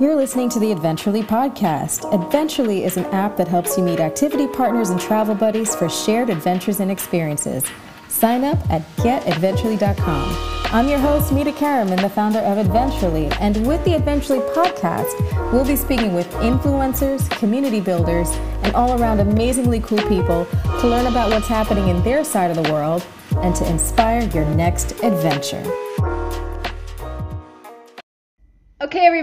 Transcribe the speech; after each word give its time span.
You're 0.00 0.16
listening 0.16 0.48
to 0.48 0.58
the 0.58 0.72
Adventurely 0.72 1.22
podcast. 1.22 2.12
Adventurely 2.12 2.82
is 2.82 2.96
an 2.96 3.04
app 3.06 3.36
that 3.36 3.46
helps 3.46 3.78
you 3.78 3.84
meet 3.84 4.00
activity 4.00 4.48
partners 4.48 4.90
and 4.90 5.00
travel 5.00 5.36
buddies 5.36 5.76
for 5.76 5.88
shared 5.88 6.30
adventures 6.30 6.80
and 6.80 6.90
experiences. 6.90 7.64
Sign 8.08 8.42
up 8.42 8.58
at 8.72 8.82
getadventurely.com. 8.96 10.64
I'm 10.74 10.88
your 10.88 10.98
host, 10.98 11.32
Mita 11.32 11.52
Karaman, 11.52 12.00
the 12.00 12.08
founder 12.08 12.40
of 12.40 12.58
Adventurely, 12.58 13.28
and 13.38 13.64
with 13.64 13.84
the 13.84 13.94
Adventurely 13.94 14.42
podcast, 14.50 15.52
we'll 15.52 15.64
be 15.64 15.76
speaking 15.76 16.12
with 16.12 16.28
influencers, 16.32 17.30
community 17.38 17.80
builders, 17.80 18.30
and 18.64 18.74
all 18.74 19.00
around 19.00 19.20
amazingly 19.20 19.78
cool 19.78 20.02
people 20.08 20.44
to 20.80 20.88
learn 20.88 21.06
about 21.06 21.30
what's 21.30 21.46
happening 21.46 21.86
in 21.86 22.02
their 22.02 22.24
side 22.24 22.50
of 22.50 22.60
the 22.60 22.72
world 22.72 23.06
and 23.36 23.54
to 23.54 23.64
inspire 23.70 24.22
your 24.30 24.44
next 24.56 24.90
adventure. 25.04 25.62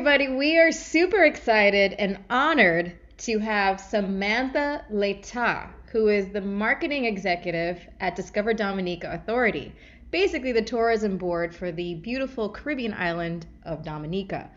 Everybody, 0.01 0.29
we 0.29 0.57
are 0.57 0.71
super 0.71 1.25
excited 1.25 1.93
and 1.93 2.17
honored 2.27 2.93
to 3.19 3.37
have 3.37 3.79
Samantha 3.79 4.83
Letang, 4.91 5.69
who 5.91 6.07
is 6.07 6.29
the 6.29 6.41
marketing 6.41 7.05
executive 7.05 7.87
at 7.99 8.15
Discover 8.15 8.55
Dominica 8.55 9.11
Authority, 9.13 9.71
basically 10.09 10.53
the 10.53 10.63
tourism 10.63 11.17
board 11.17 11.53
for 11.53 11.71
the 11.71 11.93
beautiful 11.93 12.49
Caribbean 12.49 12.95
island 12.95 13.45
of 13.61 13.83
Dominica. 13.83 14.49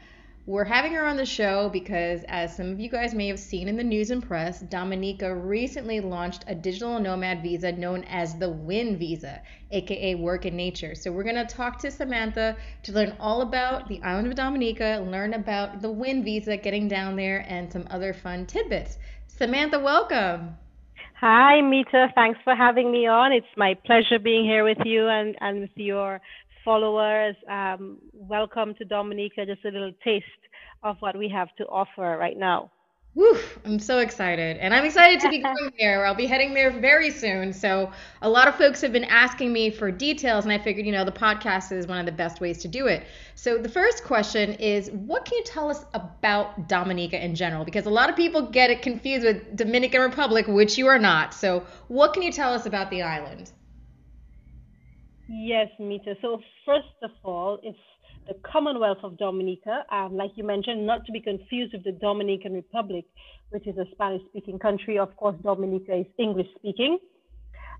We're 0.46 0.64
having 0.64 0.92
her 0.92 1.06
on 1.06 1.16
the 1.16 1.24
show 1.24 1.70
because, 1.70 2.22
as 2.28 2.54
some 2.54 2.70
of 2.70 2.78
you 2.78 2.90
guys 2.90 3.14
may 3.14 3.28
have 3.28 3.38
seen 3.38 3.66
in 3.66 3.78
the 3.78 3.82
news 3.82 4.10
and 4.10 4.22
press, 4.22 4.60
Dominica 4.60 5.34
recently 5.34 6.00
launched 6.00 6.44
a 6.46 6.54
digital 6.54 7.00
nomad 7.00 7.42
visa 7.42 7.72
known 7.72 8.04
as 8.04 8.38
the 8.38 8.50
WIN 8.50 8.98
visa, 8.98 9.40
aka 9.70 10.14
Work 10.16 10.44
in 10.44 10.54
Nature. 10.54 10.94
So, 10.94 11.10
we're 11.10 11.22
going 11.22 11.36
to 11.36 11.46
talk 11.46 11.78
to 11.78 11.90
Samantha 11.90 12.58
to 12.82 12.92
learn 12.92 13.16
all 13.18 13.40
about 13.40 13.88
the 13.88 14.02
island 14.02 14.28
of 14.28 14.34
Dominica, 14.34 15.02
learn 15.10 15.32
about 15.32 15.80
the 15.80 15.90
WIN 15.90 16.22
visa, 16.22 16.58
getting 16.58 16.88
down 16.88 17.16
there, 17.16 17.46
and 17.48 17.72
some 17.72 17.86
other 17.88 18.12
fun 18.12 18.44
tidbits. 18.44 18.98
Samantha, 19.28 19.78
welcome. 19.78 20.58
Hi, 21.20 21.62
Mita. 21.62 22.08
Thanks 22.14 22.38
for 22.44 22.54
having 22.54 22.92
me 22.92 23.06
on. 23.06 23.32
It's 23.32 23.46
my 23.56 23.78
pleasure 23.86 24.18
being 24.18 24.44
here 24.44 24.62
with 24.62 24.84
you 24.84 25.08
and, 25.08 25.36
and 25.40 25.62
with 25.62 25.70
your 25.76 26.20
followers. 26.64 27.36
Um, 27.48 27.98
welcome 28.12 28.74
to 28.76 28.84
Dominica. 28.84 29.44
Just 29.46 29.64
a 29.64 29.68
little 29.68 29.92
taste 30.02 30.24
of 30.84 30.96
what 31.00 31.18
we 31.18 31.28
have 31.30 31.48
to 31.56 31.64
offer 31.66 32.16
right 32.18 32.36
now. 32.38 32.70
Woo, 33.16 33.38
I'm 33.64 33.78
so 33.78 34.00
excited. 34.00 34.56
And 34.58 34.74
I'm 34.74 34.84
excited 34.84 35.20
to 35.20 35.28
be 35.28 35.38
going 35.42 35.70
there. 35.78 36.04
I'll 36.04 36.14
be 36.16 36.26
heading 36.26 36.52
there 36.52 36.70
very 36.70 37.10
soon. 37.10 37.52
So, 37.52 37.92
a 38.22 38.28
lot 38.28 38.48
of 38.48 38.56
folks 38.56 38.80
have 38.82 38.92
been 38.92 39.04
asking 39.04 39.52
me 39.52 39.70
for 39.70 39.90
details, 39.92 40.44
and 40.44 40.52
I 40.52 40.58
figured, 40.58 40.84
you 40.84 40.92
know, 40.92 41.04
the 41.04 41.12
podcast 41.12 41.70
is 41.72 41.86
one 41.86 41.98
of 41.98 42.06
the 42.06 42.12
best 42.12 42.40
ways 42.40 42.58
to 42.62 42.68
do 42.68 42.86
it. 42.88 43.06
So, 43.36 43.58
the 43.58 43.68
first 43.68 44.04
question 44.04 44.54
is 44.54 44.90
what 44.90 45.24
can 45.24 45.38
you 45.38 45.44
tell 45.44 45.70
us 45.70 45.84
about 45.94 46.68
Dominica 46.68 47.24
in 47.24 47.36
general? 47.36 47.64
Because 47.64 47.86
a 47.86 47.90
lot 47.90 48.10
of 48.10 48.16
people 48.16 48.42
get 48.42 48.70
it 48.70 48.82
confused 48.82 49.24
with 49.24 49.56
Dominican 49.56 50.00
Republic, 50.00 50.46
which 50.48 50.76
you 50.76 50.88
are 50.88 50.98
not. 50.98 51.34
So, 51.34 51.64
what 51.88 52.14
can 52.14 52.22
you 52.22 52.32
tell 52.32 52.52
us 52.52 52.66
about 52.66 52.90
the 52.90 53.02
island? 53.02 53.52
Yes, 55.28 55.68
Mita. 55.78 56.16
So, 56.20 56.40
first 56.66 56.98
of 57.02 57.10
all, 57.22 57.58
it's 57.62 57.78
the 58.26 58.34
Commonwealth 58.42 58.98
of 59.02 59.18
Dominica, 59.18 59.84
um, 59.92 60.16
like 60.16 60.30
you 60.36 60.44
mentioned, 60.44 60.86
not 60.86 61.04
to 61.06 61.12
be 61.12 61.20
confused 61.20 61.72
with 61.74 61.84
the 61.84 61.92
Dominican 61.92 62.54
Republic, 62.54 63.04
which 63.50 63.66
is 63.66 63.76
a 63.76 63.84
Spanish 63.92 64.22
speaking 64.28 64.58
country. 64.58 64.98
Of 64.98 65.14
course, 65.16 65.36
Dominica 65.42 65.94
is 65.94 66.06
English 66.18 66.46
speaking. 66.56 66.98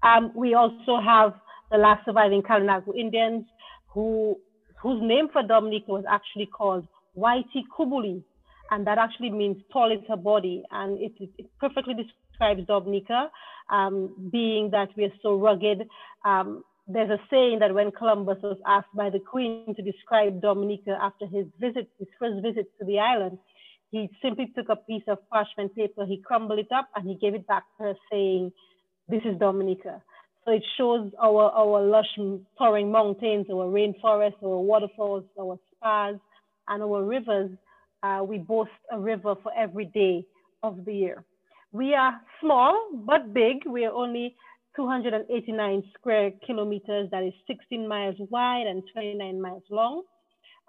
Um, 0.02 0.32
we 0.34 0.54
also 0.54 1.00
have 1.02 1.34
the 1.70 1.78
last 1.78 2.04
surviving 2.04 2.42
Kalinago 2.42 2.94
Indians, 2.94 3.44
who, 3.88 4.38
whose 4.82 5.00
name 5.02 5.28
for 5.32 5.42
Dominica 5.42 5.90
was 5.90 6.04
actually 6.08 6.46
called 6.46 6.86
Waiti 7.16 7.62
Kubuli, 7.76 8.22
and 8.70 8.86
that 8.86 8.98
actually 8.98 9.30
means 9.30 9.56
tall 9.72 9.90
is 9.90 10.00
her 10.08 10.16
body, 10.16 10.62
and 10.70 10.98
it, 11.00 11.12
it 11.38 11.46
perfectly 11.58 11.94
describes 11.94 12.66
Dominica, 12.66 13.30
um, 13.70 14.28
being 14.30 14.70
that 14.72 14.88
we 14.96 15.04
are 15.04 15.12
so 15.22 15.36
rugged. 15.36 15.88
Um, 16.24 16.64
there's 16.86 17.10
a 17.10 17.18
saying 17.30 17.60
that 17.60 17.74
when 17.74 17.90
Columbus 17.90 18.38
was 18.42 18.58
asked 18.66 18.94
by 18.94 19.08
the 19.08 19.18
Queen 19.18 19.74
to 19.74 19.82
describe 19.82 20.42
Dominica 20.42 20.98
after 21.00 21.26
his 21.26 21.46
visit, 21.58 21.88
his 21.98 22.08
first 22.18 22.42
visit 22.42 22.66
to 22.78 22.84
the 22.84 22.98
island, 22.98 23.38
he 23.90 24.10
simply 24.20 24.52
took 24.54 24.68
a 24.68 24.76
piece 24.76 25.04
of 25.06 25.18
parchment 25.30 25.74
paper, 25.74 26.04
he 26.04 26.18
crumbled 26.18 26.58
it 26.58 26.70
up, 26.72 26.88
and 26.94 27.08
he 27.08 27.14
gave 27.14 27.34
it 27.34 27.46
back 27.46 27.64
to 27.76 27.84
her, 27.84 27.94
saying, 28.10 28.52
"This 29.08 29.22
is 29.24 29.38
Dominica." 29.38 30.02
So 30.44 30.50
it 30.52 30.64
shows 30.76 31.10
our 31.18 31.50
our 31.52 31.80
lush, 31.80 32.18
towering 32.58 32.90
mountains, 32.90 33.46
our 33.50 33.66
rainforests, 33.66 34.42
our 34.42 34.58
waterfalls, 34.58 35.24
our 35.40 35.58
spas, 35.72 36.16
and 36.68 36.82
our 36.82 37.02
rivers. 37.02 37.50
Uh, 38.02 38.22
we 38.22 38.36
boast 38.36 38.70
a 38.90 38.98
river 38.98 39.34
for 39.42 39.52
every 39.56 39.86
day 39.86 40.26
of 40.62 40.84
the 40.84 40.94
year. 40.94 41.24
We 41.72 41.94
are 41.94 42.20
small 42.40 42.90
but 42.92 43.32
big. 43.32 43.64
We 43.64 43.86
are 43.86 43.92
only 43.92 44.36
289 44.76 45.84
square 45.98 46.32
kilometers, 46.44 47.08
that 47.10 47.22
is 47.22 47.32
16 47.46 47.86
miles 47.86 48.16
wide 48.30 48.66
and 48.66 48.82
29 48.92 49.40
miles 49.40 49.62
long. 49.70 50.02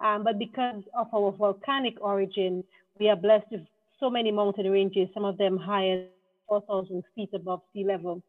Um, 0.00 0.24
but 0.24 0.38
because 0.38 0.82
of 0.96 1.08
our 1.14 1.32
volcanic 1.32 1.94
origin, 2.00 2.62
we 2.98 3.08
are 3.08 3.16
blessed 3.16 3.46
with 3.50 3.62
so 3.98 4.10
many 4.10 4.30
mountain 4.30 4.70
ranges, 4.70 5.08
some 5.14 5.24
of 5.24 5.38
them 5.38 5.56
higher 5.56 6.06
4,000 6.48 7.02
feet 7.14 7.30
above 7.34 7.62
sea 7.72 7.84
level. 7.84 8.22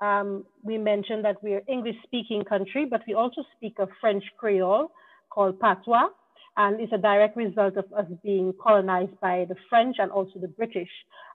Um, 0.00 0.44
we 0.62 0.76
mentioned 0.76 1.24
that 1.24 1.42
we're 1.42 1.62
English 1.68 1.96
speaking 2.02 2.44
country, 2.44 2.84
but 2.84 3.02
we 3.06 3.14
also 3.14 3.44
speak 3.56 3.76
a 3.78 3.86
French 4.00 4.24
Creole 4.38 4.90
called 5.30 5.58
Patois 5.60 6.08
and 6.56 6.80
it's 6.80 6.92
a 6.92 6.98
direct 6.98 7.36
result 7.36 7.76
of 7.76 7.84
us 7.92 8.06
being 8.22 8.52
colonized 8.62 9.18
by 9.20 9.44
the 9.48 9.56
French 9.68 9.96
and 9.98 10.10
also 10.10 10.38
the 10.40 10.48
British. 10.48 10.90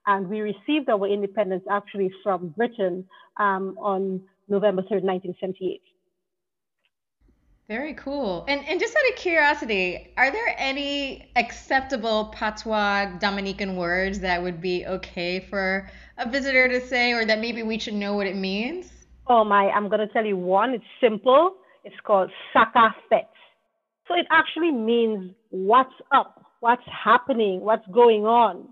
And 0.07 0.29
we 0.29 0.39
received 0.41 0.89
our 0.89 1.05
independence 1.07 1.63
actually 1.69 2.11
from 2.23 2.49
Britain 2.49 3.05
um, 3.37 3.77
on 3.79 4.21
November 4.47 4.81
3rd, 4.83 5.03
1978. 5.03 5.81
Very 7.67 7.93
cool. 7.93 8.45
And 8.47 8.67
and 8.67 8.79
just 8.79 8.95
out 8.95 9.11
of 9.11 9.15
curiosity, 9.15 10.11
are 10.17 10.31
there 10.31 10.55
any 10.57 11.29
acceptable 11.35 12.33
patois 12.33 13.19
Dominican 13.19 13.75
words 13.75 14.19
that 14.21 14.41
would 14.41 14.59
be 14.59 14.87
okay 14.87 15.39
for 15.39 15.87
a 16.17 16.27
visitor 16.27 16.67
to 16.67 16.81
say 16.87 17.13
or 17.13 17.25
that 17.25 17.39
maybe 17.39 17.61
we 17.61 17.77
should 17.77 17.93
know 17.93 18.15
what 18.15 18.25
it 18.25 18.35
means? 18.35 18.91
Oh 19.27 19.43
my, 19.43 19.69
I'm 19.69 19.87
gonna 19.87 20.07
tell 20.07 20.25
you 20.25 20.35
one. 20.35 20.71
It's 20.73 20.83
simple. 20.99 21.57
It's 21.83 21.95
called 22.03 22.31
saka 22.53 22.95
fet. 23.07 23.29
So 24.09 24.15
it 24.15 24.25
actually 24.31 24.71
means 24.71 25.31
what's 25.51 25.93
up, 26.11 26.43
what's 26.61 26.81
happening, 26.87 27.61
what's 27.61 27.85
going 27.93 28.25
on, 28.25 28.67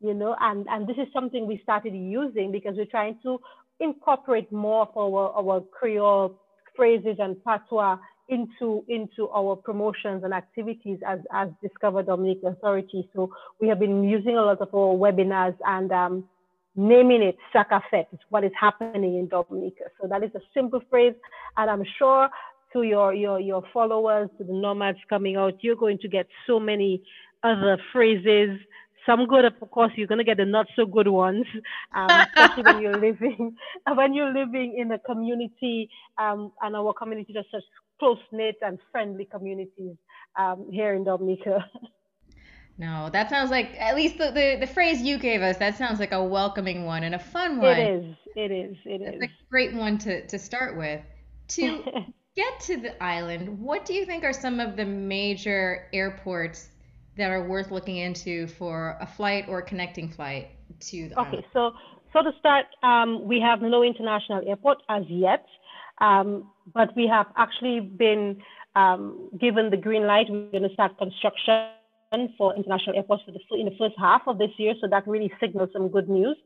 you 0.00 0.12
know, 0.12 0.36
and, 0.40 0.66
and 0.68 0.86
this 0.86 0.96
is 0.96 1.06
something 1.12 1.46
we 1.46 1.60
started 1.62 1.94
using 1.94 2.50
because 2.50 2.74
we're 2.76 2.84
trying 2.86 3.18
to 3.22 3.38
incorporate 3.78 4.50
more 4.52 4.82
of 4.82 4.96
our, 4.96 5.30
our 5.32 5.60
Creole 5.60 6.38
phrases 6.76 7.16
and 7.20 7.42
patois 7.44 7.96
into 8.28 8.82
into 8.88 9.28
our 9.28 9.54
promotions 9.54 10.24
and 10.24 10.32
activities 10.32 10.98
as 11.06 11.18
as 11.30 11.48
Discover 11.62 12.02
Dominica 12.04 12.46
Authority. 12.48 13.08
So 13.14 13.30
we 13.60 13.68
have 13.68 13.78
been 13.78 14.02
using 14.02 14.36
a 14.38 14.42
lot 14.42 14.62
of 14.62 14.74
our 14.74 14.96
webinars 14.96 15.54
and 15.66 15.92
um, 15.92 16.24
naming 16.74 17.22
it 17.22 17.36
Sakafet, 17.54 18.06
what 18.30 18.42
is 18.42 18.52
happening 18.58 19.18
in 19.18 19.28
Dominica. 19.28 19.84
So 20.00 20.08
that 20.08 20.24
is 20.24 20.30
a 20.34 20.40
simple 20.54 20.80
phrase, 20.90 21.14
and 21.58 21.70
I'm 21.70 21.84
sure 21.98 22.30
to 22.74 22.82
your, 22.82 23.14
your, 23.14 23.40
your 23.40 23.62
followers, 23.72 24.28
to 24.38 24.44
the 24.44 24.52
nomads 24.52 24.98
coming 25.08 25.36
out, 25.36 25.54
you're 25.62 25.76
going 25.76 25.98
to 25.98 26.08
get 26.08 26.26
so 26.46 26.60
many 26.60 27.02
other 27.42 27.78
phrases. 27.92 28.58
Some 29.06 29.26
good, 29.26 29.44
of 29.44 29.54
course, 29.70 29.92
you're 29.96 30.06
going 30.06 30.18
to 30.18 30.24
get 30.24 30.38
the 30.38 30.44
not 30.44 30.66
so 30.76 30.86
good 30.86 31.08
ones, 31.08 31.46
um, 31.94 32.08
especially 32.10 32.62
when 32.62 32.80
you're 32.82 32.98
living 32.98 33.56
when 33.94 34.14
you're 34.14 34.32
living 34.32 34.76
in 34.78 34.90
a 34.92 34.98
community, 34.98 35.88
um, 36.18 36.52
and 36.62 36.74
our 36.74 36.92
communities 36.94 37.36
are 37.36 37.44
such 37.52 37.64
close 37.98 38.18
knit 38.32 38.56
and 38.62 38.78
friendly 38.90 39.26
communities 39.26 39.96
um, 40.38 40.68
here 40.70 40.94
in 40.94 41.04
Dominica. 41.04 41.64
No, 42.76 43.08
that 43.12 43.30
sounds 43.30 43.52
like 43.52 43.76
at 43.78 43.94
least 43.94 44.18
the, 44.18 44.32
the, 44.32 44.56
the 44.58 44.66
phrase 44.66 45.00
you 45.00 45.16
gave 45.16 45.42
us. 45.42 45.58
That 45.58 45.76
sounds 45.78 46.00
like 46.00 46.10
a 46.10 46.24
welcoming 46.24 46.84
one 46.84 47.04
and 47.04 47.14
a 47.14 47.20
fun 47.20 47.60
one. 47.60 47.78
It 47.78 47.88
is. 47.88 48.16
It 48.34 48.50
is. 48.50 48.76
It 48.84 49.00
is. 49.00 49.22
It's 49.22 49.32
a 49.32 49.48
great 49.48 49.74
one 49.74 49.96
to 49.98 50.26
to 50.26 50.38
start 50.40 50.76
with. 50.76 51.00
To 51.50 51.84
get 52.36 52.60
to 52.60 52.76
the 52.76 53.02
island, 53.02 53.58
what 53.60 53.84
do 53.84 53.94
you 53.94 54.04
think 54.04 54.24
are 54.24 54.32
some 54.32 54.60
of 54.60 54.76
the 54.76 54.84
major 54.84 55.86
airports 55.92 56.68
that 57.16 57.30
are 57.30 57.46
worth 57.46 57.70
looking 57.70 57.98
into 57.98 58.46
for 58.46 58.96
a 59.00 59.06
flight 59.06 59.44
or 59.48 59.62
connecting 59.62 60.08
flight 60.08 60.50
to 60.80 61.08
the 61.08 61.20
okay, 61.20 61.28
island? 61.28 61.44
so 61.52 61.72
so 62.12 62.22
to 62.22 62.30
start, 62.38 62.66
um, 62.84 63.26
we 63.26 63.40
have 63.40 63.60
no 63.60 63.82
international 63.82 64.48
airport 64.48 64.78
as 64.88 65.02
yet, 65.08 65.44
um, 66.00 66.48
but 66.72 66.94
we 66.94 67.08
have 67.08 67.26
actually 67.36 67.80
been 67.80 68.40
um, 68.76 69.30
given 69.40 69.68
the 69.68 69.76
green 69.76 70.06
light. 70.06 70.26
We're 70.30 70.50
going 70.52 70.62
to 70.62 70.72
start 70.74 70.96
construction 70.96 71.72
for 72.38 72.54
international 72.54 72.94
airports 72.96 73.24
for 73.26 73.32
the, 73.32 73.40
in 73.58 73.66
the 73.66 73.74
first 73.76 73.96
half 73.98 74.22
of 74.28 74.38
this 74.38 74.50
year, 74.58 74.74
so 74.80 74.86
that 74.90 75.08
really 75.08 75.32
signals 75.40 75.70
some 75.72 75.88
good 75.88 76.08
news. 76.08 76.36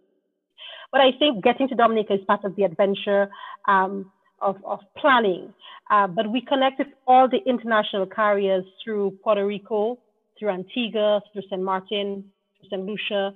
But 0.90 1.02
I 1.02 1.12
think 1.18 1.44
getting 1.44 1.68
to 1.68 1.74
Dominica 1.74 2.14
is 2.14 2.20
part 2.26 2.44
of 2.44 2.56
the 2.56 2.62
adventure. 2.62 3.28
Um, 3.66 4.10
of, 4.40 4.56
of 4.64 4.80
planning. 4.96 5.52
Uh, 5.90 6.06
but 6.06 6.30
we 6.30 6.40
connected 6.40 6.86
all 7.06 7.28
the 7.28 7.38
international 7.48 8.06
carriers 8.06 8.64
through 8.84 9.18
Puerto 9.22 9.46
Rico 9.46 9.98
through 10.38 10.50
Antigua, 10.50 11.20
through 11.32 11.42
St. 11.50 11.62
Martin, 11.62 12.24
St. 12.70 12.84
Lucia, 12.84 13.34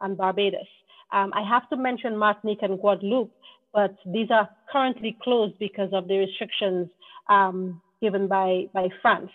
and 0.00 0.16
Barbados. 0.16 0.66
Um, 1.12 1.32
I 1.34 1.42
have 1.48 1.68
to 1.70 1.76
mention 1.76 2.16
Martinique 2.16 2.62
and 2.62 2.78
Guadeloupe, 2.78 3.32
but 3.72 3.96
these 4.06 4.30
are 4.30 4.48
currently 4.70 5.16
closed 5.22 5.58
because 5.58 5.90
of 5.92 6.08
the 6.08 6.18
restrictions 6.18 6.88
um, 7.28 7.80
given 8.00 8.26
by, 8.28 8.66
by 8.72 8.88
France. 9.02 9.30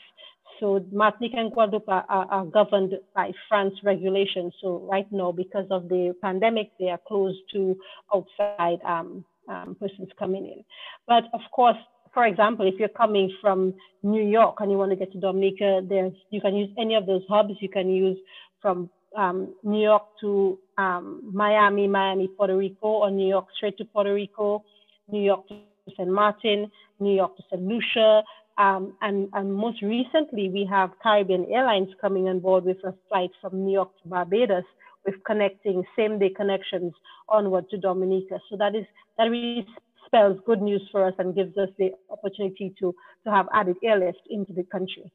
So 0.60 0.86
Martinique 0.92 1.34
and 1.36 1.52
Guadeloupe 1.52 1.90
are, 1.90 2.06
are, 2.08 2.26
are, 2.32 2.46
governed 2.46 2.94
by 3.14 3.32
France 3.50 3.74
regulations. 3.84 4.54
So 4.62 4.88
right 4.90 5.08
now, 5.12 5.34
because 5.34 5.68
of 5.70 5.90
the 5.90 6.16
pandemic, 6.22 6.72
they 6.80 6.88
are 6.88 7.00
closed 7.06 7.40
to 7.54 7.76
outside 8.14 8.80
um, 8.86 9.26
um, 9.50 9.76
persons 9.80 10.10
coming 10.18 10.46
in. 10.46 10.64
But 11.08 11.26
of 11.34 11.42
course, 11.52 11.78
for 12.14 12.26
example, 12.26 12.66
if 12.68 12.76
you're 12.80 12.90
coming 12.90 13.32
from 13.42 13.74
New 14.02 14.24
York 14.24 14.56
and 14.60 14.72
you 14.72 14.78
want 14.78 14.92
to 14.92 14.96
get 14.96 15.12
to 15.12 15.20
Dominica, 15.20 15.82
there's 15.88 16.14
you 16.30 16.42
can 16.42 16.56
use 16.56 16.70
any 16.78 16.96
of 16.96 17.06
those 17.06 17.24
hubs. 17.30 17.54
You 17.60 17.70
can 17.70 17.90
use 17.90 18.18
from 18.62 18.90
um, 19.18 19.54
New 19.64 19.82
York 19.82 20.04
to 20.22 20.58
um, 20.78 21.30
Miami, 21.34 21.88
Miami, 21.88 22.28
Puerto 22.28 22.56
Rico, 22.56 22.88
or 22.88 23.12
New 23.12 23.28
York 23.28 23.48
straight 23.56 23.78
to 23.78 23.86
Puerto 23.86 24.14
Rico, 24.14 24.64
New 25.12 25.22
York 25.22 25.48
to 25.50 25.56
St. 25.98 26.10
Martin, 26.10 26.72
New 27.00 27.16
York 27.16 27.36
to 27.38 27.44
St. 27.50 27.62
Lucia. 27.62 28.24
Um, 28.58 28.94
and, 29.02 29.28
and 29.34 29.54
most 29.54 29.82
recently, 29.82 30.50
we 30.50 30.66
have 30.70 30.92
Caribbean 31.04 31.46
Airlines 31.52 31.90
coming 32.00 32.30
on 32.30 32.40
board 32.40 32.64
with 32.64 32.78
a 32.86 32.94
flight 33.10 33.32
from 33.42 33.66
New 33.66 33.74
York 33.74 33.92
to 34.02 34.10
Barbados 34.10 34.64
with 35.06 35.16
connecting 35.26 35.84
same 35.96 36.18
day 36.20 36.30
connections 36.30 36.94
onward 37.30 37.70
to 37.70 37.78
Dominica. 37.78 38.40
So 38.50 38.58
that 38.58 38.76
is 38.76 38.86
that 39.18 39.26
really 39.26 39.66
spells 40.06 40.40
good 40.46 40.62
news 40.62 40.82
for 40.92 41.06
us 41.06 41.14
and 41.20 41.36
gives 41.36 41.58
us 41.58 41.70
the 41.78 41.92
opportunity 42.10 42.74
to, 42.80 42.94
to 43.24 43.32
have 43.32 43.48
added 43.54 43.76
airlift 43.84 44.22
into 44.30 44.54
the 44.54 44.64
country. 44.64 45.12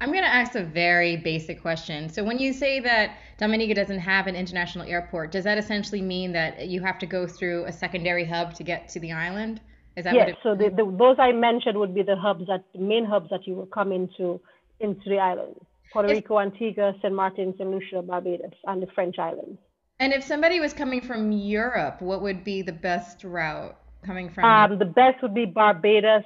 I'm 0.00 0.12
going 0.12 0.22
to 0.22 0.32
ask 0.32 0.54
a 0.54 0.62
very 0.62 1.16
basic 1.16 1.60
question. 1.60 2.08
So, 2.08 2.22
when 2.22 2.38
you 2.38 2.52
say 2.52 2.78
that 2.80 3.16
Dominica 3.36 3.74
doesn't 3.74 3.98
have 3.98 4.28
an 4.28 4.36
international 4.36 4.86
airport, 4.86 5.32
does 5.32 5.42
that 5.42 5.58
essentially 5.58 6.02
mean 6.02 6.32
that 6.32 6.68
you 6.68 6.80
have 6.82 6.98
to 7.00 7.06
go 7.06 7.26
through 7.26 7.64
a 7.64 7.72
secondary 7.72 8.24
hub 8.24 8.54
to 8.54 8.62
get 8.62 8.88
to 8.90 9.00
the 9.00 9.10
island? 9.10 9.60
Is 9.96 10.04
that 10.04 10.14
yes. 10.14 10.36
so 10.44 10.54
the, 10.54 10.68
the, 10.68 10.84
those 10.96 11.16
I 11.18 11.32
mentioned 11.32 11.76
would 11.76 11.92
be 11.92 12.02
the 12.02 12.14
hubs 12.14 12.46
that 12.46 12.62
the 12.72 12.78
main 12.78 13.04
hubs 13.04 13.30
that 13.30 13.48
you 13.48 13.54
will 13.54 13.66
come 13.66 13.90
into 13.90 14.40
into 14.78 15.08
the 15.08 15.18
island: 15.18 15.56
Puerto 15.92 16.08
Rico, 16.08 16.38
Antigua, 16.38 16.94
Saint 17.02 17.14
Martin, 17.14 17.52
Saint 17.58 17.68
Lucia, 17.68 18.00
Barbados, 18.00 18.52
and 18.66 18.80
the 18.80 18.86
French 18.94 19.18
islands. 19.18 19.58
And 20.00 20.12
if 20.12 20.22
somebody 20.22 20.60
was 20.60 20.72
coming 20.72 21.00
from 21.00 21.32
Europe, 21.32 22.00
what 22.00 22.22
would 22.22 22.44
be 22.44 22.62
the 22.62 22.72
best 22.72 23.24
route 23.24 23.76
coming 24.04 24.30
from? 24.30 24.44
Um, 24.44 24.78
the 24.78 24.84
best 24.84 25.20
would 25.22 25.34
be 25.34 25.44
Barbados, 25.44 26.24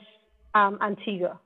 um, 0.55 0.79
Antigua. 0.83 1.41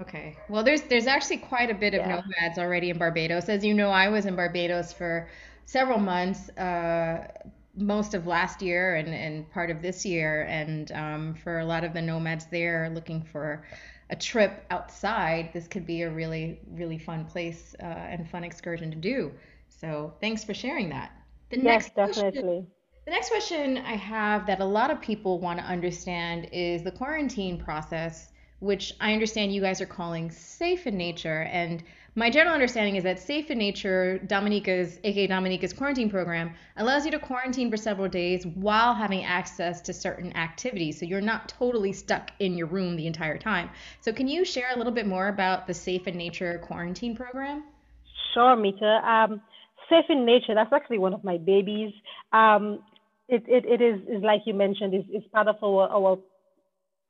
Okay. 0.00 0.36
Well, 0.48 0.64
there's 0.64 0.82
there's 0.82 1.06
actually 1.06 1.38
quite 1.38 1.70
a 1.70 1.74
bit 1.74 1.92
of 1.92 2.00
yeah. 2.00 2.22
nomads 2.22 2.58
already 2.58 2.88
in 2.88 2.96
Barbados. 2.96 3.48
As 3.48 3.64
you 3.64 3.74
know, 3.74 3.90
I 3.90 4.08
was 4.08 4.24
in 4.24 4.36
Barbados 4.36 4.92
for 4.92 5.28
several 5.66 5.98
months, 5.98 6.48
uh, 6.50 7.28
most 7.76 8.14
of 8.14 8.26
last 8.26 8.62
year 8.62 8.96
and, 8.96 9.08
and 9.08 9.50
part 9.50 9.70
of 9.70 9.82
this 9.82 10.06
year. 10.06 10.42
And 10.42 10.90
um, 10.92 11.34
for 11.34 11.58
a 11.58 11.64
lot 11.64 11.84
of 11.84 11.92
the 11.92 12.00
nomads 12.00 12.46
there 12.46 12.90
looking 12.94 13.22
for 13.22 13.64
a 14.08 14.16
trip 14.16 14.64
outside, 14.70 15.50
this 15.52 15.68
could 15.68 15.86
be 15.86 16.02
a 16.02 16.10
really, 16.10 16.58
really 16.72 16.98
fun 16.98 17.26
place 17.26 17.74
uh, 17.80 17.84
and 17.84 18.28
fun 18.28 18.44
excursion 18.44 18.90
to 18.90 18.96
do. 18.96 19.32
So 19.68 20.14
thanks 20.20 20.42
for 20.42 20.54
sharing 20.54 20.88
that. 20.90 21.12
The 21.50 21.56
yes, 21.56 21.64
next 21.64 21.96
definitely. 21.96 22.40
Question, 22.40 22.66
the 23.04 23.10
next 23.10 23.28
question 23.28 23.78
I 23.78 23.96
have 23.96 24.46
that 24.46 24.60
a 24.60 24.64
lot 24.64 24.90
of 24.90 25.00
people 25.00 25.38
want 25.38 25.58
to 25.58 25.64
understand 25.64 26.48
is 26.52 26.82
the 26.82 26.92
quarantine 26.92 27.58
process 27.58 28.30
which 28.60 28.94
I 29.00 29.14
understand 29.14 29.52
you 29.52 29.60
guys 29.60 29.80
are 29.80 29.86
calling 29.86 30.30
Safe 30.30 30.86
in 30.86 30.96
Nature. 30.96 31.48
And 31.50 31.82
my 32.14 32.28
general 32.30 32.54
understanding 32.54 32.96
is 32.96 33.04
that 33.04 33.18
Safe 33.18 33.50
in 33.50 33.58
Nature, 33.58 34.18
Dominica's, 34.18 35.00
aka 35.02 35.26
Dominica's 35.26 35.72
quarantine 35.72 36.10
program, 36.10 36.54
allows 36.76 37.04
you 37.04 37.10
to 37.12 37.18
quarantine 37.18 37.70
for 37.70 37.78
several 37.78 38.08
days 38.08 38.46
while 38.46 38.94
having 38.94 39.24
access 39.24 39.80
to 39.82 39.94
certain 39.94 40.36
activities. 40.36 40.98
So 40.98 41.06
you're 41.06 41.22
not 41.22 41.48
totally 41.48 41.92
stuck 41.92 42.30
in 42.38 42.54
your 42.56 42.66
room 42.66 42.96
the 42.96 43.06
entire 43.06 43.38
time. 43.38 43.70
So 44.02 44.12
can 44.12 44.28
you 44.28 44.44
share 44.44 44.70
a 44.74 44.76
little 44.76 44.92
bit 44.92 45.06
more 45.06 45.28
about 45.28 45.66
the 45.66 45.74
Safe 45.74 46.06
in 46.06 46.16
Nature 46.16 46.58
quarantine 46.62 47.16
program? 47.16 47.64
Sure, 48.34 48.56
Mita. 48.56 49.00
Um, 49.04 49.40
Safe 49.90 50.04
in 50.08 50.24
Nature, 50.24 50.54
that's 50.54 50.72
actually 50.72 50.98
one 50.98 51.12
of 51.12 51.24
my 51.24 51.36
babies. 51.36 51.92
Um, 52.32 52.80
it, 53.28 53.44
it, 53.46 53.64
it 53.66 53.82
is, 53.82 54.00
is, 54.08 54.22
like 54.22 54.42
you 54.46 54.54
mentioned, 54.54 54.94
is, 54.94 55.04
is 55.12 55.22
part 55.32 55.48
of 55.48 55.56
our, 55.62 55.88
our 55.88 56.18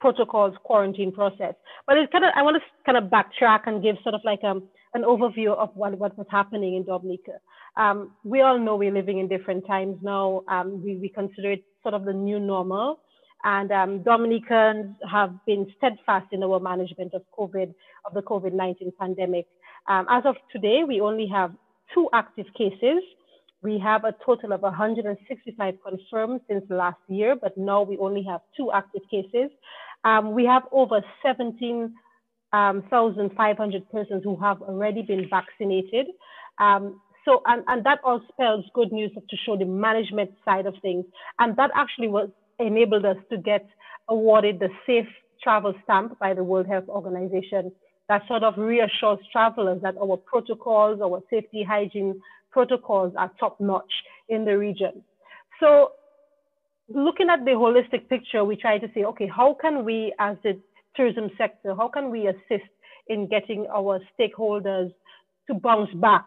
protocols 0.00 0.54
quarantine 0.64 1.12
process. 1.12 1.54
But 1.86 1.98
it's 1.98 2.10
kind 2.10 2.24
of 2.24 2.32
I 2.34 2.42
want 2.42 2.56
to 2.56 2.62
kind 2.84 2.98
of 2.98 3.10
backtrack 3.10 3.60
and 3.66 3.82
give 3.82 3.96
sort 4.02 4.14
of 4.14 4.22
like 4.24 4.42
um, 4.42 4.64
an 4.94 5.02
overview 5.02 5.54
of 5.54 5.70
what, 5.74 5.96
what 5.98 6.16
was 6.18 6.26
happening 6.30 6.74
in 6.76 6.84
Dominica. 6.84 7.32
Um, 7.76 8.12
we 8.24 8.40
all 8.40 8.58
know 8.58 8.76
we're 8.76 8.92
living 8.92 9.18
in 9.18 9.28
different 9.28 9.66
times 9.66 9.96
now. 10.02 10.42
Um, 10.48 10.82
we, 10.82 10.96
we 10.96 11.08
consider 11.08 11.52
it 11.52 11.64
sort 11.82 11.94
of 11.94 12.04
the 12.04 12.12
new 12.12 12.40
normal. 12.40 13.00
And 13.42 13.72
um, 13.72 14.02
Dominicans 14.02 14.96
have 15.10 15.32
been 15.46 15.72
steadfast 15.78 16.26
in 16.32 16.42
our 16.42 16.60
management 16.60 17.14
of 17.14 17.22
COVID, 17.38 17.72
of 18.04 18.14
the 18.14 18.20
COVID-19 18.22 18.92
pandemic. 18.98 19.46
Um, 19.88 20.06
as 20.10 20.24
of 20.26 20.36
today, 20.52 20.82
we 20.86 21.00
only 21.00 21.26
have 21.28 21.52
two 21.94 22.08
active 22.12 22.46
cases. 22.56 23.02
We 23.62 23.78
have 23.78 24.04
a 24.04 24.14
total 24.24 24.52
of 24.52 24.62
165 24.62 25.74
confirmed 25.86 26.40
since 26.48 26.64
last 26.70 26.98
year, 27.08 27.36
but 27.40 27.56
now 27.58 27.82
we 27.82 27.98
only 27.98 28.22
have 28.24 28.40
two 28.56 28.72
active 28.72 29.02
cases. 29.10 29.50
Um, 30.04 30.32
we 30.32 30.46
have 30.46 30.62
over 30.72 31.04
17,500 31.22 31.92
um, 32.52 32.82
persons 33.92 34.24
who 34.24 34.36
have 34.40 34.62
already 34.62 35.02
been 35.02 35.28
vaccinated. 35.28 36.06
Um, 36.58 37.00
so, 37.26 37.42
and, 37.46 37.62
and 37.66 37.84
that 37.84 37.98
all 38.02 38.22
spells 38.32 38.64
good 38.74 38.92
news 38.92 39.10
to 39.14 39.36
show 39.44 39.58
the 39.58 39.66
management 39.66 40.30
side 40.44 40.66
of 40.66 40.74
things. 40.80 41.04
And 41.38 41.54
that 41.56 41.70
actually 41.74 42.08
was 42.08 42.30
enabled 42.58 43.04
us 43.04 43.18
to 43.30 43.36
get 43.36 43.68
awarded 44.08 44.58
the 44.58 44.70
safe 44.86 45.06
travel 45.42 45.74
stamp 45.84 46.18
by 46.18 46.34
the 46.34 46.44
World 46.44 46.66
Health 46.66 46.88
Organization. 46.88 47.72
That 48.10 48.26
sort 48.26 48.42
of 48.42 48.58
reassures 48.58 49.20
travelers 49.30 49.80
that 49.82 49.94
our 49.96 50.16
protocols, 50.16 51.00
our 51.00 51.22
safety 51.30 51.62
hygiene 51.62 52.20
protocols 52.50 53.14
are 53.16 53.30
top 53.38 53.60
notch 53.60 53.92
in 54.28 54.44
the 54.44 54.58
region. 54.58 55.04
So 55.60 55.92
looking 56.92 57.28
at 57.30 57.44
the 57.44 57.52
holistic 57.52 58.08
picture, 58.08 58.44
we 58.44 58.56
try 58.56 58.78
to 58.78 58.88
say, 58.94 59.04
okay, 59.04 59.28
how 59.28 59.56
can 59.60 59.84
we, 59.84 60.12
as 60.18 60.36
the 60.42 60.58
tourism 60.96 61.30
sector, 61.38 61.72
how 61.76 61.86
can 61.86 62.10
we 62.10 62.26
assist 62.26 62.68
in 63.06 63.28
getting 63.28 63.68
our 63.72 64.00
stakeholders 64.18 64.92
to 65.46 65.54
bounce 65.54 65.94
back? 65.94 66.26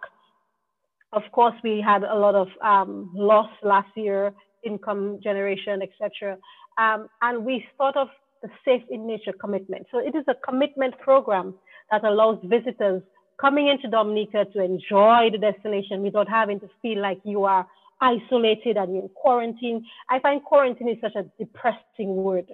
Of 1.12 1.24
course, 1.33 1.56
we 1.65 1.83
had 1.86 2.03
a 2.03 2.15
lot 2.15 2.34
of 2.34 2.48
um, 2.63 3.12
loss 3.13 3.50
last 3.62 3.89
year, 3.98 4.34
income 4.63 5.19
generation, 5.22 5.81
etc. 5.81 6.38
Um, 6.77 7.10
and 7.22 7.43
we 7.43 7.65
thought 7.77 7.98
of 7.98 8.07
the 8.43 8.50
Safe 8.63 8.83
in 8.89 9.07
Nature 9.07 9.33
commitment. 9.39 9.88
So 9.89 9.97
it 9.97 10.15
is 10.15 10.25
a 10.27 10.35
commitment 10.35 11.00
program 11.00 11.55
that 11.89 12.03
allows 12.03 12.38
visitors 12.43 13.01
coming 13.39 13.67
into 13.69 13.88
Dominica 13.88 14.45
to 14.53 14.62
enjoy 14.62 15.29
the 15.31 15.39
destination 15.39 16.03
without 16.03 16.29
having 16.29 16.59
to 16.59 16.69
feel 16.81 17.01
like 17.01 17.19
you 17.23 17.45
are 17.45 17.65
isolated 18.01 18.77
and 18.77 18.95
in 18.95 19.09
quarantine. 19.15 19.85
I 20.09 20.19
find 20.19 20.43
quarantine 20.43 20.89
is 20.89 20.97
such 21.01 21.15
a 21.15 21.23
depressing 21.39 22.15
word. 22.15 22.51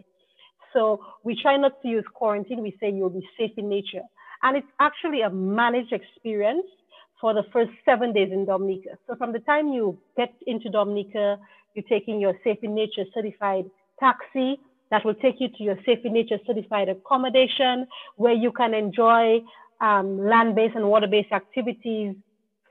So 0.74 1.04
we 1.24 1.36
try 1.42 1.58
not 1.58 1.82
to 1.82 1.88
use 1.88 2.06
quarantine. 2.14 2.62
We 2.62 2.78
say 2.80 2.92
you'll 2.92 3.10
be 3.10 3.28
safe 3.38 3.52
in 3.58 3.68
nature. 3.68 4.04
And 4.44 4.56
it's 4.56 4.68
actually 4.80 5.22
a 5.22 5.30
managed 5.30 5.92
experience 5.92 6.66
for 7.20 7.34
the 7.34 7.44
first 7.52 7.72
seven 7.84 8.14
days 8.14 8.30
in 8.32 8.46
Dominica. 8.46 8.92
So 9.08 9.16
from 9.16 9.34
the 9.34 9.40
time 9.40 9.70
you 9.70 10.00
get 10.16 10.34
into 10.46 10.70
Dominica, 10.70 11.38
you're 11.74 11.90
taking 11.90 12.22
your 12.22 12.34
safe 12.44 12.60
in 12.62 12.76
nature 12.76 13.04
certified 13.14 13.66
taxi 14.00 14.60
that 14.92 15.06
will 15.06 15.16
take 15.16 15.40
you 15.40 15.50
to 15.50 15.64
your 15.64 15.78
safe 15.86 16.00
in 16.04 16.14
nature 16.14 16.38
certified 16.46 16.90
accommodation 16.90 17.88
where 18.16 18.34
you 18.34 18.52
can 18.52 18.74
enjoy 18.74 19.40
um, 19.82 20.26
land-based 20.28 20.76
and 20.76 20.90
water-based 20.90 21.32
activities 21.32 22.16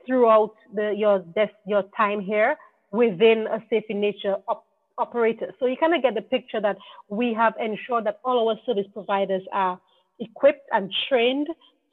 throughout 0.05 0.53
the, 0.73 0.93
your, 0.95 1.23
your 1.65 1.83
time 1.95 2.21
here 2.21 2.55
within 2.91 3.47
a 3.47 3.63
safe 3.69 3.83
in 3.89 3.99
nature 3.99 4.35
op 4.47 4.65
operator. 4.97 5.53
So 5.59 5.65
you 5.65 5.77
kind 5.77 5.95
of 5.95 6.01
get 6.01 6.13
the 6.13 6.21
picture 6.21 6.59
that 6.59 6.77
we 7.07 7.33
have 7.33 7.53
ensured 7.57 8.05
that 8.05 8.19
all 8.25 8.49
our 8.49 8.57
service 8.65 8.85
providers 8.91 9.41
are 9.53 9.79
equipped 10.19 10.67
and 10.73 10.93
trained 11.07 11.47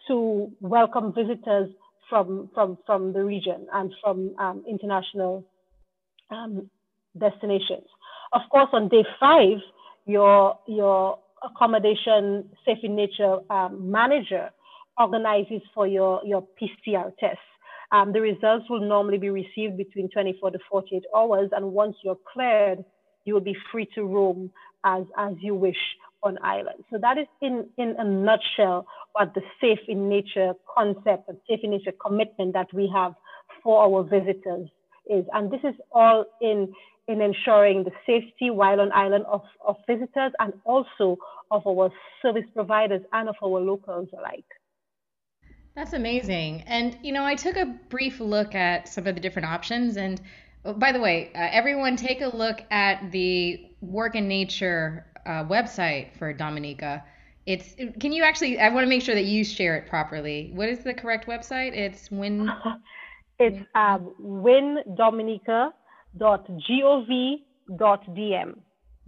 to 0.08 0.50
welcome 0.60 1.12
visitors 1.12 1.70
from, 2.10 2.50
from, 2.52 2.78
from 2.84 3.12
the 3.12 3.22
region 3.24 3.66
and 3.72 3.94
from 4.02 4.34
um, 4.38 4.64
international 4.68 5.44
um, 6.30 6.68
destinations. 7.16 7.86
Of 8.32 8.42
course, 8.50 8.68
on 8.72 8.88
day 8.88 9.04
five, 9.20 9.58
your, 10.06 10.58
your 10.66 11.18
accommodation 11.44 12.48
safe 12.64 12.78
in 12.82 12.96
nature 12.96 13.38
um, 13.50 13.90
manager 13.90 14.50
organizes 14.98 15.60
for 15.74 15.86
your, 15.86 16.22
your 16.24 16.46
PCR 16.60 17.12
test. 17.18 17.38
Um, 17.92 18.12
the 18.12 18.20
results 18.20 18.64
will 18.68 18.80
normally 18.80 19.18
be 19.18 19.30
received 19.30 19.76
between 19.76 20.08
24 20.10 20.52
to 20.52 20.58
48 20.70 21.04
hours. 21.14 21.50
And 21.52 21.72
once 21.72 21.96
you're 22.02 22.18
cleared, 22.32 22.84
you 23.24 23.34
will 23.34 23.40
be 23.40 23.56
free 23.70 23.88
to 23.94 24.02
roam 24.02 24.50
as, 24.84 25.04
as 25.18 25.34
you 25.40 25.54
wish 25.54 25.76
on 26.22 26.38
island. 26.42 26.84
So 26.90 26.98
that 27.00 27.18
is 27.18 27.26
in, 27.42 27.66
in 27.76 27.94
a 27.98 28.04
nutshell 28.04 28.86
what 29.12 29.34
the 29.34 29.42
safe 29.60 29.78
in 29.88 30.08
nature 30.08 30.54
concept 30.76 31.28
and 31.28 31.38
safe 31.48 31.60
in 31.62 31.70
nature 31.70 31.92
commitment 32.04 32.52
that 32.54 32.72
we 32.72 32.90
have 32.94 33.14
for 33.62 33.82
our 33.82 34.02
visitors 34.02 34.68
is. 35.08 35.24
And 35.32 35.50
this 35.50 35.60
is 35.64 35.74
all 35.92 36.24
in, 36.40 36.72
in 37.08 37.20
ensuring 37.20 37.84
the 37.84 37.92
safety 38.04 38.50
while 38.50 38.80
on 38.80 38.90
island 38.92 39.24
of, 39.26 39.42
of 39.66 39.76
visitors 39.86 40.32
and 40.38 40.52
also 40.64 41.16
of 41.50 41.66
our 41.66 41.90
service 42.20 42.44
providers 42.54 43.02
and 43.12 43.28
of 43.28 43.36
our 43.42 43.60
locals 43.60 44.08
alike. 44.12 44.44
That's 45.76 45.92
amazing. 45.92 46.62
And, 46.66 46.98
you 47.02 47.12
know, 47.12 47.24
I 47.24 47.34
took 47.34 47.56
a 47.56 47.66
brief 47.90 48.18
look 48.18 48.54
at 48.54 48.88
some 48.88 49.06
of 49.06 49.14
the 49.14 49.20
different 49.20 49.46
options. 49.46 49.98
And 49.98 50.20
oh, 50.64 50.72
by 50.72 50.90
the 50.90 51.00
way, 51.00 51.30
uh, 51.34 51.48
everyone 51.52 51.96
take 51.96 52.22
a 52.22 52.34
look 52.34 52.62
at 52.70 53.12
the 53.12 53.70
Work 53.82 54.14
in 54.14 54.26
Nature 54.26 55.06
uh, 55.26 55.44
website 55.44 56.16
for 56.18 56.32
Dominica. 56.32 57.04
It's 57.44 57.76
can 58.00 58.10
you 58.10 58.24
actually 58.24 58.58
I 58.58 58.70
want 58.70 58.84
to 58.84 58.88
make 58.88 59.02
sure 59.02 59.14
that 59.14 59.26
you 59.26 59.44
share 59.44 59.76
it 59.76 59.88
properly. 59.88 60.50
What 60.54 60.68
is 60.68 60.80
the 60.80 60.92
correct 60.92 61.28
website? 61.28 61.76
It's 61.76 62.10
Win. 62.10 62.50
it's 63.38 63.64
um, 63.76 64.14
windominica.gov.dm. 66.18 68.54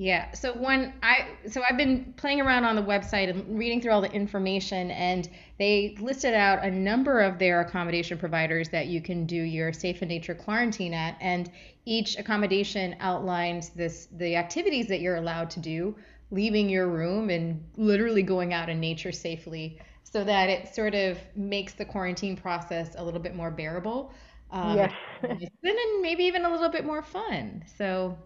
Yeah. 0.01 0.31
So 0.31 0.53
when 0.53 0.95
I 1.03 1.27
so 1.49 1.61
I've 1.69 1.77
been 1.77 2.15
playing 2.17 2.41
around 2.41 2.65
on 2.65 2.77
the 2.77 2.83
website 2.83 3.31
and 3.31 3.59
reading 3.59 3.81
through 3.81 3.91
all 3.91 4.01
the 4.01 4.13
information 4.13 4.93
and 4.93 5.29
they 5.59 5.97
listed 5.99 6.35
out 6.35 6.65
a 6.65 6.71
number 6.71 7.21
of 7.21 7.41
their 7.41 7.63
accommodation 7.63 8.17
providers 8.17 8.69
that 8.69 8.87
you 8.87 9.03
can 9.03 9.27
do 9.27 9.35
your 9.35 9.73
safe 9.73 10.01
in 10.01 10.07
nature 10.07 10.37
quarantine 10.37 10.95
at 10.95 11.17
and 11.21 11.51
each 11.85 12.17
accommodation 12.17 12.95
outlines 13.01 13.71
this 13.71 14.07
the 14.13 14.37
activities 14.37 14.87
that 14.87 15.01
you're 15.01 15.17
allowed 15.17 15.51
to 15.51 15.59
do, 15.59 15.97
leaving 16.31 16.69
your 16.69 16.87
room 16.87 17.29
and 17.29 17.61
literally 17.77 18.23
going 18.23 18.55
out 18.55 18.69
in 18.69 18.79
nature 18.79 19.11
safely 19.11 19.81
so 20.05 20.23
that 20.23 20.49
it 20.49 20.73
sort 20.73 20.95
of 20.95 21.19
makes 21.35 21.75
the 21.75 21.85
quarantine 21.85 22.37
process 22.37 22.95
a 22.97 23.05
little 23.05 23.21
bit 23.21 23.35
more 23.35 23.51
bearable. 23.51 24.13
Um, 24.51 24.77
yes. 24.77 24.93
and 25.23 25.49
maybe 26.03 26.25
even 26.25 26.45
a 26.45 26.51
little 26.51 26.71
bit 26.71 26.85
more 26.85 27.03
fun. 27.03 27.65
So 27.77 28.17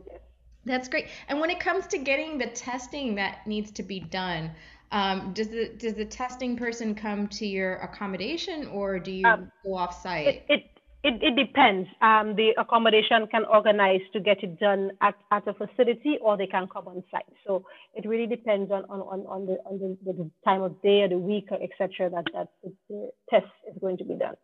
that's 0.64 0.88
great. 0.88 1.06
And 1.28 1.40
when 1.40 1.50
it 1.50 1.60
comes 1.60 1.86
to 1.88 1.98
getting 1.98 2.38
the 2.38 2.46
testing 2.46 3.14
that 3.16 3.46
needs 3.46 3.70
to 3.72 3.82
be 3.82 4.00
done, 4.00 4.52
um, 4.92 5.32
does 5.32 5.48
the 5.48 5.70
does 5.78 5.94
the 5.94 6.04
testing 6.04 6.56
person 6.56 6.94
come 6.94 7.26
to 7.28 7.46
your 7.46 7.76
accommodation 7.76 8.66
or 8.68 8.98
do 8.98 9.10
you 9.10 9.26
um, 9.26 9.50
go 9.64 9.74
off 9.74 10.02
site? 10.02 10.26
It, 10.26 10.44
it 10.48 10.72
it, 11.04 11.14
it 11.20 11.34
depends. 11.34 11.88
Um, 12.00 12.36
the 12.36 12.50
accommodation 12.56 13.26
can 13.28 13.44
organize 13.44 14.02
to 14.12 14.20
get 14.20 14.42
it 14.44 14.60
done 14.60 14.92
at, 15.00 15.14
at 15.32 15.48
a 15.48 15.52
facility 15.52 16.18
or 16.22 16.36
they 16.36 16.46
can 16.46 16.68
come 16.72 16.86
on 16.86 17.02
site. 17.10 17.24
So 17.44 17.64
it 17.94 18.06
really 18.06 18.28
depends 18.28 18.70
on, 18.70 18.84
on, 18.84 19.00
on, 19.00 19.26
on, 19.26 19.46
the, 19.46 19.54
on 19.66 19.96
the, 20.04 20.12
the 20.12 20.30
time 20.44 20.62
of 20.62 20.80
day 20.80 21.02
or 21.02 21.08
the 21.08 21.18
week 21.18 21.46
or 21.50 21.58
etc. 21.60 22.08
that, 22.10 22.24
that 22.32 22.48
the 22.88 23.10
test 23.30 23.46
is 23.68 23.76
going 23.80 23.96
to 23.98 24.04
be 24.04 24.14
done. 24.14 24.36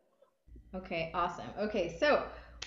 Okay, 0.75 1.11
awesome. 1.15 1.47
Okay, 1.59 1.97
so 1.99 2.25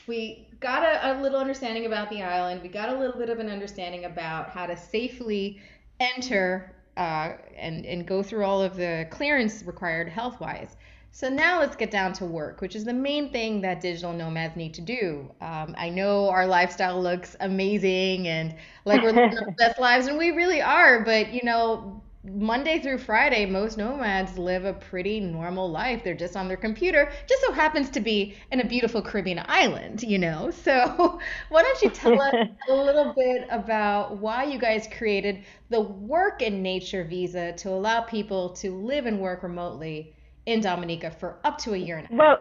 we 0.07 0.47
got 0.59 0.83
a, 0.83 1.11
a, 1.11 1.21
little 1.21 1.39
understanding 1.39 1.85
about 1.85 2.09
the 2.09 2.23
island. 2.23 2.61
We 2.61 2.69
got 2.69 2.89
a 2.89 2.97
little 2.97 3.19
bit 3.19 3.29
of 3.29 3.39
an 3.39 3.49
understanding 3.49 4.05
about 4.05 4.49
how 4.49 4.65
to 4.65 4.75
safely 4.75 5.61
enter 5.99 6.73
uh, 6.97 7.33
and, 7.55 7.85
and 7.85 8.07
go 8.07 8.23
through 8.23 8.43
all 8.43 8.61
of 8.61 8.75
the 8.75 9.07
clearance 9.11 9.63
required 9.63 10.09
health 10.09 10.39
wise. 10.39 10.75
So 11.13 11.29
now 11.29 11.59
let's 11.59 11.75
get 11.75 11.91
down 11.91 12.13
to 12.13 12.25
work, 12.25 12.61
which 12.61 12.75
is 12.75 12.85
the 12.85 12.93
main 12.93 13.31
thing 13.31 13.61
that 13.61 13.81
digital 13.81 14.13
nomads 14.13 14.55
need 14.55 14.73
to 14.75 14.81
do. 14.81 15.29
Um, 15.41 15.75
I 15.77 15.89
know 15.89 16.29
our 16.29 16.47
lifestyle 16.47 17.01
looks 17.01 17.35
amazing 17.41 18.29
and 18.29 18.55
like 18.85 19.03
we're 19.03 19.11
living 19.11 19.37
our 19.37 19.51
best 19.57 19.77
lives, 19.77 20.07
and 20.07 20.17
we 20.17 20.31
really 20.31 20.61
are. 20.61 21.03
But 21.03 21.33
you 21.33 21.41
know, 21.43 22.01
Monday 22.23 22.79
through 22.79 22.99
Friday, 22.99 23.47
most 23.47 23.79
nomads 23.79 24.37
live 24.37 24.63
a 24.63 24.73
pretty 24.73 25.19
normal 25.19 25.71
life. 25.71 26.03
They're 26.03 26.13
just 26.13 26.37
on 26.37 26.47
their 26.47 26.57
computer, 26.57 27.11
just 27.27 27.41
so 27.41 27.51
happens 27.51 27.89
to 27.91 27.99
be 27.99 28.35
in 28.51 28.59
a 28.59 28.67
beautiful 28.67 29.01
Caribbean 29.01 29.43
island, 29.47 30.03
you 30.03 30.19
know? 30.19 30.51
So, 30.61 31.19
why 31.49 31.63
don't 31.63 31.81
you 31.81 31.89
tell 31.89 32.21
us 32.21 32.35
a 32.69 32.73
little 32.73 33.13
bit 33.17 33.47
about 33.49 34.17
why 34.17 34.43
you 34.43 34.59
guys 34.59 34.87
created 34.95 35.43
the 35.69 35.81
Work 35.81 36.43
in 36.43 36.61
Nature 36.61 37.03
visa 37.03 37.53
to 37.53 37.69
allow 37.69 38.01
people 38.01 38.49
to 38.49 38.75
live 38.75 39.07
and 39.07 39.19
work 39.19 39.41
remotely 39.41 40.13
in 40.45 40.61
Dominica 40.61 41.09
for 41.09 41.39
up 41.43 41.57
to 41.59 41.73
a 41.73 41.77
year 41.77 41.97
and 41.97 42.05
a 42.05 42.09
half? 42.09 42.19
Well, 42.19 42.37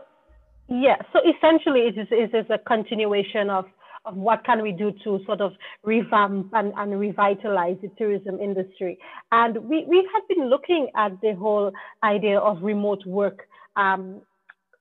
yeah. 0.69 0.97
So, 1.15 1.21
essentially, 1.21 1.81
it 1.81 1.99
is, 1.99 2.09
it 2.11 2.35
is 2.35 2.47
a 2.51 2.59
continuation 2.59 3.49
of 3.49 3.65
of 4.05 4.17
what 4.17 4.45
can 4.45 4.63
we 4.63 4.73
do 4.73 4.93
to 5.05 5.21
sort 5.27 5.41
of 5.41 5.53
revamp 5.85 6.51
and, 6.55 6.73
and 6.77 6.99
revitalize 6.99 7.77
the 7.83 7.91
tourism 7.99 8.41
industry. 8.41 8.99
And 9.31 9.57
we, 9.59 9.85
we 9.89 10.09
have 10.15 10.27
been 10.29 10.49
looking 10.49 10.89
at 10.97 11.13
the 11.21 11.35
whole 11.35 11.73
idea 12.03 12.39
of 12.39 12.63
remote 12.63 13.05
work, 13.07 13.41
um, 13.77 14.23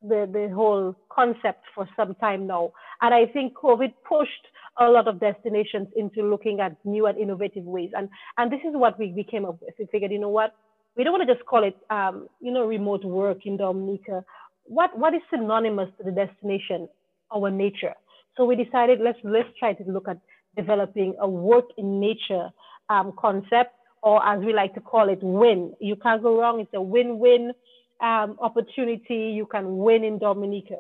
the, 0.02 0.30
the 0.32 0.50
whole 0.54 0.96
concept 1.12 1.66
for 1.76 1.88
some 1.96 2.16
time 2.16 2.48
now. 2.48 2.72
And 3.02 3.14
I 3.14 3.26
think 3.26 3.54
COVID 3.56 3.94
pushed 4.08 4.32
a 4.80 4.86
lot 4.86 5.08
of 5.08 5.20
destinations 5.20 5.88
into 5.96 6.24
looking 6.24 6.62
at 6.62 6.78
new 6.86 7.06
and 7.06 7.18
innovative 7.18 7.66
ways. 7.66 7.92
And, 7.96 8.08
and 8.38 8.52
this 8.52 8.62
is 8.62 8.72
what 8.74 8.98
we, 8.98 9.12
we 9.14 9.26
came 9.26 9.44
up 9.44 9.60
with. 9.62 9.74
We 9.78 9.88
figured, 9.92 10.12
you 10.12 10.20
know 10.20 10.30
what, 10.30 10.56
we 10.96 11.04
don't 11.04 11.14
want 11.14 11.28
to 11.28 11.34
just 11.34 11.46
call 11.46 11.64
it, 11.66 11.76
um, 11.90 12.28
you 12.40 12.52
know, 12.52 12.66
remote 12.66 13.04
work 13.04 13.46
in 13.46 13.58
Dominica. 13.58 14.24
What, 14.64 14.98
what 14.98 15.14
is 15.14 15.22
synonymous 15.30 15.90
to 15.98 16.04
the 16.06 16.12
destination, 16.12 16.88
our 17.34 17.50
nature? 17.50 17.94
So 18.40 18.46
we 18.46 18.56
decided 18.56 19.02
let's 19.02 19.20
let's 19.26 19.50
try 19.60 19.74
to 19.74 19.84
look 19.84 20.08
at 20.08 20.18
developing 20.56 21.14
a 21.20 21.28
work 21.28 21.66
in 21.78 22.00
nature 22.00 22.48
um, 22.90 23.12
concept, 23.20 23.76
or 24.02 24.26
as 24.26 24.40
we 24.40 24.54
like 24.54 24.74
to 24.76 24.80
call 24.80 25.10
it, 25.10 25.20
win. 25.22 25.74
You 25.82 25.98
can't 25.98 26.24
go 26.24 26.40
wrong. 26.40 26.62
It's 26.62 26.74
a 26.74 26.82
win-win 26.82 27.52
um, 28.00 28.38
opportunity. 28.40 29.34
You 29.36 29.46
can 29.46 29.80
win 29.80 30.06
in 30.06 30.20
Dominica. 30.20 30.78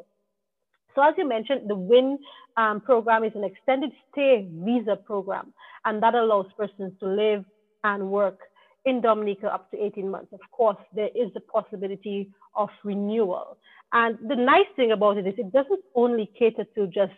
So 0.96 1.04
as 1.04 1.16
you 1.18 1.28
mentioned, 1.28 1.70
the 1.70 1.76
WIN 1.76 2.20
um, 2.56 2.80
program 2.80 3.26
is 3.26 3.34
an 3.36 3.44
extended 3.44 3.92
stay 4.10 4.48
visa 4.50 4.96
program, 4.96 5.54
and 5.84 6.02
that 6.02 6.16
allows 6.16 6.46
persons 6.58 6.94
to 7.02 7.08
live 7.08 7.44
and 7.84 8.10
work 8.10 8.40
in 8.86 9.02
Dominica 9.02 9.54
up 9.54 9.70
to 9.72 9.84
18 9.84 10.10
months. 10.10 10.32
Of 10.32 10.40
course, 10.52 10.78
there 10.96 11.10
is 11.14 11.34
the 11.34 11.42
possibility 11.42 12.30
of 12.56 12.70
renewal. 12.86 13.58
And 13.92 14.18
the 14.30 14.36
nice 14.36 14.70
thing 14.78 14.94
about 14.94 15.18
it 15.18 15.28
is 15.28 15.34
it 15.38 15.52
doesn't 15.52 15.84
only 15.94 16.32
cater 16.38 16.64
to 16.76 16.88
just 16.88 17.12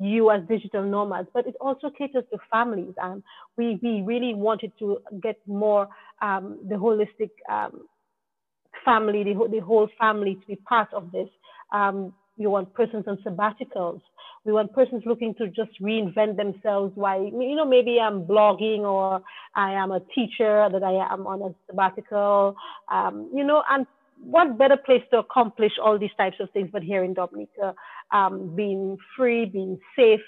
you 0.00 0.30
as 0.30 0.42
digital 0.48 0.82
nomads, 0.82 1.28
but 1.34 1.46
it 1.46 1.54
also 1.60 1.90
caters 1.90 2.24
to 2.30 2.38
families. 2.50 2.94
And 2.98 3.22
we, 3.56 3.78
we 3.82 4.02
really 4.02 4.34
wanted 4.34 4.72
to 4.78 4.98
get 5.22 5.36
more 5.46 5.88
um, 6.22 6.58
the 6.68 6.76
holistic 6.76 7.30
um, 7.50 7.82
family, 8.84 9.24
the, 9.24 9.48
the 9.50 9.60
whole 9.60 9.88
family 9.98 10.34
to 10.36 10.46
be 10.46 10.56
part 10.56 10.92
of 10.92 11.10
this. 11.12 11.28
Um, 11.72 12.12
we 12.36 12.46
want 12.46 12.72
persons 12.74 13.04
on 13.06 13.18
sabbaticals. 13.18 14.00
We 14.44 14.52
want 14.52 14.72
persons 14.72 15.02
looking 15.04 15.34
to 15.34 15.48
just 15.48 15.70
reinvent 15.82 16.36
themselves. 16.36 16.92
Why, 16.94 17.16
you 17.18 17.56
know, 17.56 17.66
maybe 17.66 17.98
I'm 18.00 18.24
blogging 18.24 18.80
or 18.80 19.20
I 19.54 19.72
am 19.72 19.90
a 19.90 20.00
teacher 20.14 20.68
that 20.72 20.82
I 20.82 21.12
am 21.12 21.26
on 21.26 21.42
a 21.42 21.54
sabbatical, 21.66 22.56
um, 22.90 23.28
you 23.34 23.44
know, 23.44 23.62
and 23.68 23.86
what 24.22 24.58
better 24.58 24.76
place 24.76 25.02
to 25.10 25.18
accomplish 25.18 25.72
all 25.82 25.98
these 25.98 26.10
types 26.16 26.36
of 26.40 26.50
things 26.50 26.68
but 26.72 26.82
here 26.82 27.04
in 27.04 27.14
Dominica, 27.14 27.74
um, 28.12 28.54
being 28.54 28.96
free, 29.16 29.44
being 29.44 29.78
safe, 29.96 30.20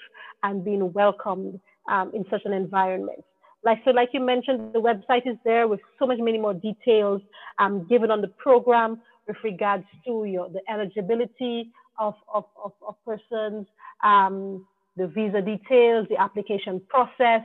and 0.43 0.63
being 0.63 0.91
welcomed 0.93 1.59
um, 1.89 2.11
in 2.13 2.25
such 2.29 2.41
an 2.45 2.53
environment. 2.53 3.23
Like 3.63 3.79
so, 3.85 3.91
like 3.91 4.09
you 4.13 4.19
mentioned, 4.19 4.73
the 4.73 4.81
website 4.81 5.29
is 5.29 5.37
there 5.45 5.67
with 5.67 5.79
so 5.99 6.07
much 6.07 6.17
many 6.19 6.39
more 6.39 6.53
details 6.53 7.21
um, 7.59 7.85
given 7.87 8.09
on 8.09 8.21
the 8.21 8.27
program 8.27 9.01
with 9.27 9.37
regards 9.43 9.83
to 10.05 10.25
your 10.25 10.49
the 10.49 10.61
eligibility 10.69 11.71
of 11.99 12.15
of, 12.33 12.45
of, 12.63 12.71
of 12.87 12.95
persons, 13.05 13.67
um, 14.03 14.65
the 14.97 15.07
visa 15.07 15.41
details, 15.41 16.07
the 16.09 16.19
application 16.19 16.81
process, 16.89 17.41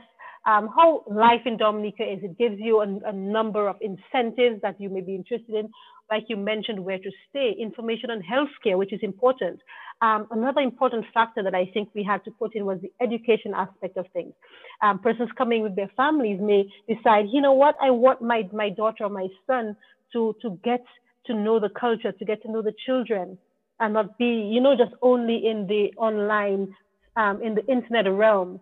um, 0.47 0.69
how 0.75 1.03
life 1.07 1.41
in 1.45 1.57
Dominica 1.57 2.03
is. 2.03 2.19
It 2.23 2.37
gives 2.37 2.55
you 2.57 2.79
a, 2.81 3.09
a, 3.09 3.13
number 3.13 3.67
of 3.67 3.75
incentives 3.81 4.61
that 4.61 4.79
you 4.79 4.89
may 4.89 5.01
be 5.01 5.13
interested 5.13 5.53
in 5.53 5.69
like 6.09 6.25
you 6.27 6.37
mentioned, 6.37 6.83
where 6.83 6.97
to 6.99 7.11
stay, 7.29 7.55
information 7.59 8.09
on 8.11 8.21
healthcare, 8.21 8.77
which 8.77 8.93
is 8.93 8.99
important. 9.01 9.59
Um, 10.01 10.27
another 10.31 10.61
important 10.61 11.05
factor 11.13 11.41
that 11.43 11.55
I 11.55 11.65
think 11.73 11.89
we 11.95 12.03
had 12.03 12.23
to 12.25 12.31
put 12.31 12.55
in 12.55 12.65
was 12.65 12.79
the 12.81 12.91
education 13.01 13.53
aspect 13.55 13.97
of 13.97 14.05
things. 14.13 14.33
Um, 14.81 14.99
persons 14.99 15.29
coming 15.37 15.63
with 15.63 15.75
their 15.75 15.91
families 15.97 16.39
may 16.39 16.65
decide, 16.87 17.25
you 17.31 17.41
know 17.41 17.53
what, 17.53 17.75
I 17.81 17.89
want 17.89 18.21
my, 18.21 18.47
my 18.53 18.69
daughter 18.69 19.05
or 19.05 19.09
my 19.09 19.27
son 19.47 19.75
to, 20.13 20.35
to 20.41 20.59
get 20.63 20.83
to 21.25 21.33
know 21.33 21.59
the 21.59 21.69
culture, 21.69 22.11
to 22.11 22.25
get 22.25 22.41
to 22.43 22.51
know 22.51 22.61
the 22.61 22.73
children, 22.85 23.37
and 23.79 23.93
not 23.93 24.17
be, 24.17 24.25
you 24.25 24.61
know, 24.61 24.75
just 24.75 24.93
only 25.01 25.47
in 25.47 25.67
the 25.67 25.91
online, 25.97 26.75
um, 27.15 27.41
in 27.41 27.55
the 27.55 27.65
internet 27.65 28.11
realm. 28.11 28.59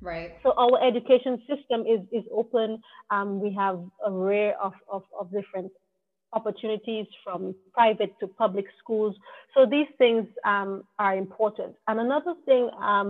Right. 0.00 0.34
So 0.42 0.52
our 0.56 0.82
education 0.86 1.42
system 1.48 1.84
is, 1.86 2.00
is 2.12 2.24
open. 2.32 2.80
Um, 3.10 3.40
we 3.40 3.52
have 3.54 3.80
a 4.06 4.10
array 4.10 4.52
of, 4.62 4.72
of, 4.90 5.02
of 5.18 5.30
different 5.32 5.72
opportunities 6.38 7.06
from 7.24 7.54
private 7.72 8.12
to 8.20 8.26
public 8.26 8.66
schools. 8.80 9.14
So 9.54 9.66
these 9.74 9.90
things 9.98 10.24
um, 10.44 10.70
are 10.98 11.16
important. 11.16 11.72
And 11.88 11.98
another 11.98 12.34
thing 12.44 12.70
um, 12.80 13.08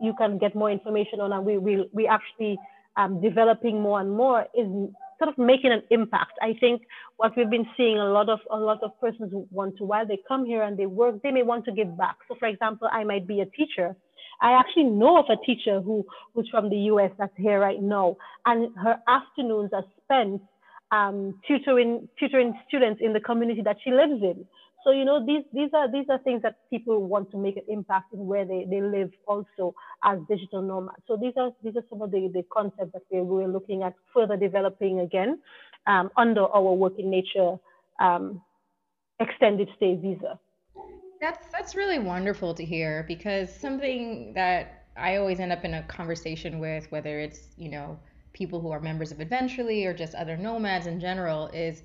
you 0.00 0.14
can 0.20 0.38
get 0.38 0.54
more 0.54 0.70
information 0.70 1.20
on, 1.20 1.32
and 1.32 1.44
we 1.44 1.58
we, 1.58 1.72
we 1.92 2.06
actually 2.06 2.54
um, 2.96 3.20
developing 3.20 3.80
more 3.80 4.00
and 4.00 4.10
more 4.22 4.40
is 4.54 4.68
sort 5.20 5.28
of 5.32 5.36
making 5.38 5.72
an 5.72 5.82
impact. 5.90 6.32
I 6.40 6.54
think 6.58 6.82
what 7.18 7.36
we've 7.36 7.50
been 7.50 7.66
seeing 7.76 7.98
a 7.98 8.10
lot 8.18 8.28
of 8.28 8.40
a 8.50 8.56
lot 8.56 8.82
of 8.82 8.90
persons 9.00 9.30
want 9.50 9.76
to 9.78 9.84
while 9.84 10.06
they 10.06 10.18
come 10.26 10.44
here 10.46 10.62
and 10.62 10.76
they 10.78 10.86
work, 10.86 11.22
they 11.22 11.30
may 11.30 11.42
want 11.42 11.64
to 11.66 11.72
give 11.72 11.96
back. 11.96 12.16
So 12.28 12.36
for 12.38 12.48
example, 12.48 12.88
I 12.90 13.04
might 13.04 13.26
be 13.26 13.40
a 13.40 13.46
teacher. 13.46 13.94
I 14.40 14.52
actually 14.52 14.84
know 14.84 15.18
of 15.18 15.26
a 15.28 15.36
teacher 15.44 15.80
who 15.80 16.04
who's 16.32 16.48
from 16.50 16.70
the 16.70 16.80
US 16.92 17.10
that's 17.18 17.36
here 17.36 17.60
right 17.60 17.82
now, 17.82 18.16
and 18.46 18.74
her 18.84 18.96
afternoons 19.06 19.70
are 19.72 19.84
spent 20.02 20.40
um, 20.92 21.40
tutoring 21.46 22.08
tutoring 22.18 22.58
students 22.66 23.00
in 23.02 23.12
the 23.12 23.20
community 23.20 23.62
that 23.62 23.76
she 23.82 23.90
lives 23.90 24.22
in. 24.22 24.44
So 24.84 24.92
you 24.92 25.04
know 25.04 25.24
these 25.24 25.44
these 25.52 25.70
are 25.74 25.90
these 25.90 26.06
are 26.08 26.18
things 26.18 26.42
that 26.42 26.56
people 26.70 27.06
want 27.06 27.30
to 27.32 27.36
make 27.36 27.56
an 27.56 27.64
impact 27.68 28.14
in 28.14 28.26
where 28.26 28.46
they, 28.46 28.66
they 28.68 28.80
live 28.80 29.10
also 29.26 29.74
as 30.04 30.18
digital 30.28 30.62
nomads. 30.62 31.02
So 31.06 31.16
these 31.16 31.34
are 31.36 31.50
these 31.62 31.76
are 31.76 31.84
some 31.90 32.00
of 32.00 32.10
the, 32.10 32.30
the 32.32 32.44
concepts 32.50 32.92
that 32.94 33.02
we're, 33.10 33.22
we're 33.22 33.48
looking 33.48 33.82
at 33.82 33.94
further 34.14 34.36
developing 34.36 35.00
again 35.00 35.38
um, 35.86 36.10
under 36.16 36.42
our 36.42 36.72
Work 36.72 36.94
in 36.98 37.10
Nature 37.10 37.56
um, 38.00 38.40
extended 39.20 39.68
stay 39.76 39.96
visa. 39.96 40.38
That's 41.20 41.46
that's 41.52 41.74
really 41.74 41.98
wonderful 41.98 42.54
to 42.54 42.64
hear 42.64 43.04
because 43.06 43.54
something 43.54 44.32
that 44.32 44.86
I 44.96 45.16
always 45.16 45.40
end 45.40 45.52
up 45.52 45.64
in 45.64 45.74
a 45.74 45.82
conversation 45.82 46.58
with, 46.58 46.90
whether 46.90 47.20
it's 47.20 47.48
you 47.58 47.70
know 47.70 47.98
people 48.32 48.60
who 48.60 48.70
are 48.70 48.80
members 48.80 49.12
of 49.12 49.20
Adventurely 49.20 49.84
or 49.86 49.94
just 49.94 50.14
other 50.14 50.36
nomads 50.36 50.86
in 50.86 51.00
general, 51.00 51.48
is 51.48 51.82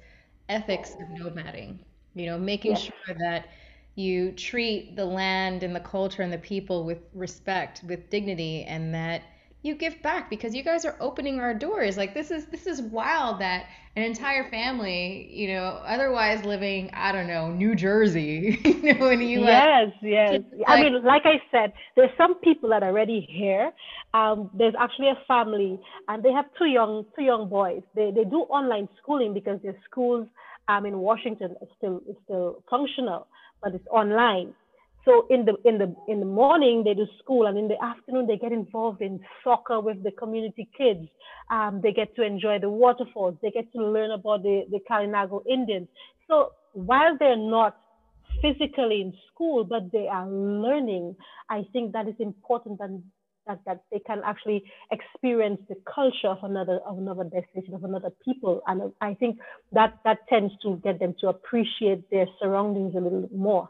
ethics 0.49 0.93
of 0.95 1.07
nomading 1.17 1.79
you 2.13 2.25
know, 2.27 2.37
making 2.37 2.71
yeah. 2.71 2.77
sure 2.77 3.15
that 3.19 3.49
you 3.95 4.31
treat 4.31 4.95
the 4.95 5.05
land 5.05 5.63
and 5.63 5.75
the 5.75 5.79
culture 5.81 6.21
and 6.21 6.31
the 6.31 6.37
people 6.37 6.85
with 6.85 6.99
respect, 7.13 7.81
with 7.85 8.09
dignity, 8.09 8.63
and 8.63 8.93
that 8.93 9.23
you 9.65 9.73
give 9.73 9.99
back 10.03 10.29
because 10.29 10.53
you 10.53 10.63
guys 10.63 10.85
are 10.85 10.95
opening 10.99 11.39
our 11.39 11.53
doors. 11.53 11.97
Like 11.97 12.13
this 12.13 12.29
is 12.29 12.45
this 12.45 12.67
is 12.67 12.81
wild 12.81 13.41
that 13.41 13.65
an 13.95 14.03
entire 14.03 14.47
family, 14.49 15.27
you 15.31 15.47
know, 15.47 15.81
otherwise 15.85 16.45
living, 16.45 16.91
I 16.93 17.11
don't 17.11 17.27
know, 17.27 17.51
New 17.51 17.75
Jersey, 17.75 18.59
you 18.65 18.93
know, 18.93 19.09
in 19.09 19.19
the 19.19 19.25
U.S. 19.39 19.91
Yes, 20.03 20.41
yes. 20.41 20.41
Like, 20.59 20.67
I 20.67 20.83
mean, 20.83 21.03
like 21.03 21.23
I 21.25 21.41
said, 21.51 21.73
there's 21.95 22.11
some 22.17 22.35
people 22.35 22.69
that 22.69 22.83
are 22.83 22.89
already 22.89 23.27
here. 23.27 23.71
Um, 24.13 24.51
there's 24.53 24.75
actually 24.79 25.09
a 25.09 25.17
family, 25.27 25.79
and 26.07 26.21
they 26.21 26.31
have 26.31 26.45
two 26.59 26.65
young 26.65 27.05
two 27.15 27.23
young 27.23 27.49
boys. 27.49 27.81
They 27.95 28.11
they 28.15 28.23
do 28.23 28.41
online 28.49 28.87
schooling 29.01 29.33
because 29.33 29.59
their 29.63 29.75
schools 29.89 30.27
um, 30.67 30.85
in 30.85 30.99
Washington 30.99 31.55
is 31.61 31.69
still 31.77 32.01
is 32.07 32.15
still 32.25 32.63
functional, 32.69 33.25
but 33.63 33.73
it's 33.73 33.87
online. 33.87 34.53
So 35.05 35.27
in 35.29 35.45
the 35.45 35.55
in 35.65 35.77
the 35.77 35.95
in 36.07 36.19
the 36.19 36.25
morning 36.25 36.83
they 36.83 36.95
do 36.95 37.05
school, 37.19 37.45
and 37.45 37.57
in 37.57 37.67
the 37.67 37.81
afternoon 37.83 38.25
they 38.27 38.37
get 38.37 38.51
involved 38.51 39.01
in 39.01 39.19
soccer 39.43 39.79
with 39.79 40.03
the 40.03 40.11
community 40.11 40.67
kids. 40.77 41.07
Um, 41.51 41.79
they 41.83 41.93
get 41.93 42.15
to 42.15 42.23
enjoy 42.23 42.57
the 42.59 42.69
waterfalls. 42.69 43.35
They 43.41 43.51
get 43.51 43.71
to 43.73 43.85
learn 43.85 44.11
about 44.11 44.41
the 44.41 44.65
the 44.71 44.79
Kalinago 44.89 45.45
Indians. 45.47 45.87
So 46.27 46.53
while 46.73 47.15
they're 47.19 47.37
not 47.37 47.77
physically 48.41 49.01
in 49.01 49.13
school, 49.31 49.63
but 49.63 49.91
they 49.91 50.07
are 50.07 50.27
learning, 50.27 51.15
I 51.49 51.65
think 51.71 51.93
that 51.93 52.07
is 52.07 52.15
important 52.19 52.79
and 52.81 53.03
that, 53.47 53.59
that 53.65 53.83
they 53.91 53.99
can 53.99 54.21
actually 54.25 54.63
experience 54.91 55.59
the 55.69 55.75
culture 55.93 56.29
of 56.29 56.39
another 56.43 56.79
of 56.85 56.97
another 56.97 57.23
destination 57.23 57.75
of 57.75 57.83
another 57.83 58.11
people 58.23 58.61
and 58.65 58.91
i 59.01 59.13
think 59.13 59.37
that 59.71 59.99
that 60.03 60.17
tends 60.27 60.51
to 60.63 60.77
get 60.77 60.99
them 60.99 61.13
to 61.19 61.27
appreciate 61.27 62.09
their 62.09 62.25
surroundings 62.39 62.95
a 62.95 62.99
little 62.99 63.29
more 63.31 63.69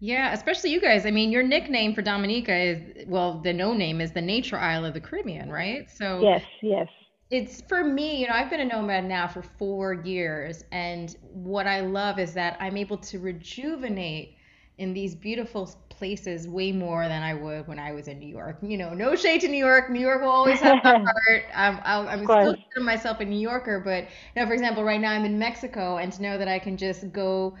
yeah 0.00 0.32
especially 0.32 0.70
you 0.70 0.80
guys 0.80 1.06
i 1.06 1.10
mean 1.10 1.30
your 1.30 1.42
nickname 1.42 1.94
for 1.94 2.02
dominica 2.02 2.54
is 2.54 3.06
well 3.06 3.40
the 3.42 3.52
no 3.52 3.72
name 3.72 4.00
is 4.00 4.12
the 4.12 4.20
nature 4.20 4.58
isle 4.58 4.84
of 4.84 4.94
the 4.94 5.00
caribbean 5.00 5.50
right 5.50 5.90
so 5.90 6.20
yes 6.20 6.42
yes 6.62 6.88
it's 7.30 7.62
for 7.62 7.82
me, 7.82 8.20
you 8.20 8.28
know, 8.28 8.34
I've 8.34 8.50
been 8.50 8.60
a 8.60 8.64
nomad 8.64 9.04
now 9.04 9.26
for 9.26 9.42
four 9.42 9.94
years, 9.94 10.64
and 10.70 11.16
what 11.32 11.66
I 11.66 11.80
love 11.80 12.18
is 12.18 12.34
that 12.34 12.56
I'm 12.60 12.76
able 12.76 12.98
to 12.98 13.18
rejuvenate 13.18 14.36
in 14.78 14.92
these 14.92 15.14
beautiful 15.14 15.70
places 15.88 16.46
way 16.48 16.72
more 16.72 17.08
than 17.08 17.22
I 17.22 17.34
would 17.34 17.66
when 17.66 17.78
I 17.78 17.92
was 17.92 18.08
in 18.08 18.18
New 18.18 18.28
York. 18.28 18.58
You 18.62 18.76
know, 18.76 18.92
no 18.94 19.14
shade 19.16 19.40
to 19.42 19.48
New 19.48 19.58
York. 19.64 19.90
New 19.90 20.00
York 20.00 20.22
will 20.22 20.28
always 20.30 20.60
have 20.60 20.76
my 20.82 20.92
heart. 21.04 21.44
I'm, 21.54 21.80
I'm 21.84 22.28
still 22.28 22.56
myself 22.82 23.20
a 23.20 23.24
New 23.24 23.38
Yorker, 23.38 23.80
but 23.80 24.04
you 24.04 24.42
know, 24.42 24.46
for 24.46 24.52
example, 24.52 24.84
right 24.84 25.00
now 25.00 25.12
I'm 25.12 25.24
in 25.24 25.38
Mexico, 25.38 25.96
and 25.96 26.12
to 26.12 26.22
know 26.22 26.38
that 26.38 26.48
I 26.48 26.58
can 26.58 26.76
just 26.76 27.10
go 27.12 27.56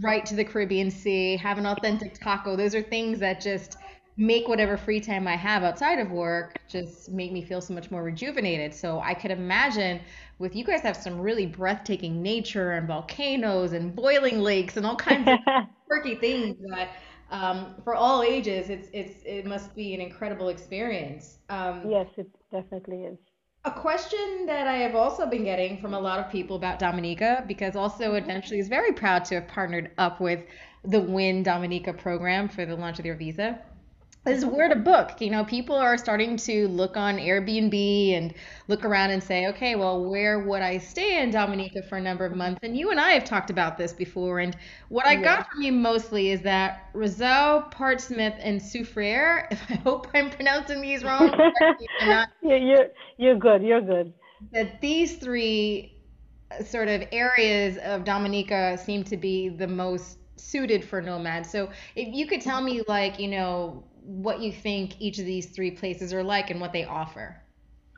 right 0.00 0.24
to 0.26 0.34
the 0.34 0.44
Caribbean 0.44 0.90
Sea, 0.90 1.36
have 1.36 1.58
an 1.58 1.66
authentic 1.66 2.14
taco. 2.14 2.56
Those 2.56 2.74
are 2.74 2.82
things 2.82 3.18
that 3.20 3.40
just 3.40 3.78
make 4.16 4.48
whatever 4.48 4.76
free 4.76 5.00
time 5.00 5.26
I 5.26 5.36
have 5.36 5.62
outside 5.64 5.98
of 5.98 6.10
work 6.10 6.56
just 6.68 7.10
make 7.10 7.32
me 7.32 7.42
feel 7.42 7.60
so 7.60 7.72
much 7.74 7.90
more 7.90 8.02
rejuvenated. 8.02 8.74
So 8.74 9.00
I 9.00 9.14
could 9.14 9.30
imagine 9.30 10.00
with 10.38 10.54
you 10.54 10.64
guys 10.64 10.82
have 10.82 10.96
some 10.96 11.18
really 11.18 11.46
breathtaking 11.46 12.22
nature 12.22 12.72
and 12.72 12.86
volcanoes 12.86 13.72
and 13.72 13.94
boiling 13.94 14.40
lakes 14.40 14.76
and 14.76 14.86
all 14.86 14.96
kinds 14.96 15.28
of 15.28 15.38
quirky 15.86 16.16
things 16.16 16.56
that 16.74 16.90
um, 17.30 17.74
for 17.84 17.94
all 17.94 18.22
ages 18.22 18.68
it's 18.68 18.88
it's 18.92 19.22
it 19.24 19.46
must 19.46 19.74
be 19.74 19.94
an 19.94 20.00
incredible 20.00 20.48
experience. 20.48 21.38
Um, 21.48 21.90
yes, 21.90 22.08
it 22.16 22.28
definitely 22.50 23.04
is. 23.04 23.18
A 23.64 23.70
question 23.70 24.46
that 24.46 24.66
I 24.66 24.78
have 24.78 24.96
also 24.96 25.24
been 25.24 25.44
getting 25.44 25.80
from 25.80 25.94
a 25.94 26.00
lot 26.00 26.18
of 26.18 26.32
people 26.32 26.56
about 26.56 26.80
Dominica, 26.80 27.44
because 27.46 27.76
also 27.76 28.06
mm-hmm. 28.06 28.16
Adventurely 28.16 28.58
is 28.58 28.68
very 28.68 28.92
proud 28.92 29.24
to 29.26 29.36
have 29.36 29.46
partnered 29.46 29.92
up 29.98 30.20
with 30.20 30.40
the 30.84 31.00
Win 31.00 31.44
Dominica 31.44 31.92
program 31.92 32.48
for 32.48 32.66
the 32.66 32.74
launch 32.74 32.98
of 32.98 33.04
their 33.04 33.14
visa 33.14 33.60
is 34.26 34.46
where 34.46 34.68
to 34.68 34.76
book. 34.76 35.20
You 35.20 35.30
know, 35.30 35.44
people 35.44 35.74
are 35.74 35.98
starting 35.98 36.36
to 36.36 36.68
look 36.68 36.96
on 36.96 37.16
Airbnb 37.16 38.12
and 38.12 38.34
look 38.68 38.84
around 38.84 39.10
and 39.10 39.22
say, 39.22 39.48
okay, 39.48 39.74
well, 39.74 40.04
where 40.04 40.38
would 40.38 40.62
I 40.62 40.78
stay 40.78 41.20
in 41.20 41.32
Dominica 41.32 41.82
for 41.82 41.96
a 41.96 42.00
number 42.00 42.24
of 42.24 42.36
months? 42.36 42.60
And 42.62 42.76
you 42.76 42.90
and 42.90 43.00
I 43.00 43.10
have 43.10 43.24
talked 43.24 43.50
about 43.50 43.76
this 43.76 43.92
before. 43.92 44.38
And 44.38 44.56
what 44.88 45.06
I 45.06 45.14
yeah. 45.14 45.22
got 45.22 45.50
from 45.50 45.62
you 45.62 45.72
mostly 45.72 46.30
is 46.30 46.40
that 46.42 46.88
Roseau, 46.94 47.68
Portsmouth, 47.72 48.34
and 48.38 48.60
Soufriere, 48.60 49.48
if 49.50 49.60
I 49.68 49.74
hope 49.74 50.06
I'm 50.14 50.30
pronouncing 50.30 50.80
these 50.80 51.02
wrong. 51.02 51.32
yeah, 52.00 52.26
you're, 52.42 52.86
you're 53.18 53.38
good. 53.38 53.62
You're 53.62 53.80
good. 53.80 54.12
That 54.52 54.80
these 54.80 55.16
three 55.16 55.96
uh, 56.50 56.62
sort 56.62 56.88
of 56.88 57.02
areas 57.10 57.76
of 57.78 58.04
Dominica 58.04 58.78
seem 58.78 59.02
to 59.04 59.16
be 59.16 59.48
the 59.48 59.68
most 59.68 60.18
suited 60.36 60.84
for 60.84 61.00
nomads. 61.00 61.50
So 61.50 61.70
if 61.96 62.14
you 62.14 62.26
could 62.26 62.40
tell 62.40 62.60
me 62.60 62.82
like, 62.86 63.18
you 63.18 63.28
know, 63.28 63.84
what 64.04 64.40
you 64.40 64.52
think 64.52 65.00
each 65.00 65.18
of 65.18 65.26
these 65.26 65.46
three 65.46 65.70
places 65.70 66.12
are 66.12 66.22
like 66.22 66.50
and 66.50 66.60
what 66.60 66.72
they 66.72 66.84
offer. 66.84 67.36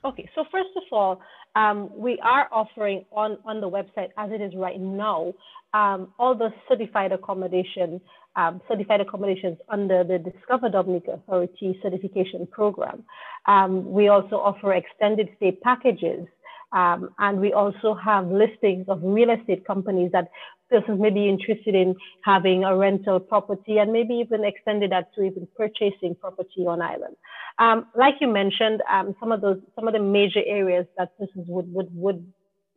Okay, 0.05 0.29
so 0.35 0.45
first 0.53 0.71
of 0.77 0.83
all, 0.93 1.21
um, 1.57 1.90
we 1.97 2.19
are 2.23 2.49
offering 2.53 3.05
on, 3.12 3.38
on 3.45 3.61
the 3.61 3.69
website 3.69 4.09
as 4.19 4.31
it 4.31 4.40
is 4.40 4.53
right 4.57 4.79
now 4.79 5.33
um, 5.73 6.12
all 6.19 6.35
the 6.37 6.51
certified 6.69 7.12
accommodation, 7.12 8.01
um, 8.37 8.61
certified 8.69 9.01
accommodations 9.01 9.59
under 9.69 10.05
the 10.05 10.19
Discover 10.19 10.71
Dominica 10.71 11.12
Authority 11.12 11.79
certification 11.83 12.47
program. 12.51 13.05
Um, 13.47 13.90
we 13.90 14.09
also 14.09 14.37
offer 14.37 14.75
extended 14.75 15.29
stay 15.37 15.53
packages 15.53 16.27
um, 16.75 17.11
and 17.19 17.40
we 17.40 17.53
also 17.53 17.95
have 17.95 18.27
listings 18.27 18.87
of 18.88 19.01
real 19.03 19.31
estate 19.31 19.64
companies 19.64 20.11
that 20.12 20.29
persons 20.70 21.00
may 21.00 21.11
be 21.11 21.29
interested 21.29 21.74
in 21.74 21.94
having 22.22 22.64
a 22.64 22.77
rental 22.77 23.20
property 23.20 23.79
and 23.79 23.92
maybe 23.92 24.14
even 24.14 24.44
extended 24.44 24.90
that 24.92 25.14
to 25.14 25.22
even 25.22 25.46
purchasing 25.57 26.14
property 26.20 26.66
on 26.66 26.81
island. 26.81 27.16
Um, 27.59 27.87
like 27.94 28.14
you 28.20 28.29
mentioned, 28.29 28.83
um, 28.90 29.14
some 29.20 29.31
of 29.33 29.40
those, 29.40 29.59
some 29.74 29.87
of 29.87 29.94
the 29.94 30.00
major 30.00 30.40
areas 30.46 30.87
that 30.98 31.16
persons 31.18 31.46
would, 31.48 31.72
would, 31.72 31.88
would 31.94 32.27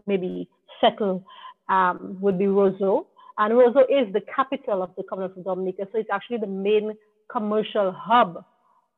maybe 0.06 0.50
settle 0.82 1.26
um, 1.70 2.18
would 2.22 2.38
be 2.38 2.46
Roseau. 2.46 3.08
And 3.38 3.54
Roseau 3.54 3.82
is 3.82 4.12
the 4.14 4.22
capital 4.34 4.82
of 4.82 4.92
the 4.98 5.04
Commonwealth 5.04 5.38
of 5.38 5.46
Dominica. 5.46 5.88
So 5.92 6.00
it's 6.00 6.10
actually 6.12 6.38
the 6.38 6.48
main 6.48 6.94
commercial 7.32 7.92
hub 7.92 8.44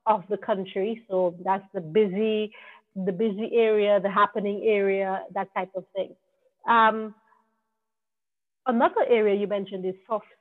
of 0.06 0.23
the 0.30 0.38
country. 0.38 1.04
So 1.10 1.36
that's 1.43 1.65
the 1.73 1.82
busy, 1.82 2.54
the 2.95 3.12
busy 3.12 3.52
area, 3.54 3.99
the 3.99 4.10
happening 4.10 4.63
area, 4.65 5.23
that 5.34 5.47
type 5.56 5.71
of 5.75 5.86
thing. 5.95 6.15
Um, 6.67 7.15
another 8.70 9.04
area 9.10 9.36
you 9.36 9.48
mentioned 9.48 9.86
is 9.86 9.96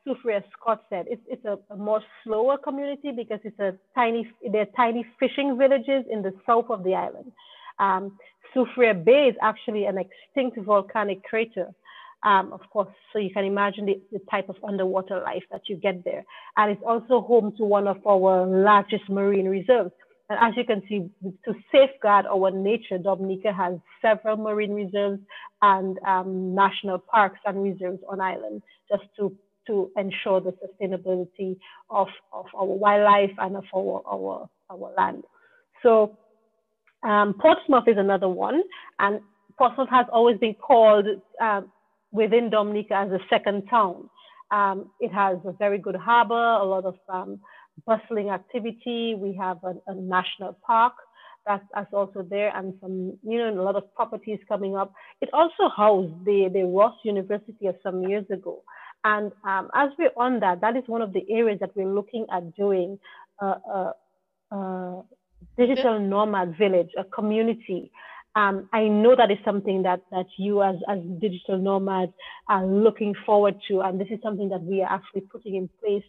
Soufriere 0.06 0.44
Scotts 0.52 0.84
Head. 0.90 1.06
It's, 1.08 1.22
it's 1.26 1.44
a, 1.44 1.58
a, 1.70 1.76
more 1.76 2.02
slower 2.22 2.56
community 2.58 3.10
because 3.12 3.40
it's 3.42 3.58
a 3.58 3.74
tiny, 3.94 4.30
they're 4.52 4.72
tiny 4.76 5.04
fishing 5.18 5.56
villages 5.58 6.04
in 6.10 6.22
the 6.22 6.32
south 6.46 6.66
of 6.68 6.84
the 6.84 6.94
island. 6.94 7.32
Um, 7.78 8.18
Soufriere 8.54 9.04
Bay 9.04 9.28
is 9.30 9.36
actually 9.42 9.84
an 9.86 9.98
extinct 9.98 10.58
volcanic 10.64 11.24
crater. 11.24 11.68
Um, 12.24 12.52
of 12.52 12.60
course, 12.70 12.88
so 13.12 13.18
you 13.20 13.30
can 13.32 13.44
imagine 13.44 13.86
the, 13.86 14.00
the, 14.10 14.18
type 14.30 14.48
of 14.48 14.56
underwater 14.66 15.20
life 15.20 15.44
that 15.52 15.62
you 15.68 15.76
get 15.76 16.02
there. 16.04 16.24
And 16.56 16.72
it's 16.72 16.82
also 16.84 17.20
home 17.20 17.54
to 17.58 17.64
one 17.64 17.86
of 17.86 18.04
our 18.04 18.44
largest 18.44 19.08
marine 19.08 19.46
reserves. 19.46 19.92
And 20.28 20.38
as 20.40 20.56
you 20.56 20.64
can 20.64 20.82
see, 20.88 21.08
to 21.44 21.54
safeguard 21.72 22.26
our 22.26 22.50
nature, 22.50 22.98
Dominica 22.98 23.52
has 23.52 23.74
several 24.02 24.36
marine 24.36 24.74
reserves 24.74 25.20
and 25.62 25.98
um, 26.06 26.54
national 26.54 26.98
parks 26.98 27.40
and 27.46 27.62
reserves 27.62 28.00
on 28.08 28.20
island 28.20 28.62
just 28.90 29.04
to, 29.16 29.34
to 29.66 29.90
ensure 29.96 30.40
the 30.40 30.54
sustainability 30.62 31.56
of, 31.90 32.08
of 32.32 32.46
our 32.54 32.66
wildlife 32.66 33.32
and 33.38 33.56
of 33.56 33.64
our, 33.74 34.02
our, 34.06 34.48
our 34.70 34.92
land. 34.96 35.24
So 35.82 36.16
Um, 37.02 37.34
Portsmouth 37.44 37.86
is 37.86 37.96
another 37.96 38.28
one, 38.28 38.58
and 38.98 39.20
Portsmouth 39.56 39.88
has 39.98 40.06
always 40.10 40.36
been 40.44 40.56
called 40.68 41.06
uh, 41.40 41.62
within 42.10 42.50
Dominica 42.50 42.94
as 43.04 43.10
a 43.12 43.22
second 43.30 43.68
town. 43.70 44.10
Um, 44.50 44.90
it 44.98 45.12
has 45.12 45.36
a 45.44 45.52
very 45.52 45.78
good 45.78 45.94
harbor, 45.94 46.34
a 46.34 46.64
lot 46.64 46.84
of 46.92 46.96
um, 47.08 47.38
bustling 47.86 48.30
activity. 48.30 49.14
We 49.14 49.34
have 49.34 49.58
a, 49.64 49.74
a 49.86 49.94
national 49.94 50.58
park 50.66 50.94
that's, 51.46 51.64
that's, 51.74 51.92
also 51.94 52.26
there, 52.28 52.54
and 52.54 52.74
some, 52.80 53.16
you 53.22 53.38
know, 53.38 53.50
a 53.50 53.62
lot 53.62 53.76
of 53.76 53.94
properties 53.94 54.38
coming 54.48 54.76
up. 54.76 54.92
It 55.20 55.30
also 55.32 55.70
housed 55.74 56.24
the, 56.24 56.50
the 56.52 56.64
Ross 56.64 56.94
University 57.04 57.66
of 57.66 57.76
some 57.82 58.02
years 58.02 58.26
ago. 58.30 58.62
And 59.04 59.32
um, 59.44 59.70
as 59.74 59.90
we're 59.98 60.10
on 60.16 60.40
that, 60.40 60.60
that 60.60 60.76
is 60.76 60.82
one 60.86 61.02
of 61.02 61.12
the 61.12 61.24
areas 61.30 61.58
that 61.60 61.74
we're 61.74 61.92
looking 61.92 62.26
at 62.32 62.54
doing 62.54 62.98
a, 63.40 63.46
a, 63.46 63.94
a 64.50 65.02
digital 65.56 65.98
nomad 66.00 66.56
village, 66.58 66.90
a 66.98 67.04
community 67.04 67.90
um, 68.38 68.68
I 68.72 68.84
know 68.84 69.16
that 69.16 69.32
is 69.32 69.38
something 69.44 69.82
that 69.82 70.00
that 70.12 70.26
you 70.36 70.62
as 70.62 70.76
as 70.88 71.00
digital 71.20 71.58
nomads 71.58 72.12
are 72.48 72.64
looking 72.64 73.12
forward 73.26 73.56
to, 73.66 73.80
and 73.80 74.00
this 74.00 74.06
is 74.10 74.20
something 74.22 74.48
that 74.50 74.62
we 74.62 74.80
are 74.80 74.92
actually 74.92 75.22
putting 75.22 75.56
in 75.56 75.68
place. 75.80 76.04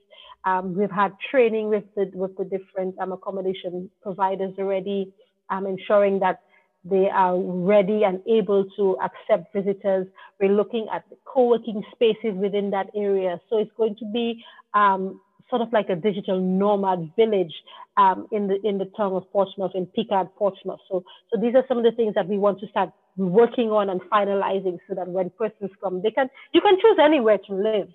Um, 0.45 0.75
we've 0.77 0.91
had 0.91 1.13
training 1.31 1.69
with 1.69 1.85
the 1.95 2.11
with 2.13 2.37
the 2.37 2.43
different 2.43 2.99
um, 2.99 3.11
accommodation 3.13 3.89
providers 4.03 4.53
already, 4.59 5.11
um, 5.49 5.65
ensuring 5.65 6.19
that 6.19 6.41
they 6.85 7.09
are 7.09 7.35
ready 7.39 8.03
and 8.03 8.21
able 8.27 8.63
to 8.77 8.95
accept 9.03 9.51
visitors. 9.51 10.05
We're 10.39 10.53
looking 10.53 10.85
at 10.93 11.05
co-working 11.25 11.81
spaces 11.93 12.35
within 12.35 12.69
that 12.69 12.91
area, 12.95 13.41
so 13.49 13.57
it's 13.57 13.71
going 13.75 13.95
to 13.95 14.05
be 14.13 14.45
um, 14.75 15.19
sort 15.49 15.61
of 15.61 15.73
like 15.73 15.89
a 15.89 15.95
digital 15.95 16.39
nomad 16.39 17.11
village 17.15 17.53
um, 17.97 18.27
in 18.31 18.47
the 18.47 18.57
in 18.63 18.77
the 18.77 18.85
town 18.97 19.13
of 19.13 19.29
Portsmouth, 19.31 19.71
in 19.75 19.85
Picard, 19.87 20.27
Portsmouth. 20.37 20.79
So, 20.89 21.03
so 21.31 21.39
these 21.39 21.55
are 21.55 21.63
some 21.67 21.77
of 21.77 21.83
the 21.83 21.91
things 21.91 22.15
that 22.15 22.27
we 22.27 22.37
want 22.37 22.59
to 22.61 22.67
start 22.67 22.91
working 23.17 23.69
on 23.69 23.89
and 23.89 24.01
finalizing, 24.11 24.77
so 24.87 24.95
that 24.95 25.07
when 25.07 25.29
persons 25.31 25.71
come, 25.81 26.01
they 26.01 26.11
can 26.11 26.29
you 26.53 26.61
can 26.61 26.75
choose 26.75 26.97
anywhere 27.01 27.39
to 27.47 27.53
live, 27.53 27.89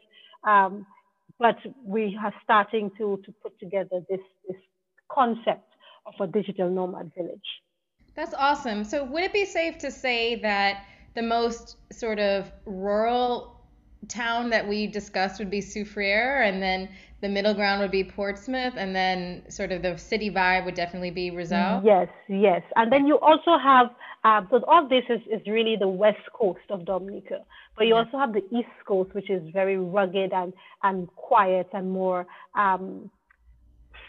um, 0.44 0.86
but 1.38 1.56
we 1.84 2.18
are 2.22 2.34
starting 2.42 2.90
to 2.98 3.20
to 3.24 3.32
put 3.42 3.58
together 3.58 4.00
this 4.08 4.20
this 4.48 4.58
concept 5.10 5.68
of 6.06 6.14
a 6.20 6.26
digital 6.26 6.68
nomad 6.68 7.12
village. 7.16 7.48
That's 8.14 8.34
awesome. 8.34 8.84
So, 8.84 9.04
would 9.04 9.22
it 9.22 9.32
be 9.32 9.44
safe 9.44 9.78
to 9.78 9.90
say 9.90 10.36
that 10.42 10.84
the 11.14 11.22
most 11.22 11.76
sort 11.92 12.18
of 12.18 12.50
rural 12.66 13.53
town 14.08 14.50
that 14.50 14.66
we 14.66 14.86
discussed 14.86 15.38
would 15.38 15.50
be 15.50 15.60
Soufriere, 15.60 16.46
and 16.46 16.62
then 16.62 16.88
the 17.20 17.28
middle 17.28 17.54
ground 17.54 17.80
would 17.80 17.90
be 17.90 18.04
Portsmouth, 18.04 18.74
and 18.76 18.94
then 18.94 19.42
sort 19.50 19.72
of 19.72 19.82
the 19.82 19.96
city 19.96 20.30
vibe 20.30 20.64
would 20.64 20.74
definitely 20.74 21.10
be 21.10 21.30
Roseau. 21.30 21.82
Yes, 21.84 22.08
yes. 22.28 22.62
And 22.76 22.92
then 22.92 23.06
you 23.06 23.18
also 23.18 23.58
have, 23.62 23.86
uh, 24.24 24.42
so 24.50 24.62
all 24.68 24.88
this 24.88 25.04
is, 25.08 25.20
is 25.30 25.46
really 25.46 25.76
the 25.78 25.88
west 25.88 26.20
coast 26.32 26.60
of 26.70 26.84
Dominica, 26.84 27.40
but 27.76 27.86
you 27.86 27.94
also 27.94 28.18
have 28.18 28.32
the 28.32 28.44
east 28.56 28.68
coast, 28.86 29.14
which 29.14 29.30
is 29.30 29.42
very 29.52 29.76
rugged 29.76 30.32
and, 30.32 30.52
and 30.82 31.08
quiet 31.16 31.68
and 31.72 31.90
more 31.90 32.26
um, 32.54 33.10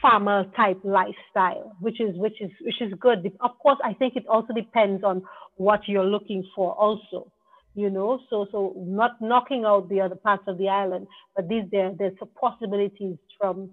farmer 0.02 0.46
type 0.56 0.80
lifestyle, 0.84 1.76
which 1.80 2.00
is 2.00 2.16
which 2.16 2.40
is 2.42 2.52
which 2.62 2.82
is 2.82 2.94
good. 3.00 3.32
Of 3.40 3.58
course, 3.60 3.80
I 3.84 3.94
think 3.94 4.16
it 4.16 4.28
also 4.28 4.54
depends 4.54 5.04
on 5.04 5.24
what 5.56 5.82
you're 5.88 6.06
looking 6.06 6.44
for 6.56 6.74
also 6.74 7.32
you 7.76 7.90
know 7.90 8.20
so 8.30 8.48
so 8.52 8.74
not 8.78 9.22
knocking 9.22 9.66
out 9.66 9.88
the 9.90 10.02
other 10.02 10.16
parts 10.16 10.44
of 10.48 10.58
the 10.58 10.68
island 10.68 11.06
but 11.36 11.48
these 11.48 11.66
there 11.72 11.94
there's 11.98 12.18
possibilities 12.40 13.18
from 13.38 13.70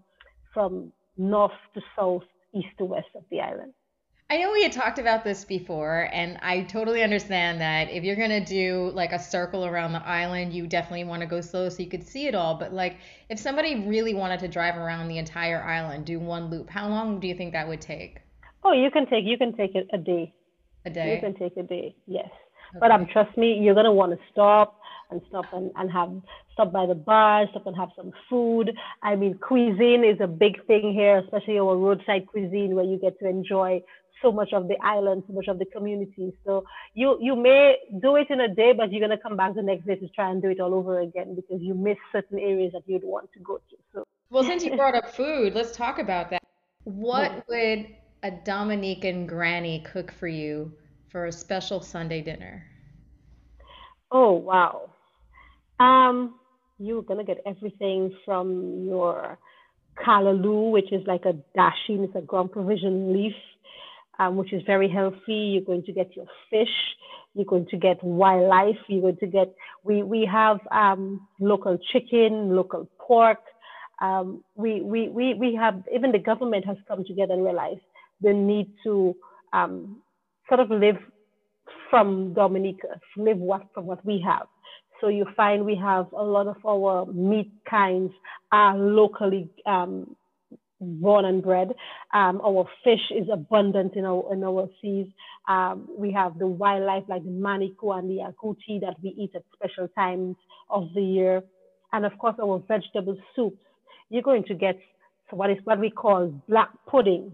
from 0.53 0.93
north 1.17 1.53
to 1.75 1.81
south 1.97 2.25
east 2.55 2.77
to 2.79 2.85
west 2.85 3.09
of 3.15 3.23
the 3.31 3.41
island 3.41 3.73
I 4.31 4.38
know 4.38 4.51
we 4.51 4.62
had 4.62 4.73
talked 4.73 4.99
about 4.99 5.25
this 5.25 5.45
before, 5.45 6.09
and 6.11 6.38
I 6.41 6.62
totally 6.62 7.03
understand 7.03 7.61
that 7.61 7.91
if 7.91 8.03
you're 8.03 8.17
gonna 8.17 8.43
do 8.43 8.91
like 8.95 9.12
a 9.12 9.19
circle 9.19 9.67
around 9.67 9.93
the 9.93 10.03
island, 10.09 10.55
you 10.55 10.67
definitely 10.67 11.05
want 11.05 11.21
to 11.21 11.27
go 11.27 11.43
slow 11.43 11.69
so 11.69 11.83
you 11.83 11.91
could 11.91 12.03
see 12.03 12.29
it 12.29 12.35
all. 12.35 12.55
But 12.55 12.73
like, 12.73 12.97
if 13.29 13.38
somebody 13.38 13.87
really 13.87 14.15
wanted 14.15 14.41
to 14.41 14.49
drive 14.49 14.79
around 14.79 15.09
the 15.09 15.19
entire 15.19 15.62
island, 15.62 16.07
do 16.07 16.19
one 16.19 16.49
loop, 16.49 16.71
how 16.71 16.88
long 16.88 17.21
do 17.21 17.29
you 17.29 17.35
think 17.35 17.53
that 17.53 17.69
would 17.69 17.83
take? 17.83 18.21
Oh, 18.65 18.73
you 18.73 18.91
can 18.91 19.05
take 19.05 19.27
you 19.27 19.37
can 19.37 19.55
take 19.55 19.75
it 19.75 19.87
a 19.93 19.99
day. 19.99 20.33
A 20.87 20.91
day. 20.91 21.15
You 21.15 21.21
can 21.21 21.35
take 21.35 21.59
a 21.59 21.62
day. 21.62 21.95
Yes. 22.07 22.31
But 22.79 22.91
um, 22.91 23.07
trust 23.13 23.37
me, 23.37 23.59
you're 23.61 23.75
gonna 23.75 23.93
want 23.93 24.13
to 24.13 24.19
stop 24.31 24.79
and 25.11 25.21
stop 25.29 25.45
and, 25.53 25.71
and 25.77 25.91
have 25.93 26.11
stop 26.53 26.73
by 26.73 26.87
the 26.87 26.95
bar, 26.95 27.47
stop 27.51 27.67
and 27.67 27.77
have 27.77 27.91
some 27.97 28.13
food. 28.29 28.73
I 29.03 29.17
mean, 29.17 29.39
cuisine 29.39 30.05
is 30.05 30.19
a 30.21 30.27
big 30.27 30.65
thing 30.67 30.93
here, 30.93 31.19
especially 31.19 31.59
our 31.59 31.77
roadside 31.77 32.27
cuisine 32.27 32.75
where 32.75 32.85
you 32.85 32.99
get 32.99 33.19
to 33.21 33.29
enjoy 33.29 33.83
so 34.21 34.31
much 34.31 34.53
of 34.53 34.69
the 34.69 34.77
island, 34.83 35.25
so 35.27 35.33
much 35.33 35.49
of 35.49 35.59
the 35.59 35.65
community. 35.67 36.33
So 36.45 36.65
you 36.95 37.19
you 37.21 37.37
may 37.37 37.77
do 38.01 38.17
it 38.17 38.29
in 38.31 38.41
a 38.41 38.55
day, 38.55 38.73
but 38.73 38.93
you're 38.93 39.01
gonna 39.01 39.21
come 39.21 39.37
back 39.37 39.55
the 39.55 39.63
next 39.63 39.87
day 39.87 39.97
to 39.97 40.09
try 40.09 40.31
and 40.31 40.41
do 40.41 40.49
it 40.49 40.61
all 40.61 40.75
over 40.75 41.01
again 41.01 41.35
because 41.35 41.61
you 41.61 41.75
miss 41.75 41.97
certain 42.13 42.39
areas 42.39 42.73
that 42.73 42.83
you'd 42.87 43.05
want 43.05 43.33
to 43.33 43.41
go 43.41 43.57
to. 43.57 43.77
So 43.95 44.05
well, 44.31 44.45
since 44.45 44.65
you 44.65 44.77
brought 44.77 44.95
up 44.95 45.15
food, 45.15 45.55
let's 45.55 45.77
talk 45.77 45.99
about 45.99 46.31
that. 46.31 46.43
What 46.85 47.45
would 47.49 47.87
a 48.23 48.31
Dominican 48.31 49.27
granny 49.27 49.81
cook 49.81 50.13
for 50.13 50.29
you 50.29 50.73
for 51.12 51.27
a 51.27 51.33
special 51.33 51.81
Sunday 51.81 52.22
dinner? 52.22 52.64
Oh, 54.11 54.33
wow. 54.33 54.90
Um, 55.79 56.37
you're 56.79 57.03
going 57.03 57.18
to 57.18 57.25
get 57.25 57.42
everything 57.46 58.16
from 58.25 58.85
your 58.87 59.38
callaloo, 60.05 60.70
which 60.70 60.90
is 60.90 61.07
like 61.07 61.25
a 61.27 61.35
dasheen, 61.57 62.05
it's 62.05 62.16
a 62.16 62.22
ground 62.22 62.51
provision 62.51 63.12
leaf, 63.12 63.35
um, 64.18 64.37
which 64.37 64.53
is 64.53 64.62
very 64.66 64.88
healthy. 64.88 65.53
You're 65.53 65.64
going 65.64 65.85
to 65.85 65.92
get 65.92 66.16
your 66.16 66.27
fish. 66.51 66.75
You're 67.35 67.44
going 67.44 67.66
to 67.70 67.77
get 67.77 68.03
wildlife. 68.03 68.77
You're 68.88 69.03
going 69.03 69.16
to 69.18 69.27
get, 69.27 69.55
we, 69.85 70.03
we 70.03 70.29
have 70.31 70.61
um, 70.70 71.29
local 71.38 71.79
chicken, 71.92 72.57
local 72.57 72.88
pork. 72.98 73.38
Um, 74.01 74.42
we, 74.55 74.81
we, 74.81 75.09
we, 75.09 75.35
we 75.35 75.55
have, 75.55 75.83
even 75.94 76.12
the 76.12 76.18
government 76.18 76.66
has 76.66 76.77
come 76.88 77.05
together 77.05 77.35
and 77.35 77.44
realized 77.44 77.81
the 78.20 78.33
need 78.33 78.72
to 78.85 79.14
um, 79.53 80.03
sort 80.53 80.61
of 80.61 80.71
live 80.71 80.99
from 81.88 82.35
Dominica, 82.35 83.01
live 83.17 83.38
what 83.38 83.62
from 83.73 83.87
what 83.87 84.05
we 84.05 84.23
have. 84.27 84.47
So 85.01 85.09
you 85.09 85.25
find 85.35 85.65
we 85.65 85.77
have 85.77 86.12
a 86.12 86.23
lot 86.23 86.47
of 86.47 86.57
our 86.67 87.07
meat 87.07 87.51
kinds 87.69 88.12
are 88.53 88.77
locally 88.77 89.49
um, 89.65 90.15
born 90.79 91.25
and 91.25 91.43
bred. 91.43 91.73
Um, 92.12 92.43
our 92.45 92.69
fish 92.85 93.01
is 93.11 93.29
abundant 93.33 93.97
in 93.97 94.05
our 94.05 94.31
in 94.35 94.45
our 94.45 94.69
seas. 94.83 95.07
Um, 95.49 95.88
we 95.97 96.12
have 96.12 96.38
the 96.38 96.47
wildlife 96.47 97.05
like 97.09 97.25
the 97.25 97.31
manicou 97.31 97.99
and 97.99 98.11
the 98.11 98.21
agouti 98.31 98.79
that 98.83 98.97
we 99.03 99.15
eat 99.19 99.31
at 99.35 99.45
special 99.55 99.88
times 99.97 100.37
of 100.69 100.88
the 100.95 101.03
year, 101.03 101.43
and 101.95 102.05
of 102.05 102.12
course 102.19 102.37
our 102.43 102.62
vegetable 102.69 103.17
soups. 103.35 103.65
You're 104.11 104.29
going 104.31 104.45
to 104.45 104.55
get 104.55 104.79
what 105.31 105.51
is 105.51 105.57
what 105.65 105.81
we 105.81 105.88
call 105.88 106.29
black 106.47 106.69
pudding, 106.87 107.33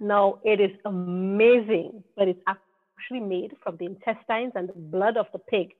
now, 0.00 0.38
it 0.44 0.60
is 0.60 0.70
amazing, 0.84 2.02
but 2.16 2.26
it's 2.28 2.40
actually 2.48 3.20
made 3.20 3.52
from 3.62 3.76
the 3.76 3.86
intestines 3.86 4.52
and 4.54 4.68
the 4.68 4.72
blood 4.74 5.16
of 5.16 5.26
the 5.32 5.38
pig. 5.38 5.72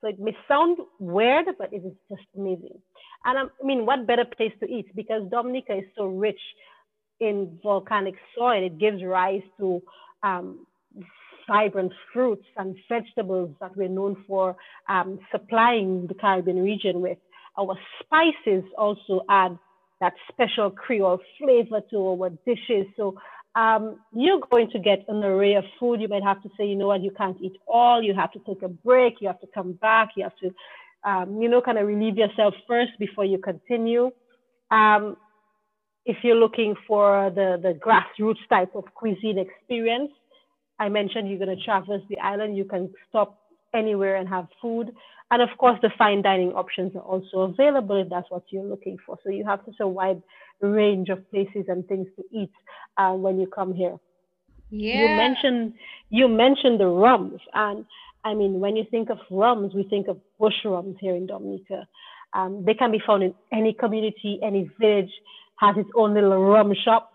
So 0.00 0.08
it 0.08 0.18
may 0.18 0.34
sound 0.48 0.78
weird, 0.98 1.46
but 1.58 1.72
it 1.72 1.84
is 1.84 1.92
just 2.08 2.22
amazing. 2.34 2.80
And 3.24 3.38
um, 3.38 3.50
I 3.62 3.66
mean, 3.66 3.84
what 3.84 4.06
better 4.06 4.24
place 4.24 4.52
to 4.60 4.66
eat? 4.66 4.94
Because 4.96 5.22
Dominica 5.30 5.76
is 5.76 5.84
so 5.96 6.06
rich 6.06 6.40
in 7.20 7.58
volcanic 7.62 8.14
soil, 8.34 8.64
it 8.64 8.78
gives 8.78 9.02
rise 9.04 9.42
to 9.58 9.82
um, 10.22 10.66
vibrant 11.46 11.92
fruits 12.12 12.46
and 12.56 12.76
vegetables 12.88 13.50
that 13.60 13.76
we're 13.76 13.88
known 13.88 14.24
for 14.26 14.56
um, 14.88 15.18
supplying 15.30 16.06
the 16.06 16.14
Caribbean 16.14 16.62
region 16.62 17.02
with. 17.02 17.18
Our 17.58 17.76
spices 18.00 18.64
also 18.78 19.22
add 19.28 19.58
that 20.00 20.14
special 20.32 20.70
Creole 20.70 21.20
flavor 21.38 21.82
to 21.90 21.98
our 22.08 22.30
dishes. 22.46 22.86
So 22.96 23.16
um, 23.54 23.98
you're 24.14 24.40
going 24.50 24.70
to 24.70 24.78
get 24.78 25.04
an 25.08 25.24
array 25.24 25.54
of 25.54 25.64
food. 25.78 26.00
You 26.00 26.08
might 26.08 26.22
have 26.22 26.42
to 26.42 26.48
say, 26.56 26.66
you 26.66 26.76
know 26.76 26.86
what, 26.86 27.02
you 27.02 27.10
can't 27.10 27.36
eat 27.40 27.56
all. 27.66 28.02
You 28.02 28.14
have 28.14 28.32
to 28.32 28.38
take 28.40 28.62
a 28.62 28.68
break. 28.68 29.14
You 29.20 29.28
have 29.28 29.40
to 29.40 29.46
come 29.52 29.72
back. 29.72 30.10
You 30.16 30.24
have 30.24 30.36
to, 30.36 30.50
um, 31.08 31.42
you 31.42 31.48
know, 31.48 31.60
kind 31.60 31.78
of 31.78 31.86
relieve 31.86 32.16
yourself 32.16 32.54
first 32.68 32.92
before 32.98 33.24
you 33.24 33.38
continue. 33.38 34.10
Um, 34.70 35.16
if 36.06 36.18
you're 36.22 36.36
looking 36.36 36.74
for 36.86 37.30
the, 37.34 37.58
the 37.60 37.78
grassroots 37.78 38.48
type 38.48 38.74
of 38.74 38.84
cuisine 38.94 39.38
experience, 39.38 40.12
I 40.78 40.88
mentioned 40.88 41.28
you're 41.28 41.44
going 41.44 41.56
to 41.56 41.62
traverse 41.62 42.02
the 42.08 42.18
island. 42.18 42.56
You 42.56 42.64
can 42.64 42.92
stop 43.08 43.38
anywhere 43.74 44.16
and 44.16 44.28
have 44.28 44.46
food. 44.62 44.92
And 45.30 45.42
of 45.42 45.50
course, 45.58 45.78
the 45.82 45.90
fine 45.96 46.22
dining 46.22 46.52
options 46.52 46.96
are 46.96 47.02
also 47.02 47.40
available 47.40 48.00
if 48.00 48.08
that's 48.08 48.30
what 48.30 48.44
you're 48.50 48.64
looking 48.64 48.96
for. 49.04 49.18
So 49.22 49.30
you 49.30 49.44
have 49.44 49.60
such 49.64 49.76
a 49.80 49.86
wide 49.86 50.22
range 50.68 51.08
of 51.08 51.28
places 51.30 51.64
and 51.68 51.86
things 51.88 52.06
to 52.16 52.24
eat 52.32 52.50
uh, 52.96 53.12
when 53.12 53.38
you 53.40 53.46
come 53.46 53.74
here. 53.74 53.96
Yeah. 54.70 55.00
You 55.00 55.16
mentioned 55.16 55.74
you 56.10 56.28
mentioned 56.28 56.78
the 56.80 56.86
rums, 56.86 57.40
and 57.54 57.84
I 58.24 58.34
mean 58.34 58.60
when 58.60 58.76
you 58.76 58.84
think 58.90 59.10
of 59.10 59.18
rums, 59.30 59.74
we 59.74 59.84
think 59.84 60.08
of 60.08 60.18
bush 60.38 60.64
rums 60.64 60.96
here 61.00 61.14
in 61.16 61.26
Dominica. 61.26 61.86
Um, 62.32 62.64
they 62.64 62.74
can 62.74 62.92
be 62.92 63.02
found 63.04 63.22
in 63.24 63.34
any 63.52 63.72
community, 63.72 64.38
any 64.42 64.70
village 64.80 65.10
has 65.56 65.76
its 65.76 65.90
own 65.96 66.14
little 66.14 66.38
rum 66.44 66.72
shop. 66.84 67.12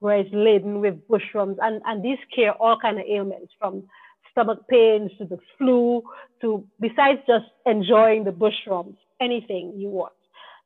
where 0.00 0.18
it's 0.18 0.30
laden 0.32 0.80
with 0.80 0.96
bushrums, 1.08 1.56
and 1.60 1.82
and 1.86 2.04
these 2.04 2.18
cure 2.34 2.52
all 2.52 2.78
kind 2.80 2.98
of 2.98 3.04
ailments 3.06 3.52
from 3.58 3.82
stomach 4.30 4.60
pains 4.68 5.10
to 5.18 5.24
the 5.24 5.38
flu 5.56 6.02
to 6.40 6.64
besides 6.80 7.20
just 7.26 7.46
enjoying 7.66 8.24
the 8.24 8.32
bush 8.32 8.54
rums, 8.66 8.96
anything 9.20 9.72
you 9.76 9.88
want. 9.88 10.12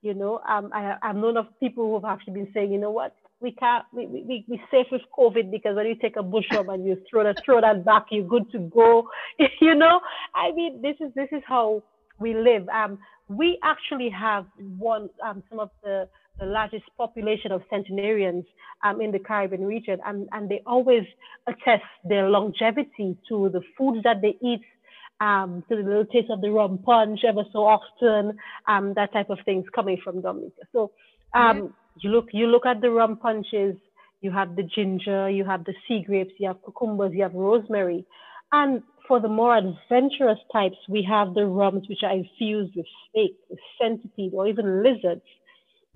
You 0.03 0.15
know, 0.15 0.41
um, 0.49 0.71
I, 0.73 0.97
I've 1.01 1.17
known 1.17 1.37
of 1.37 1.47
people 1.61 1.87
who 1.87 1.95
have 1.95 2.05
actually 2.05 2.35
been 2.35 2.51
saying, 2.53 2.73
you 2.73 2.79
know 2.79 2.91
what, 2.91 3.15
we 3.41 3.53
can't, 3.53 3.85
we, 3.93 4.07
we, 4.07 4.45
we 4.49 4.61
safe 4.71 4.87
with 4.91 5.03
COVID 5.17 5.51
because 5.51 5.77
when 5.77 5.87
you 5.87 5.95
take 5.95 6.17
a 6.17 6.23
bushrum 6.23 6.73
and 6.73 6.85
you 6.85 7.01
throw 7.09 7.25
that, 7.25 7.43
throw 7.45 7.61
that 7.61 7.85
back, 7.85 8.07
you're 8.11 8.27
good 8.27 8.51
to 8.53 8.59
go. 8.59 9.09
you 9.61 9.75
know, 9.75 10.01
I 10.35 10.53
mean, 10.53 10.83
this 10.83 10.97
is, 11.01 11.13
this 11.15 11.29
is 11.33 11.43
how 11.47 11.83
we 12.19 12.35
live. 12.35 12.69
Um, 12.69 12.99
we 13.29 13.59
actually 13.63 14.11
have 14.11 14.47
one, 14.79 15.09
um, 15.25 15.43
some 15.49 15.61
of 15.61 15.71
the, 15.83 16.09
the 16.39 16.47
largest 16.47 16.85
population 16.97 17.53
of 17.53 17.63
centenarians 17.71 18.45
um, 18.85 19.01
in 19.01 19.13
the 19.13 19.19
Caribbean 19.19 19.65
region, 19.65 19.99
and, 20.05 20.29
and 20.33 20.49
they 20.49 20.63
always 20.67 21.05
attest 21.47 21.85
their 22.05 22.29
longevity 22.29 23.17
to 23.29 23.49
the 23.53 23.61
foods 23.77 24.03
that 24.05 24.21
they 24.23 24.37
eat, 24.43 24.63
um, 25.23 25.63
to 25.69 25.77
the 25.77 25.83
little 25.83 26.05
taste 26.07 26.31
of 26.31 26.41
the 26.41 26.51
rum 26.51 26.79
punch 26.85 27.21
ever 27.27 27.45
so 27.53 27.61
often, 27.61 28.37
um, 28.67 28.93
that 28.97 29.13
type 29.13 29.31
of 29.31 29.39
things 29.45 29.65
coming 29.73 29.99
from 30.03 30.21
Dominica. 30.21 30.63
So 30.73 30.91
um, 31.33 31.73
you 32.01 32.11
look 32.11 32.27
you 32.33 32.47
look 32.47 32.67
at 32.67 32.81
the 32.81 32.91
rum 32.91 33.17
punches, 33.17 33.77
you 34.21 34.33
have 34.33 34.57
the 34.57 34.65
ginger, 34.65 35.31
you 35.31 35.45
have 35.45 35.65
the 35.65 35.75
sea 35.87 36.03
grapes, 36.05 36.33
you 36.41 36.49
have 36.49 36.63
cucumbers, 36.65 37.13
you 37.15 37.23
have 37.23 37.35
rosemary, 37.35 38.05
and 38.51 38.83
for 39.07 39.21
the 39.21 39.29
more 39.29 39.57
adventurous 39.57 40.39
types, 40.53 40.77
we 40.89 41.07
have 41.09 41.35
the 41.35 41.47
rums 41.47 41.89
which 41.89 42.03
are 42.03 42.13
infused 42.13 42.73
with 42.77 42.87
snake, 43.13 43.37
with 43.49 43.59
centipede, 43.81 44.33
or 44.35 44.49
even 44.49 44.83
lizards. 44.83 45.23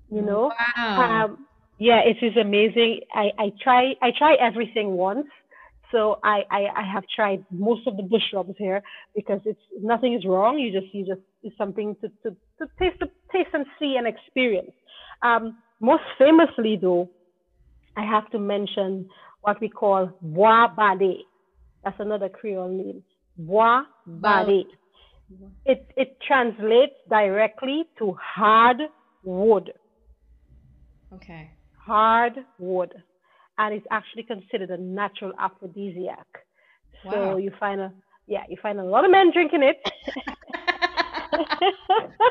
You 0.09 0.21
know, 0.21 0.53
wow. 0.77 1.25
um, 1.25 1.47
yeah, 1.79 1.99
it 2.05 2.25
is 2.25 2.37
amazing. 2.37 3.01
I, 3.13 3.25
I 3.37 3.51
try 3.61 3.93
I 4.01 4.11
try 4.17 4.35
everything 4.35 4.91
once 4.91 5.27
so 5.91 6.19
I, 6.23 6.41
I, 6.51 6.65
I 6.75 6.93
have 6.93 7.03
tried 7.15 7.45
most 7.51 7.87
of 7.87 7.97
the 7.97 8.03
bush 8.03 8.23
rums 8.33 8.55
here 8.57 8.81
because 9.15 9.39
it's 9.45 9.59
nothing 9.81 10.13
is 10.13 10.25
wrong. 10.25 10.59
You 10.59 10.71
just 10.71 10.93
you 10.93 11.05
just 11.05 11.21
it's 11.43 11.57
something 11.57 11.95
to, 12.01 12.09
to, 12.23 12.35
to 12.59 12.67
taste 12.79 12.99
to 12.99 13.07
taste 13.31 13.49
and 13.53 13.65
see 13.79 13.95
and 13.97 14.07
experience. 14.07 14.71
Um, 15.21 15.57
most 15.79 16.03
famously 16.17 16.77
though, 16.81 17.09
I 17.95 18.03
have 18.03 18.29
to 18.31 18.39
mention 18.39 19.09
what 19.41 19.61
we 19.61 19.69
call 19.69 20.11
bois 20.21 20.67
bandé. 20.77 21.19
That's 21.83 21.99
another 21.99 22.29
Creole 22.29 22.69
name. 22.69 23.03
Bois 23.37 23.83
bandé. 24.09 24.63
It 25.65 25.89
it 25.95 26.17
translates 26.25 26.95
directly 27.09 27.85
to 27.99 28.17
hard 28.21 28.77
wood. 29.23 29.71
Okay. 31.13 31.51
Hard 31.77 32.33
wood 32.59 32.93
and 33.57 33.73
it's 33.73 33.87
actually 33.91 34.23
considered 34.23 34.69
a 34.69 34.77
natural 34.77 35.33
aphrodisiac. 35.39 36.27
Wow. 37.05 37.11
So 37.11 37.37
you 37.37 37.51
find 37.59 37.81
a 37.81 37.91
yeah, 38.27 38.43
you 38.49 38.57
find 38.61 38.79
a 38.79 38.83
lot 38.83 39.05
of 39.05 39.11
men 39.11 39.31
drinking 39.31 39.63
it. 39.63 39.77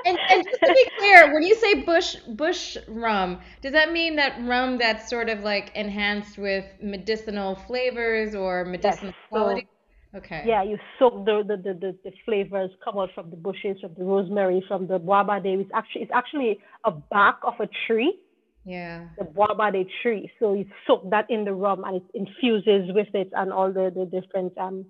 and, 0.05 0.19
and, 0.29 0.45
just 0.45 0.61
to 0.61 0.73
be 0.73 0.87
clear, 0.99 1.33
when 1.33 1.43
you 1.43 1.55
say 1.55 1.83
bush 1.83 2.17
bush 2.29 2.77
rum, 2.87 3.41
does 3.62 3.73
that 3.73 3.93
mean 3.93 4.17
that 4.17 4.39
rum 4.43 4.77
that's 4.79 5.09
sort 5.09 5.31
of 5.31 5.41
like 5.41 5.73
enhanced 5.75 6.37
with 6.37 6.67
medicinal 6.83 7.55
flavors 7.55 8.35
or 8.35 8.67
medicinal 8.67 9.07
yes. 9.07 9.15
quality? 9.31 9.69
So, 10.12 10.19
okay. 10.19 10.45
Yeah, 10.47 10.62
you 10.62 10.79
soak 10.99 11.25
the 11.25 11.43
the, 11.47 11.57
the, 11.57 11.75
the, 11.75 11.97
the 12.05 12.12
flavors 12.27 12.71
come 12.85 12.99
out 12.99 13.11
from 13.15 13.31
the 13.31 13.37
bushes, 13.37 13.81
from 13.81 13.95
the 13.97 14.05
rosemary, 14.05 14.62
from 14.69 14.87
the 14.87 14.99
bade. 14.99 15.61
It's 15.61 15.71
actually 15.75 16.03
it's 16.03 16.12
actually 16.15 16.59
a 16.85 16.91
bark 16.91 17.39
of 17.43 17.55
a 17.59 17.69
tree 17.87 18.19
yeah. 18.67 19.07
The 19.17 19.25
bois 19.25 19.55
bandé 19.55 19.87
tree. 20.03 20.31
So 20.39 20.55
you 20.55 20.67
soak 20.87 21.09
that 21.11 21.31
in 21.31 21.45
the 21.45 21.55
rum 21.55 21.85
and 21.85 21.97
it 21.97 22.03
infuses 22.13 22.93
with 22.93 23.09
it 23.15 23.31
and 23.33 23.53
all 23.53 23.73
the, 23.73 23.93
the 23.95 24.05
different 24.05 24.59
um, 24.59 24.85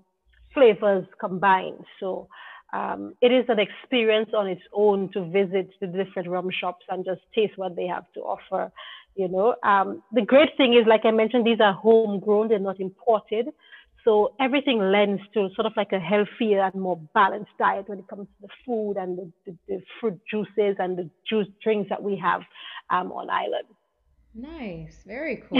flavors 0.55 1.07
combined. 1.21 1.85
So 2.01 2.29
um, 2.73 3.15
it 3.21 3.31
is 3.31 3.45
an 3.49 3.59
experience 3.61 4.31
on 4.35 4.49
its 4.49 4.62
own 4.73 5.12
to 5.12 5.31
visit 5.31 5.71
the 5.81 5.87
different 5.87 6.29
rum 6.29 6.49
shops 6.51 6.87
and 6.89 7.05
just 7.05 7.21
taste 7.35 7.53
what 7.57 7.77
they 7.77 7.87
have 7.87 8.11
to 8.15 8.21
offer. 8.21 8.73
You 9.15 9.29
know, 9.29 9.55
um, 9.62 10.03
the 10.12 10.23
great 10.23 10.57
thing 10.57 10.75
is, 10.75 10.87
like 10.87 11.05
I 11.05 11.11
mentioned, 11.11 11.47
these 11.47 11.61
are 11.61 11.73
homegrown; 11.73 12.49
they're 12.49 12.59
not 12.59 12.81
imported. 12.81 13.49
So 14.07 14.35
everything 14.38 14.79
lends 14.79 15.21
to 15.35 15.49
sort 15.57 15.66
of 15.66 15.73
like 15.77 15.90
a 15.90 15.99
healthier 15.99 16.62
and 16.62 16.81
more 16.81 16.97
balanced 17.12 17.51
diet 17.59 17.88
when 17.88 17.99
it 17.99 18.07
comes 18.07 18.29
to 18.29 18.47
the 18.47 18.49
food 18.64 18.95
and 18.97 19.19
the, 19.19 19.33
the, 19.45 19.57
the 19.66 19.83
fruit 20.01 20.21
juices 20.31 20.77
and 20.79 20.97
the 20.97 21.11
juice 21.29 21.49
drinks 21.61 21.88
that 21.88 22.01
we 22.01 22.16
have 22.16 22.42
um, 22.90 23.11
on 23.11 23.29
island. 23.29 23.66
Nice, 24.33 25.03
very 25.05 25.42
cool. 25.49 25.59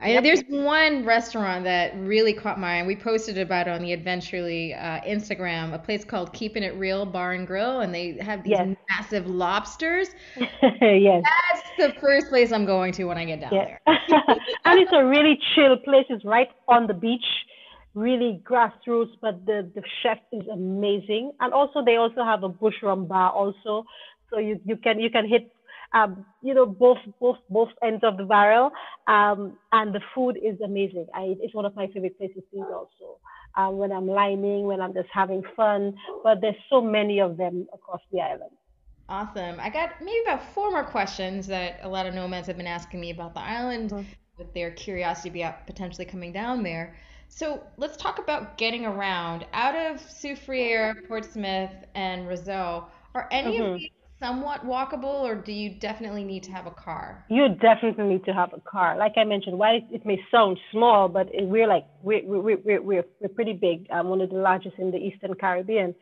I, 0.00 0.20
there's 0.20 0.42
one 0.48 1.04
restaurant 1.04 1.64
that 1.64 1.96
really 1.96 2.32
caught 2.32 2.58
my 2.58 2.80
eye. 2.80 2.86
We 2.86 2.96
posted 2.96 3.38
about 3.38 3.68
it 3.68 3.70
on 3.70 3.80
the 3.80 3.92
Adventurely 3.92 4.74
uh, 4.74 5.00
Instagram. 5.00 5.72
A 5.72 5.78
place 5.78 6.04
called 6.04 6.32
Keeping 6.32 6.62
It 6.62 6.74
Real 6.76 7.06
Bar 7.06 7.32
and 7.32 7.46
Grill, 7.46 7.80
and 7.80 7.94
they 7.94 8.18
have 8.20 8.42
these 8.42 8.56
yes. 8.58 8.76
massive 8.90 9.26
lobsters. 9.26 10.08
yes, 10.36 11.22
that's 11.22 11.94
the 11.94 12.00
first 12.00 12.28
place 12.28 12.52
I'm 12.52 12.66
going 12.66 12.92
to 12.94 13.04
when 13.04 13.16
I 13.16 13.24
get 13.24 13.40
down 13.40 13.52
yes. 13.52 13.78
there. 13.86 13.96
and 14.64 14.80
it's 14.80 14.92
a 14.92 15.04
really 15.04 15.38
chill 15.54 15.76
place. 15.76 16.06
It's 16.10 16.24
right 16.24 16.48
on 16.68 16.86
the 16.86 16.94
beach, 16.94 17.24
really 17.94 18.42
grassroots, 18.44 19.12
but 19.22 19.46
the 19.46 19.70
the 19.74 19.82
chef 20.02 20.18
is 20.32 20.46
amazing. 20.52 21.32
And 21.40 21.54
also, 21.54 21.84
they 21.84 21.96
also 21.96 22.24
have 22.24 22.42
a 22.42 22.48
bush 22.48 22.74
rum 22.82 23.06
bar 23.06 23.30
also, 23.30 23.86
so 24.28 24.38
you 24.38 24.60
you 24.64 24.76
can 24.76 24.98
you 24.98 25.08
can 25.08 25.26
hit 25.28 25.52
um, 25.94 26.26
you 26.42 26.52
know, 26.54 26.66
both 26.66 26.98
both 27.20 27.38
both 27.48 27.68
ends 27.82 28.02
of 28.02 28.16
the 28.16 28.24
barrel. 28.24 28.70
Um, 29.06 29.56
and 29.72 29.94
the 29.94 30.00
food 30.14 30.36
is 30.36 30.60
amazing. 30.60 31.06
I, 31.14 31.36
it's 31.40 31.54
one 31.54 31.64
of 31.64 31.74
my 31.76 31.86
favorite 31.86 32.18
places 32.18 32.42
to 32.50 32.58
eat 32.58 32.64
also. 32.72 33.18
Um, 33.56 33.78
when 33.78 33.92
I'm 33.92 34.08
lining, 34.08 34.66
when 34.66 34.80
I'm 34.80 34.92
just 34.92 35.08
having 35.12 35.42
fun. 35.56 35.94
But 36.24 36.40
there's 36.40 36.56
so 36.68 36.82
many 36.82 37.20
of 37.20 37.36
them 37.36 37.68
across 37.72 38.00
the 38.12 38.20
island. 38.20 38.50
Awesome. 39.08 39.60
I 39.60 39.70
got 39.70 40.00
maybe 40.00 40.18
about 40.24 40.52
four 40.54 40.70
more 40.70 40.84
questions 40.84 41.46
that 41.46 41.80
a 41.82 41.88
lot 41.88 42.06
of 42.06 42.14
nomads 42.14 42.46
have 42.48 42.56
been 42.56 42.66
asking 42.66 43.00
me 43.00 43.10
about 43.10 43.34
the 43.34 43.40
island 43.40 43.90
mm-hmm. 43.90 44.08
with 44.38 44.52
their 44.54 44.70
curiosity 44.72 45.42
about 45.42 45.66
potentially 45.66 46.06
coming 46.06 46.32
down 46.32 46.62
there. 46.62 46.96
So 47.28 47.62
let's 47.76 47.96
talk 47.96 48.18
about 48.18 48.56
getting 48.56 48.86
around. 48.86 49.46
Out 49.52 49.74
of 49.74 50.00
Soufriere, 50.00 51.06
Portsmouth, 51.06 51.70
and 51.94 52.26
Roseau, 52.26 52.86
are 53.14 53.28
any 53.30 53.58
mm-hmm. 53.58 53.72
of 53.74 53.78
these 53.78 53.90
somewhat 54.18 54.64
walkable, 54.64 55.22
or 55.22 55.34
do 55.34 55.52
you 55.52 55.70
definitely 55.70 56.24
need 56.24 56.42
to 56.44 56.52
have 56.52 56.66
a 56.66 56.70
car? 56.70 57.24
You 57.28 57.48
definitely 57.48 58.04
need 58.04 58.24
to 58.24 58.32
have 58.32 58.52
a 58.52 58.60
car. 58.60 58.96
Like 58.96 59.12
I 59.16 59.24
mentioned, 59.24 59.58
while 59.58 59.80
it 59.90 60.06
may 60.06 60.18
sound 60.30 60.58
small, 60.72 61.08
but 61.08 61.28
we're 61.32 61.68
like 61.68 61.86
we're 62.02 62.24
we're 62.24 62.56
we're 62.58 62.82
we're, 62.82 63.04
we're 63.20 63.28
pretty 63.28 63.52
big. 63.54 63.86
Um, 63.90 64.08
one 64.08 64.20
of 64.20 64.30
the 64.30 64.36
largest 64.36 64.76
in 64.78 64.90
the 64.90 64.98
Eastern 64.98 65.34
Caribbean. 65.34 65.94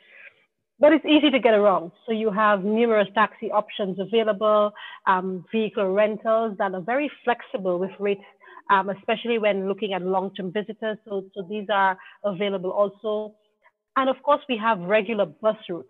But 0.81 0.93
it's 0.93 1.05
easy 1.05 1.31
to 1.31 1.39
get 1.39 1.55
around. 1.55 1.93
So 2.07 2.13
you 2.13 2.33
have 2.33 2.65
numerous 2.65 3.07
taxi 3.15 3.53
options 3.53 4.01
available, 4.01 4.73
um, 5.07 5.45
vehicle 5.53 5.93
rentals 5.93 6.57
that 6.59 6.75
are 6.75 6.81
very 6.81 7.09
flexible 7.23 7.79
with 7.79 7.93
rates, 8.01 8.25
um, 8.69 8.89
especially 8.89 9.39
when 9.39 9.69
looking 9.69 9.93
at 9.93 10.03
long-term 10.03 10.51
visitors. 10.51 10.99
So, 11.05 11.25
so 11.35 11.47
these 11.49 11.69
are 11.73 11.97
available 12.25 12.71
also. 12.71 13.37
And 13.95 14.11
of 14.11 14.17
course, 14.25 14.41
we 14.49 14.57
have 14.57 14.81
regular 14.81 15.27
bus 15.27 15.57
routes 15.69 15.89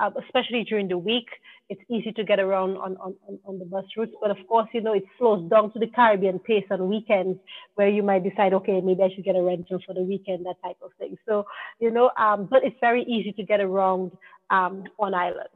uh, 0.00 0.10
especially 0.24 0.64
during 0.64 0.88
the 0.88 0.98
week. 0.98 1.28
It's 1.68 1.80
easy 1.90 2.12
to 2.12 2.24
get 2.24 2.38
around 2.38 2.76
on, 2.76 2.96
on, 2.98 3.14
on 3.44 3.58
the 3.58 3.64
bus 3.64 3.84
routes, 3.96 4.12
but 4.20 4.30
of 4.30 4.36
course, 4.48 4.68
you 4.72 4.80
know, 4.80 4.92
it 4.94 5.02
slows 5.18 5.48
down 5.50 5.72
to 5.72 5.78
the 5.80 5.88
Caribbean 5.88 6.38
pace 6.38 6.64
on 6.70 6.88
weekends 6.88 7.38
where 7.74 7.88
you 7.88 8.04
might 8.04 8.22
decide, 8.22 8.52
okay, 8.54 8.80
maybe 8.80 9.02
I 9.02 9.08
should 9.12 9.24
get 9.24 9.34
a 9.34 9.42
rental 9.42 9.80
for 9.84 9.92
the 9.92 10.02
weekend, 10.02 10.46
that 10.46 10.62
type 10.62 10.76
of 10.82 10.92
thing. 10.98 11.16
So, 11.26 11.44
you 11.80 11.90
know, 11.90 12.10
um, 12.16 12.46
but 12.48 12.60
it's 12.62 12.76
very 12.80 13.02
easy 13.02 13.32
to 13.32 13.42
get 13.42 13.60
around 13.60 14.12
um, 14.50 14.84
on 14.98 15.12
island. 15.12 15.48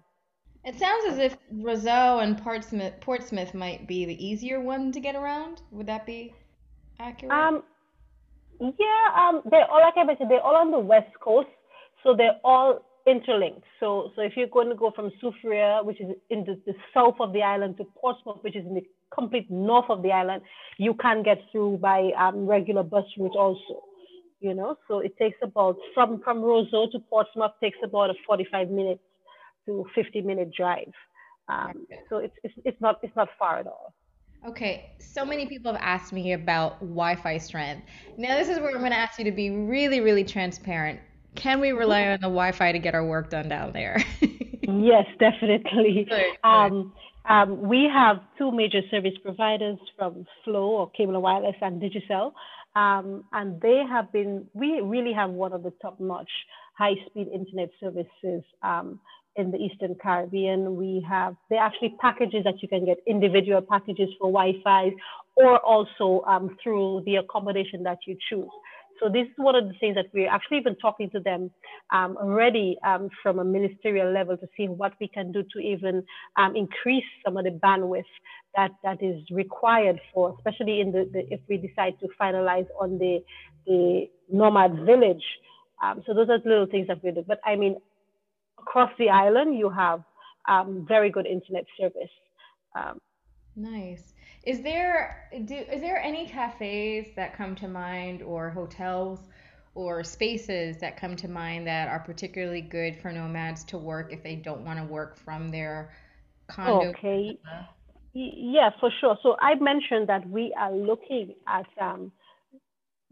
It 0.64 0.79
sounds 0.79 1.05
as 1.12 1.18
if 1.18 1.37
Roseau 1.55 2.22
and 2.22 2.37
Portsmouth, 2.42 3.00
Portsmouth 3.00 3.55
might 3.55 3.87
be 3.87 4.05
the 4.05 4.26
easier 4.26 4.61
one 4.61 4.92
to 4.92 5.00
get 5.00 5.14
around. 5.14 5.62
Would 5.70 5.87
that 5.87 6.05
be 6.05 6.35
accurate? 6.98 7.33
Um, 7.33 7.62
yeah, 8.61 9.07
um, 9.16 9.42
they're 9.50 9.64
all 9.70 9.81
like 9.81 9.94
I 9.96 10.05
mentioned, 10.05 10.31
they're 10.31 10.42
all 10.42 10.57
on 10.57 10.70
the 10.70 10.79
west 10.79 11.18
coast, 11.20 11.48
so 12.03 12.14
they're 12.14 12.38
all 12.44 12.85
interlinked. 13.07 13.65
So, 13.79 14.11
so 14.15 14.23
if 14.23 14.33
you're 14.37 14.49
going 14.49 14.69
to 14.69 14.75
go 14.75 14.91
from 14.95 15.11
Soufriere, 15.23 15.85
which 15.85 16.01
is 16.01 16.11
in 16.31 16.45
the, 16.45 16.61
the, 16.67 16.75
south 16.95 17.17
of 17.21 17.33
the 17.33 17.43
island, 17.43 17.77
to 17.79 17.85
Portsmouth, 17.85 18.39
which 18.43 18.57
is 18.57 18.65
in 18.67 18.75
the 18.75 18.87
complete 19.15 19.51
north 19.51 19.89
of 19.89 20.03
the 20.03 20.13
island, 20.13 20.43
you 20.79 20.95
can 20.95 21.23
get 21.23 21.39
through 21.51 21.79
by 21.79 22.11
um, 22.19 22.47
regular 22.47 22.83
bus 22.83 23.05
route 23.19 23.37
also. 23.37 23.85
You 24.41 24.55
know, 24.55 24.77
so 24.89 25.01
it 25.01 25.17
takes 25.19 25.37
about 25.43 25.77
from 25.93 26.23
from 26.23 26.39
Roseau 26.39 26.91
to 26.93 26.99
Portsmouth 26.99 27.53
takes 27.61 27.77
about 27.85 28.09
a 28.09 28.15
45 28.27 28.71
minutes 28.71 29.03
to 29.67 29.85
50 29.95 30.23
minute 30.23 30.51
drive. 30.57 30.93
Um, 31.51 31.87
so 32.09 32.19
it's, 32.19 32.35
it's 32.43 32.55
it's 32.65 32.81
not 32.81 33.01
it's 33.03 33.15
not 33.17 33.29
far 33.39 33.59
at 33.59 33.67
all. 33.67 33.93
Okay, 34.47 34.93
so 34.99 35.27
many 35.27 35.45
people 35.45 35.71
have 35.73 35.83
asked 35.83 36.15
me 36.15 36.33
about 36.33 36.81
Wi-Fi 36.81 37.37
strength. 37.37 37.87
Now 38.17 38.39
this 38.39 38.49
is 38.49 38.59
where 38.59 38.71
I'm 38.71 38.79
going 38.79 38.93
to 38.93 38.97
ask 38.97 39.19
you 39.19 39.25
to 39.27 39.33
be 39.33 39.51
really, 39.51 40.01
really 40.01 40.25
transparent. 40.25 40.99
Can 41.35 41.61
we 41.61 41.73
rely 41.73 42.09
on 42.09 42.21
the 42.21 42.29
Wi-Fi 42.29 42.73
to 42.73 42.79
get 42.79 42.95
our 42.95 43.05
work 43.05 43.31
done 43.31 43.49
down 43.49 43.73
there? 43.73 44.03
yes, 44.62 45.07
definitely. 45.19 46.09
Um, 46.45 46.93
Um, 47.29 47.69
we 47.69 47.88
have 47.93 48.16
two 48.38 48.51
major 48.51 48.81
service 48.90 49.12
providers 49.23 49.79
from 49.97 50.27
Flow 50.45 50.71
or 50.71 50.90
Cable 50.90 51.14
and 51.14 51.23
Wireless 51.23 51.57
and 51.61 51.81
Digicel. 51.81 52.33
Um, 52.75 53.25
and 53.33 53.61
they 53.61 53.83
have 53.88 54.11
been, 54.12 54.47
we 54.55 54.81
really 54.81 55.12
have 55.12 55.31
one 55.31 55.53
of 55.53 55.62
the 55.62 55.73
top 55.83 56.01
notch 56.01 56.31
high 56.77 56.95
speed 57.07 57.29
internet 57.29 57.71
services 57.79 58.43
um, 58.62 59.01
in 59.37 59.51
the 59.51 59.59
Eastern 59.59 59.97
Caribbean. 60.01 60.77
We 60.77 61.05
have, 61.09 61.37
they 61.51 61.57
actually 61.57 61.95
packages 62.01 62.45
that 62.45 62.62
you 62.62 62.69
can 62.69 62.85
get 62.85 62.99
individual 63.07 63.61
packages 63.61 64.09
for 64.19 64.33
Wi-Fi 64.33 64.90
or 65.37 65.59
also 65.61 66.25
um, 66.27 66.57
through 66.62 67.03
the 67.07 67.16
accommodation 67.16 67.83
that 67.83 67.99
you 68.07 68.16
choose. 68.29 68.51
So 69.01 69.09
this 69.09 69.27
is 69.27 69.33
one 69.37 69.55
of 69.55 69.67
the 69.67 69.75
things 69.81 69.95
that 69.95 70.07
we're 70.13 70.29
actually 70.29 70.59
even 70.59 70.77
talking 70.77 71.09
to 71.11 71.21
them 71.21 71.51
um, 71.91 72.17
already 72.19 72.77
um, 72.87 73.09
from 73.23 73.39
a 73.39 73.45
ministerial 73.45 74.13
level 74.13 74.37
to 74.37 74.47
see 74.57 74.69
what 74.69 74.93
we 75.01 75.09
can 75.09 75.33
do 75.33 75.43
to 75.55 75.59
even 75.59 76.05
um, 76.37 76.55
increase 76.55 77.05
some 77.25 77.37
of 77.39 77.45
the 77.45 77.51
bandwidth 77.51 78.05
that, 78.57 78.73
that 78.85 79.03
is 79.03 79.23
required 79.31 79.99
for, 80.13 80.35
especially 80.37 80.81
in 80.81 80.93
the, 80.93 81.09
the 81.13 81.27
if 81.33 81.41
we 81.49 81.57
decide 81.57 81.95
to 82.01 82.09
finalize 82.21 82.67
on 82.79 82.99
the, 82.99 83.25
the 83.67 84.09
nomad 84.31 84.85
village. 84.85 85.25
Um, 85.83 86.03
so 86.07 86.13
those 86.13 86.29
are 86.29 86.39
little 86.45 86.67
things 86.67 86.89
that 86.89 87.03
we 87.03 87.11
do. 87.11 87.25
But 87.27 87.41
I 87.45 87.57
mean, 87.57 87.77
across 88.59 88.91
the 88.99 89.09
island, 89.09 89.59
you 89.59 89.71
have 89.71 90.03
um, 90.47 90.85
very 90.87 91.11
good 91.11 91.27
internet 91.27 91.65
service. 91.79 92.11
Um, 92.77 92.99
nice. 93.57 94.13
Is 94.44 94.62
there 94.62 95.29
do 95.44 95.55
is 95.55 95.81
there 95.81 95.98
any 95.98 96.26
cafes 96.26 97.09
that 97.16 97.37
come 97.37 97.55
to 97.57 97.68
mind 97.68 98.22
or 98.22 98.50
hotels 98.50 99.20
or 99.74 100.03
spaces 100.03 100.79
that 100.79 100.96
come 100.96 101.14
to 101.16 101.29
mind 101.29 101.66
that 101.66 101.88
are 101.88 102.00
particularly 102.00 102.62
good 102.62 102.96
for 103.00 103.12
nomads 103.12 103.64
to 103.64 103.79
work 103.79 104.12
if 104.12 104.22
they 104.22 104.37
don't 104.37 104.64
want 104.64 104.79
to 104.79 104.85
work 104.85 105.16
from 105.16 105.50
their 105.50 105.92
condo? 106.48 106.90
Okay. 106.90 107.38
Yeah, 108.12 108.70
for 108.81 108.90
sure. 109.00 109.16
So 109.22 109.37
I 109.40 109.55
mentioned 109.55 110.09
that 110.09 110.29
we 110.29 110.53
are 110.59 110.72
looking 110.72 111.35
at 111.46 111.66
um, 111.81 112.11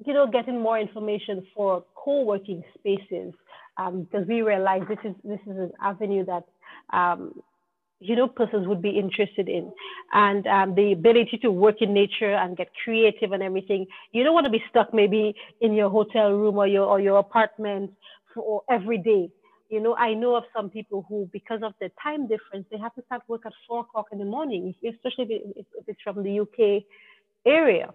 you 0.04 0.14
know 0.14 0.26
getting 0.26 0.60
more 0.60 0.78
information 0.78 1.46
for 1.54 1.84
co-working 1.94 2.64
spaces 2.78 3.34
um, 3.76 4.02
because 4.02 4.26
we 4.26 4.42
realize 4.42 4.82
this 4.88 4.98
is 5.04 5.14
this 5.24 5.40
is 5.46 5.56
an 5.56 5.72
avenue 5.80 6.24
that 6.24 6.44
um, 6.92 7.40
you 8.00 8.14
know 8.14 8.28
persons 8.28 8.66
would 8.66 8.82
be 8.82 8.90
interested 8.90 9.48
in. 9.48 9.72
And 10.12 10.46
um, 10.46 10.74
the 10.74 10.92
ability 10.92 11.38
to 11.42 11.50
work 11.50 11.76
in 11.80 11.92
nature 11.92 12.34
and 12.34 12.56
get 12.56 12.68
creative 12.84 13.32
and 13.32 13.42
everything. 13.42 13.86
You 14.12 14.24
don't 14.24 14.34
want 14.34 14.46
to 14.46 14.52
be 14.52 14.62
stuck 14.70 14.94
maybe 14.94 15.34
in 15.60 15.72
your 15.72 15.90
hotel 15.90 16.30
room 16.32 16.56
or 16.56 16.66
your 16.66 16.84
or 16.84 17.00
your 17.00 17.18
apartment 17.18 17.92
for 18.34 18.62
every 18.70 18.98
day. 18.98 19.30
You 19.68 19.80
know 19.80 19.94
i 19.96 20.14
know 20.14 20.34
of 20.34 20.44
some 20.56 20.70
people 20.70 21.04
who 21.08 21.28
because 21.30 21.60
of 21.62 21.74
the 21.78 21.90
time 22.02 22.26
difference 22.26 22.64
they 22.70 22.78
have 22.78 22.94
to 22.94 23.02
start 23.04 23.20
work 23.28 23.42
at 23.44 23.52
four 23.66 23.80
o'clock 23.80 24.06
in 24.12 24.18
the 24.18 24.24
morning 24.24 24.74
especially 24.82 25.42
if, 25.56 25.66
if 25.78 25.84
it's 25.86 26.00
from 26.02 26.22
the 26.22 26.40
uk 26.40 26.82
area. 27.44 27.92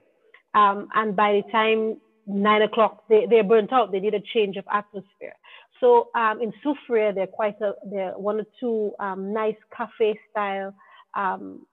Um, 0.54 0.88
and 0.94 1.16
by 1.16 1.42
the 1.42 1.52
time 1.52 2.00
nine 2.28 2.62
o'clock 2.62 3.04
they, 3.10 3.26
they're 3.28 3.44
burnt 3.44 3.74
out. 3.74 3.92
They 3.92 4.00
need 4.00 4.14
a 4.14 4.22
change 4.36 4.56
of 4.58 4.66
atmosphere 4.72 5.34
so 5.84 6.10
um, 6.16 6.42
in 6.42 6.54
Soufriere, 6.64 7.14
there 7.14 7.26
are 7.26 7.28
quite 7.28 7.60
a, 7.60 7.74
there 7.92 8.14
are 8.14 8.18
one 8.20 8.40
or 8.40 8.46
two 8.58 8.94
um, 9.00 9.34
nice 9.34 9.58
cafe 9.76 10.18
style 10.32 10.74
um, 11.14 11.66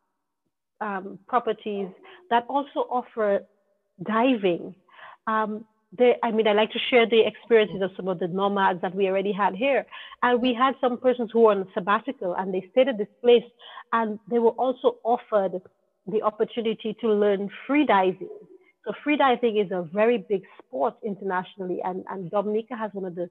um 0.80 1.18
properties 1.28 1.88
that 2.30 2.44
also 2.48 2.80
offer 2.90 3.40
diving. 4.04 4.74
Um, 5.28 5.64
they, 5.96 6.14
I 6.24 6.32
mean, 6.32 6.48
I 6.48 6.54
like 6.54 6.72
to 6.72 6.78
share 6.90 7.06
the 7.08 7.22
experiences 7.24 7.82
of 7.82 7.90
some 7.96 8.08
of 8.08 8.18
the 8.18 8.26
nomads 8.26 8.80
that 8.82 8.94
we 8.94 9.06
already 9.06 9.32
had 9.32 9.54
here. 9.54 9.86
And 10.22 10.42
we 10.42 10.54
had 10.54 10.74
some 10.80 10.98
persons 10.98 11.30
who 11.32 11.40
were 11.42 11.52
on 11.52 11.68
sabbatical 11.74 12.34
and 12.34 12.52
they 12.52 12.64
stayed 12.72 12.88
at 12.88 12.98
this 12.98 13.08
place 13.20 13.44
and 13.92 14.18
they 14.28 14.38
were 14.40 14.50
also 14.50 14.96
offered 15.04 15.60
the 16.06 16.22
opportunity 16.22 16.96
to 17.00 17.12
learn 17.12 17.50
free 17.66 17.86
diving. 17.86 18.38
So 18.84 18.92
free 19.04 19.16
diving 19.16 19.58
is 19.58 19.70
a 19.72 19.82
very 19.92 20.18
big 20.28 20.42
sport 20.58 20.94
internationally, 21.04 21.80
and, 21.84 22.02
and 22.08 22.30
Dominica 22.30 22.76
has 22.76 22.90
one 22.94 23.04
of 23.04 23.14
the 23.14 23.28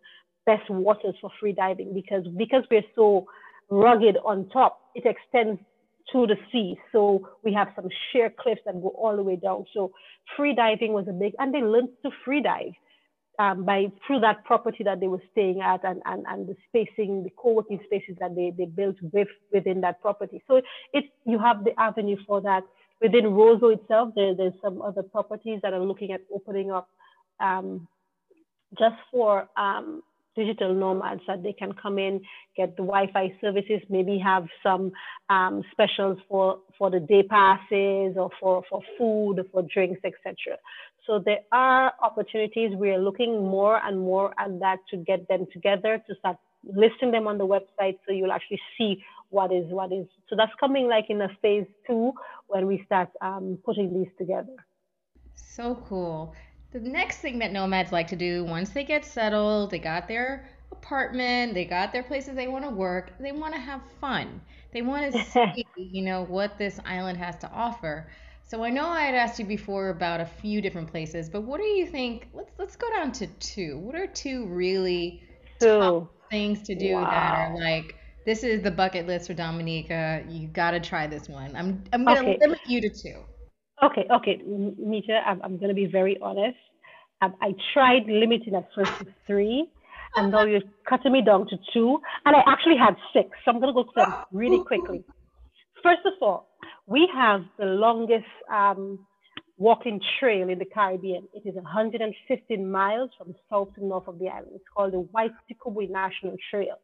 best 0.51 0.67
waters 0.69 1.15
for 1.21 1.29
free 1.39 1.53
diving 1.63 1.89
because 1.93 2.25
because 2.43 2.63
we're 2.71 2.89
so 2.95 3.25
rugged 3.69 4.17
on 4.25 4.49
top, 4.49 4.73
it 4.95 5.05
extends 5.05 5.59
to 6.11 6.25
the 6.25 6.37
sea. 6.51 6.69
So 6.91 7.01
we 7.43 7.53
have 7.53 7.69
some 7.75 7.89
sheer 8.11 8.29
cliffs 8.41 8.61
that 8.65 8.81
go 8.81 8.89
all 8.89 9.15
the 9.15 9.23
way 9.29 9.35
down. 9.35 9.65
So 9.75 9.91
free 10.35 10.55
diving 10.55 10.93
was 10.93 11.07
a 11.07 11.13
big, 11.23 11.33
and 11.39 11.53
they 11.53 11.61
learned 11.61 11.89
to 12.03 12.09
free 12.25 12.41
dive 12.41 12.73
um, 13.37 13.63
by 13.63 13.79
through 14.05 14.21
that 14.21 14.43
property 14.43 14.83
that 14.83 14.99
they 14.99 15.07
were 15.07 15.23
staying 15.31 15.61
at 15.61 15.81
and, 15.83 16.01
and, 16.05 16.25
and 16.27 16.47
the 16.49 16.55
spacing, 16.67 17.23
the 17.23 17.31
co-working 17.41 17.79
spaces 17.85 18.15
that 18.19 18.35
they, 18.35 18.51
they 18.57 18.65
built 18.65 18.97
with, 19.13 19.29
within 19.53 19.81
that 19.81 20.01
property. 20.01 20.41
So 20.47 20.61
it 20.93 21.05
you 21.25 21.39
have 21.39 21.63
the 21.63 21.79
avenue 21.79 22.17
for 22.27 22.41
that. 22.41 22.63
Within 23.01 23.25
Roseau 23.25 23.69
itself, 23.77 24.09
there, 24.15 24.35
there's 24.35 24.59
some 24.61 24.81
other 24.81 25.03
properties 25.03 25.59
that 25.63 25.73
are 25.73 25.85
looking 25.91 26.11
at 26.11 26.21
opening 26.33 26.69
up 26.69 26.89
um, 27.39 27.87
just 28.77 28.99
for 29.09 29.47
um, 29.55 30.01
digital 30.39 30.73
nomads 30.73 31.21
that 31.27 31.43
they 31.43 31.53
can 31.53 31.71
come 31.73 31.97
in, 31.99 32.21
get 32.55 32.69
the 32.77 32.83
Wi-Fi 32.83 33.25
services, 33.41 33.81
maybe 33.89 34.17
have 34.17 34.45
some 34.63 34.91
um, 35.29 35.63
specials 35.71 36.17
for, 36.27 36.59
for 36.77 36.89
the 36.89 36.99
day 36.99 37.23
passes 37.23 38.15
or 38.21 38.29
for, 38.39 38.63
for 38.69 38.81
food, 38.97 39.35
for 39.51 39.61
drinks, 39.73 40.01
etc. 40.03 40.57
So 41.05 41.21
there 41.23 41.43
are 41.51 41.93
opportunities. 42.01 42.71
We 42.75 42.89
are 42.91 42.99
looking 42.99 43.33
more 43.57 43.77
and 43.83 43.99
more 43.99 44.33
at 44.39 44.59
that 44.59 44.77
to 44.91 44.97
get 44.97 45.27
them 45.27 45.45
together, 45.51 46.01
to 46.07 46.15
start 46.19 46.37
listing 46.63 47.11
them 47.11 47.27
on 47.27 47.37
the 47.37 47.47
website 47.47 47.97
so 48.05 48.11
you'll 48.11 48.31
actually 48.31 48.61
see 48.77 49.03
what 49.29 49.51
is 49.51 49.65
what 49.69 49.91
is. 49.91 50.07
So 50.29 50.35
that's 50.35 50.51
coming 50.59 50.87
like 50.87 51.05
in 51.09 51.21
a 51.21 51.29
phase 51.41 51.67
two 51.87 52.13
when 52.47 52.67
we 52.67 52.83
start 52.85 53.09
um, 53.21 53.57
putting 53.63 53.93
these 53.93 54.11
together. 54.17 54.55
So 55.35 55.83
cool. 55.87 56.33
The 56.71 56.79
next 56.79 57.17
thing 57.17 57.39
that 57.39 57.51
nomads 57.51 57.91
like 57.91 58.07
to 58.09 58.15
do 58.15 58.43
once 58.43 58.69
they 58.69 58.83
get 58.83 59.03
settled, 59.03 59.71
they 59.71 59.79
got 59.79 60.07
their 60.07 60.47
apartment, 60.71 61.53
they 61.53 61.65
got 61.65 61.91
their 61.91 62.03
places 62.03 62.35
they 62.35 62.47
want 62.47 62.63
to 62.63 62.69
work, 62.69 63.11
they 63.19 63.31
want 63.31 63.53
to 63.55 63.59
have 63.59 63.81
fun. 63.99 64.41
They 64.71 64.81
want 64.81 65.11
to 65.11 65.23
see, 65.55 65.65
you 65.75 66.03
know, 66.03 66.25
what 66.25 66.57
this 66.57 66.79
island 66.85 67.17
has 67.17 67.37
to 67.37 67.51
offer. 67.51 68.07
So 68.43 68.63
I 68.63 68.69
know 68.69 68.87
I 68.87 69.01
had 69.01 69.15
asked 69.15 69.39
you 69.39 69.45
before 69.45 69.89
about 69.89 70.19
a 70.21 70.25
few 70.25 70.61
different 70.61 70.89
places, 70.89 71.29
but 71.29 71.41
what 71.41 71.59
do 71.59 71.67
you 71.67 71.85
think? 71.85 72.27
Let's 72.33 72.51
let's 72.57 72.75
go 72.75 72.89
down 72.91 73.11
to 73.13 73.27
two. 73.39 73.77
What 73.77 73.95
are 73.95 74.07
two 74.07 74.47
really 74.47 75.23
two. 75.59 75.79
top 75.79 76.11
things 76.31 76.63
to 76.63 76.75
do 76.75 76.93
wow. 76.93 77.09
that 77.09 77.51
are 77.51 77.59
like 77.59 77.95
this 78.25 78.43
is 78.43 78.61
the 78.61 78.71
bucket 78.71 79.07
list 79.07 79.27
for 79.27 79.33
Dominica. 79.33 80.23
You 80.27 80.47
got 80.47 80.71
to 80.71 80.79
try 80.79 81.07
this 81.07 81.29
one. 81.29 81.55
I'm 81.55 81.83
I'm 81.93 82.05
gonna 82.05 82.21
okay. 82.21 82.37
limit 82.41 82.59
you 82.65 82.81
to 82.81 82.89
two. 82.89 83.23
Okay, 83.81 84.05
okay, 84.11 84.41
Mita, 84.45 85.21
I'm, 85.25 85.41
I'm 85.41 85.57
going 85.57 85.69
to 85.69 85.75
be 85.75 85.85
very 85.85 86.17
honest. 86.21 86.57
Um, 87.21 87.35
I 87.41 87.53
tried 87.73 88.03
limiting 88.07 88.55
at 88.55 88.67
first 88.75 88.91
to 88.99 89.07
three, 89.25 89.67
and 90.15 90.31
now 90.31 90.43
you're 90.43 90.61
cutting 90.87 91.13
me 91.13 91.21
down 91.21 91.47
to 91.47 91.57
two, 91.73 91.99
and 92.25 92.35
I 92.35 92.43
actually 92.47 92.77
had 92.77 92.95
six. 93.13 93.29
So 93.43 93.51
I'm 93.51 93.59
going 93.59 93.73
to 93.73 93.83
go 93.83 93.89
through 93.91 94.03
them 94.03 94.23
really 94.31 94.63
quickly. 94.63 95.03
First 95.83 96.01
of 96.05 96.13
all, 96.21 96.49
we 96.87 97.09
have 97.13 97.41
the 97.57 97.65
longest 97.65 98.25
um, 98.51 98.99
walking 99.57 100.01
trail 100.19 100.49
in 100.49 100.59
the 100.59 100.65
Caribbean. 100.65 101.27
It 101.33 101.47
is 101.47 101.55
115 101.55 102.71
miles 102.71 103.11
from 103.17 103.33
south 103.49 103.73
to 103.75 103.85
north 103.85 104.07
of 104.07 104.19
the 104.19 104.27
island. 104.27 104.51
It's 104.55 104.63
called 104.75 104.93
the 104.93 105.07
Waitukubuli 105.15 105.89
National 105.89 106.35
Trail. 106.49 106.79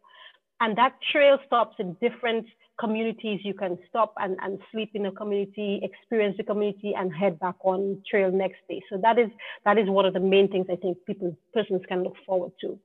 And 0.62 0.78
that 0.78 0.94
trail 1.12 1.38
stops 1.46 1.76
in 1.80 1.98
different 2.02 2.46
communities 2.80 3.40
you 3.44 3.54
can 3.54 3.78
stop 3.90 4.14
and, 4.18 4.38
and 4.42 4.60
sleep 4.72 4.92
in 4.94 5.06
a 5.06 5.12
community, 5.12 5.82
experience 5.84 6.36
the 6.38 6.44
community, 6.44 6.94
and 6.98 7.14
head 7.14 7.40
back 7.40 7.56
on 7.64 8.02
trail 8.10 8.32
next 8.32 8.60
day. 8.70 8.82
So 8.90 8.98
that 9.02 9.18
is 9.18 9.30
that 9.64 9.78
is 9.78 9.90
one 9.90 10.06
of 10.06 10.14
the 10.14 10.20
main 10.20 10.50
things 10.50 10.68
I 10.72 10.76
think 10.76 10.98
people 11.06 11.38
persons 11.54 11.82
can 11.88 12.04
look 12.04 12.16
forward 12.26 12.52
to. 12.62 12.78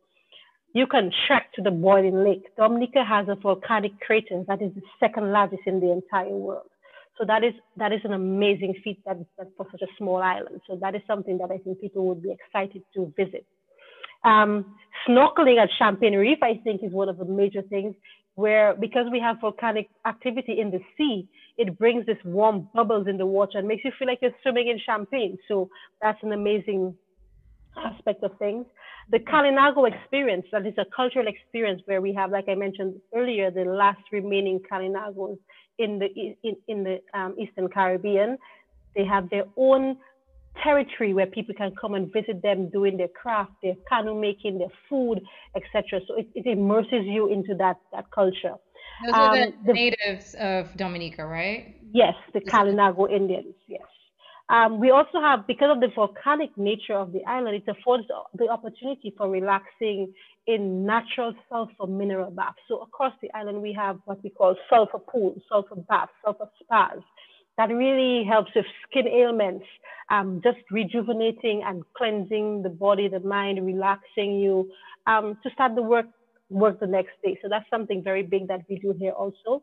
You 0.73 0.87
can 0.87 1.11
trek 1.27 1.53
to 1.55 1.63
the 1.63 1.71
boiling 1.73 2.23
lake. 2.23 2.45
Dominica 2.57 3.05
has 3.05 3.27
a 3.29 3.35
volcanic 3.35 3.99
crater 4.01 4.45
that 4.47 4.63
is 4.63 4.73
the 4.75 4.83
second 5.01 5.33
largest 5.33 5.63
in 5.67 5.81
the 5.81 5.91
entire 5.91 6.29
world. 6.29 6.71
So 7.19 7.25
that 7.27 7.43
is 7.45 7.55
that 7.77 7.93
is 7.93 8.01
an 8.05 8.13
amazing 8.13 8.75
feat 8.85 9.01
that, 9.05 9.19
that 9.39 9.49
for 9.57 9.67
such 9.71 9.83
a 9.83 9.93
small 9.99 10.23
island. 10.23 10.61
So 10.69 10.77
that 10.81 10.95
is 10.95 11.03
something 11.07 11.39
that 11.39 11.51
I 11.51 11.59
think 11.59 11.81
people 11.81 12.07
would 12.07 12.23
be 12.23 12.33
excited 12.33 12.83
to 12.95 13.13
visit. 13.17 13.45
Um, 14.25 14.77
snorkeling 15.09 15.59
at 15.63 15.69
Champagne 15.79 16.15
Reef, 16.15 16.39
I 16.43 16.61
think, 16.63 16.83
is 16.83 16.93
one 16.93 17.09
of 17.09 17.19
the 17.19 17.25
major 17.25 17.63
things 17.63 17.95
where 18.35 18.75
because 18.75 19.07
we 19.11 19.21
have 19.21 19.37
volcanic 19.41 19.89
activity 20.07 20.61
in 20.61 20.71
the 20.71 20.81
sea, 20.97 21.29
it 21.59 21.79
brings 21.79 22.07
this 22.07 22.17
warm 22.25 22.69
bubbles 22.75 23.07
in 23.07 23.19
the 23.19 23.27
water 23.27 23.59
and 23.59 23.69
makes 23.69 23.85
you 23.85 23.93
feel 23.99 24.09
like 24.09 24.19
you're 24.23 24.31
swimming 24.43 24.69
in 24.69 24.79
champagne. 24.85 25.37
So 25.49 25.69
that's 26.01 26.23
an 26.23 26.33
amazing 26.33 26.95
aspect 27.77 28.23
of 28.23 28.33
things. 28.39 28.67
The 29.11 29.19
Kalinago 29.19 29.91
experience, 29.93 30.47
that 30.53 30.67
is 30.67 30.75
a 30.79 30.87
cultural 30.95 31.27
experience 31.27 31.83
where 31.87 32.01
we 32.01 32.15
have, 32.15 32.31
like 32.31 32.49
I 32.49 32.55
mentioned 32.55 32.95
earlier, 33.15 33.51
the 33.51 33.65
last 33.65 34.01
remaining 34.13 34.61
Kalinagos 34.71 35.39
in 35.79 35.99
the 35.99 36.07
in, 36.43 36.57
in 36.69 36.85
the 36.85 37.01
um, 37.19 37.35
Eastern 37.39 37.69
Caribbean. 37.69 38.39
They 38.95 39.05
have 39.05 39.29
their 39.31 39.45
own 39.57 39.97
territory 40.63 41.15
where 41.15 41.27
people 41.27 41.55
can 41.55 41.73
come 41.81 41.95
and 41.95 42.13
visit 42.13 42.43
them 42.43 42.69
doing 42.71 42.97
their 42.97 43.09
craft, 43.09 43.53
their 43.63 43.75
canoe 43.89 44.19
making, 44.19 44.59
their 44.59 44.73
food, 44.89 45.21
etc. 45.57 46.01
So 46.07 46.17
it, 46.17 46.29
it 46.35 46.47
immerses 46.47 47.05
you 47.05 47.33
into 47.33 47.55
that, 47.57 47.77
that 47.93 48.11
culture. 48.11 48.55
Those 49.05 49.15
are 49.15 49.37
the, 49.37 49.43
um, 49.45 49.53
the 49.67 49.73
natives 49.73 50.35
of 50.39 50.77
Dominica, 50.77 51.25
right? 51.25 51.77
Yes, 51.93 52.15
the 52.35 52.41
Kalinago 52.41 53.11
Indians. 53.11 53.55
Yes. 53.67 53.83
Um, 54.51 54.81
we 54.81 54.91
also 54.91 55.21
have, 55.21 55.47
because 55.47 55.69
of 55.71 55.81
the 55.81 55.89
volcanic 55.95 56.51
nature 56.57 56.95
of 56.95 57.13
the 57.13 57.25
island, 57.25 57.63
it 57.65 57.71
affords 57.71 58.05
the 58.35 58.49
opportunity 58.49 59.15
for 59.17 59.31
relaxing 59.31 60.13
in 60.49 60.85
natural 60.85 61.33
sulfur 61.49 61.87
mineral 61.87 62.33
baths. 62.33 62.59
So 62.67 62.81
across 62.81 63.13
the 63.23 63.31
island, 63.33 63.63
we 63.63 63.73
have 63.75 63.99
what 64.07 64.23
we 64.25 64.31
call 64.31 64.57
sulfur 64.69 64.99
pools, 64.99 65.41
sulfur 65.49 65.77
baths, 65.89 66.11
sulfur 66.25 66.51
spas 66.61 66.99
that 67.61 67.69
really 67.69 68.25
helps 68.25 68.51
with 68.57 68.65
skin 68.89 69.07
ailments, 69.07 69.67
um, 70.11 70.41
just 70.43 70.61
rejuvenating 70.71 71.63
and 71.67 71.85
cleansing 71.95 72.63
the 72.63 72.71
body, 72.71 73.07
the 73.07 73.21
mind, 73.21 73.57
relaxing 73.67 74.31
you 74.41 74.71
um, 75.07 75.37
to 75.43 75.51
start 75.51 75.75
the 75.75 75.83
work 75.83 76.07
work 76.49 76.81
the 76.81 76.87
next 76.87 77.13
day. 77.23 77.39
So 77.43 77.49
that's 77.51 77.69
something 77.69 78.03
very 78.03 78.23
big 78.23 78.49
that 78.49 78.63
we 78.69 78.77
do 78.79 78.95
here 78.99 79.13
also. 79.13 79.63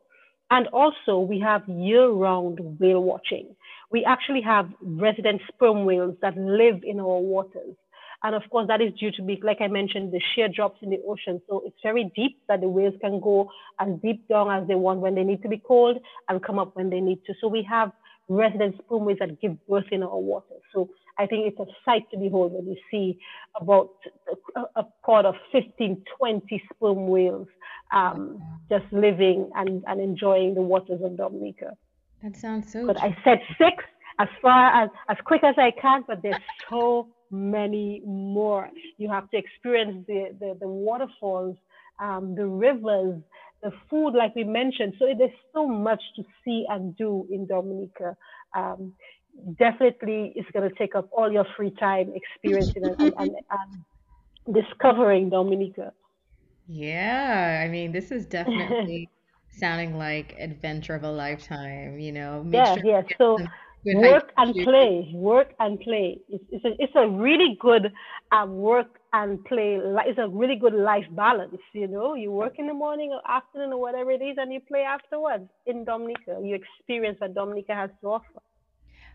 And 0.51 0.67
also 0.67 1.13
we 1.19 1.39
have 1.39 1.63
year-round 1.67 2.59
whale 2.79 3.01
watching. 3.01 3.55
We 3.91 4.05
actually 4.05 4.41
have 4.41 4.69
resident 4.81 5.41
sperm 5.51 5.83
whales 5.83 6.15
that 6.21 6.37
live 6.37 6.79
in 6.83 6.99
our 6.99 7.19
waters. 7.33 7.75
And 8.23 8.35
of 8.35 8.43
course, 8.49 8.67
that 8.67 8.81
is 8.81 8.93
due 8.99 9.11
to 9.11 9.21
be, 9.21 9.39
like 9.43 9.61
I 9.61 9.67
mentioned, 9.67 10.11
the 10.11 10.21
sheer 10.33 10.47
drops 10.47 10.79
in 10.81 10.89
the 10.89 10.99
ocean. 11.07 11.41
So 11.47 11.63
it's 11.65 11.77
very 11.83 12.11
deep 12.15 12.39
that 12.47 12.61
the 12.61 12.67
whales 12.67 12.95
can 12.99 13.19
go 13.19 13.51
as 13.79 13.89
deep 14.01 14.27
down 14.27 14.49
as 14.49 14.67
they 14.67 14.75
want 14.75 15.01
when 15.01 15.15
they 15.15 15.23
need 15.23 15.43
to 15.43 15.49
be 15.49 15.61
cold 15.65 15.97
and 16.27 16.43
come 16.43 16.57
up 16.57 16.75
when 16.75 16.89
they 16.89 16.99
need 16.99 17.23
to. 17.27 17.33
So 17.39 17.47
we 17.47 17.63
have 17.69 17.91
resident 18.27 18.75
sperm 18.79 19.05
whales 19.05 19.19
that 19.19 19.39
give 19.39 19.55
birth 19.67 19.85
in 19.91 20.03
our 20.03 20.17
water. 20.17 20.55
So 20.73 20.89
I 21.19 21.27
think 21.27 21.47
it's 21.47 21.59
a 21.59 21.71
sight 21.85 22.09
to 22.11 22.17
behold 22.17 22.53
when 22.53 22.67
you 22.67 22.77
see 22.91 23.19
about 23.59 23.91
a, 24.55 24.61
a 24.81 24.83
pod 25.05 25.25
of 25.25 25.35
15, 25.51 26.03
20 26.17 26.63
sperm 26.73 27.07
whales 27.07 27.47
um, 27.93 28.41
just 28.69 28.85
living 28.91 29.49
and, 29.55 29.83
and 29.87 30.01
enjoying 30.01 30.55
the 30.55 30.61
waters 30.61 31.01
of 31.03 31.17
Dominica. 31.17 31.71
That 32.23 32.35
sounds 32.35 32.71
so. 32.71 32.85
But 32.85 32.97
true. 32.97 33.09
I 33.09 33.17
said 33.23 33.39
six 33.57 33.83
as 34.19 34.27
far 34.41 34.83
as 34.83 34.89
as 35.09 35.17
quick 35.25 35.43
as 35.43 35.55
I 35.57 35.71
can, 35.79 36.03
but 36.07 36.21
there's 36.23 36.35
so 36.69 37.07
many 37.31 38.01
more. 38.05 38.69
You 38.97 39.09
have 39.09 39.29
to 39.31 39.37
experience 39.37 40.05
the, 40.07 40.35
the, 40.39 40.57
the 40.59 40.67
waterfalls, 40.67 41.57
um, 41.99 42.35
the 42.35 42.45
rivers, 42.45 43.21
the 43.63 43.71
food, 43.89 44.11
like 44.11 44.35
we 44.35 44.43
mentioned. 44.43 44.93
So 44.99 45.05
there's 45.17 45.31
so 45.53 45.67
much 45.67 46.01
to 46.15 46.23
see 46.43 46.65
and 46.69 46.95
do 46.95 47.27
in 47.31 47.47
Dominica. 47.47 48.15
Um, 48.55 48.93
definitely, 49.57 50.33
it's 50.35 50.49
going 50.51 50.69
to 50.69 50.75
take 50.75 50.95
up 50.95 51.09
all 51.11 51.31
your 51.31 51.45
free 51.55 51.71
time 51.79 52.13
experiencing 52.15 52.83
and, 52.83 52.95
and, 52.99 53.13
and, 53.17 53.31
and 53.49 54.55
discovering 54.55 55.29
Dominica. 55.29 55.93
Yeah, 56.67 57.63
I 57.63 57.69
mean, 57.69 57.91
this 57.91 58.11
is 58.11 58.25
definitely 58.25 59.09
sounding 59.49 59.97
like 59.97 60.35
adventure 60.37 60.95
of 60.95 61.03
a 61.03 61.11
lifetime. 61.11 61.99
You 61.99 62.11
know, 62.11 62.43
make 62.43 62.65
yeah, 62.65 62.75
sure 62.75 62.85
yeah. 62.85 63.01
So 63.17 63.37
work 63.95 64.31
and 64.37 64.53
play, 64.53 65.11
work 65.13 65.53
and 65.59 65.79
play. 65.79 66.19
It's, 66.29 66.43
it's, 66.51 66.65
a, 66.65 66.71
it's 66.79 66.93
a 66.95 67.07
really 67.07 67.57
good 67.59 67.91
um, 68.31 68.57
work 68.57 68.99
and 69.13 69.43
play. 69.45 69.79
It's 70.05 70.19
a 70.19 70.27
really 70.27 70.55
good 70.55 70.73
life 70.73 71.05
balance. 71.11 71.57
You 71.73 71.87
know, 71.87 72.15
you 72.15 72.31
work 72.31 72.59
in 72.59 72.67
the 72.67 72.73
morning 72.73 73.11
or 73.11 73.21
afternoon 73.29 73.73
or 73.73 73.79
whatever 73.79 74.11
it 74.11 74.21
is, 74.21 74.37
and 74.37 74.51
you 74.51 74.59
play 74.59 74.81
afterwards 74.81 75.49
in 75.65 75.85
Dominica. 75.85 76.39
You 76.43 76.55
experience 76.55 77.19
what 77.19 77.33
Dominica 77.33 77.73
has 77.73 77.89
to 78.01 78.07
offer. 78.07 78.41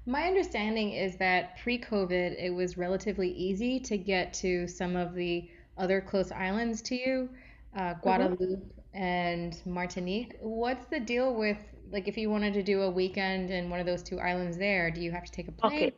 My 0.07 0.25
understanding 0.25 0.93
is 0.93 1.17
that 1.19 1.59
pre-COVID, 1.63 2.43
it 2.43 2.51
was 2.51 2.77
relatively 2.77 3.31
easy 3.31 3.79
to 3.81 3.97
get 3.97 4.35
to 4.35 4.67
some 4.67 4.97
of 4.97 5.15
the 5.15 5.49
other 5.79 6.01
close 6.01 6.33
islands 6.33 6.83
to 6.83 6.97
you, 6.97 7.29
uh. 7.77 7.95
Guadeloupe 8.03 8.41
mm-hmm. 8.41 8.97
and 9.01 9.63
Martinique. 9.65 10.37
What's 10.41 10.87
the 10.87 10.99
deal 10.99 11.35
with 11.35 11.59
like 11.93 12.09
if 12.09 12.17
you 12.17 12.31
wanted 12.31 12.55
to 12.55 12.63
do 12.63 12.83
a 12.83 12.91
weekend 12.91 13.51
in 13.51 13.71
one 13.71 13.79
of 13.79 13.87
those 13.87 14.03
two 14.03 14.19
islands 14.19 14.57
there, 14.57 14.91
do 14.91 15.01
you 15.01 15.13
have 15.13 15.25
to 15.25 15.33
take 15.33 15.49
a 15.49 15.53
plane? 15.53 15.75
Okay. 15.75 15.93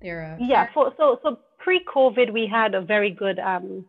There 0.00 0.20
a 0.20 0.38
yeah. 0.40 0.68
For, 0.72 0.92
so 0.96 1.20
so 1.22 1.38
pre-COVID, 1.58 2.32
we 2.32 2.48
had 2.50 2.74
a 2.74 2.80
very 2.80 3.10
good 3.10 3.38
um, 3.38 3.84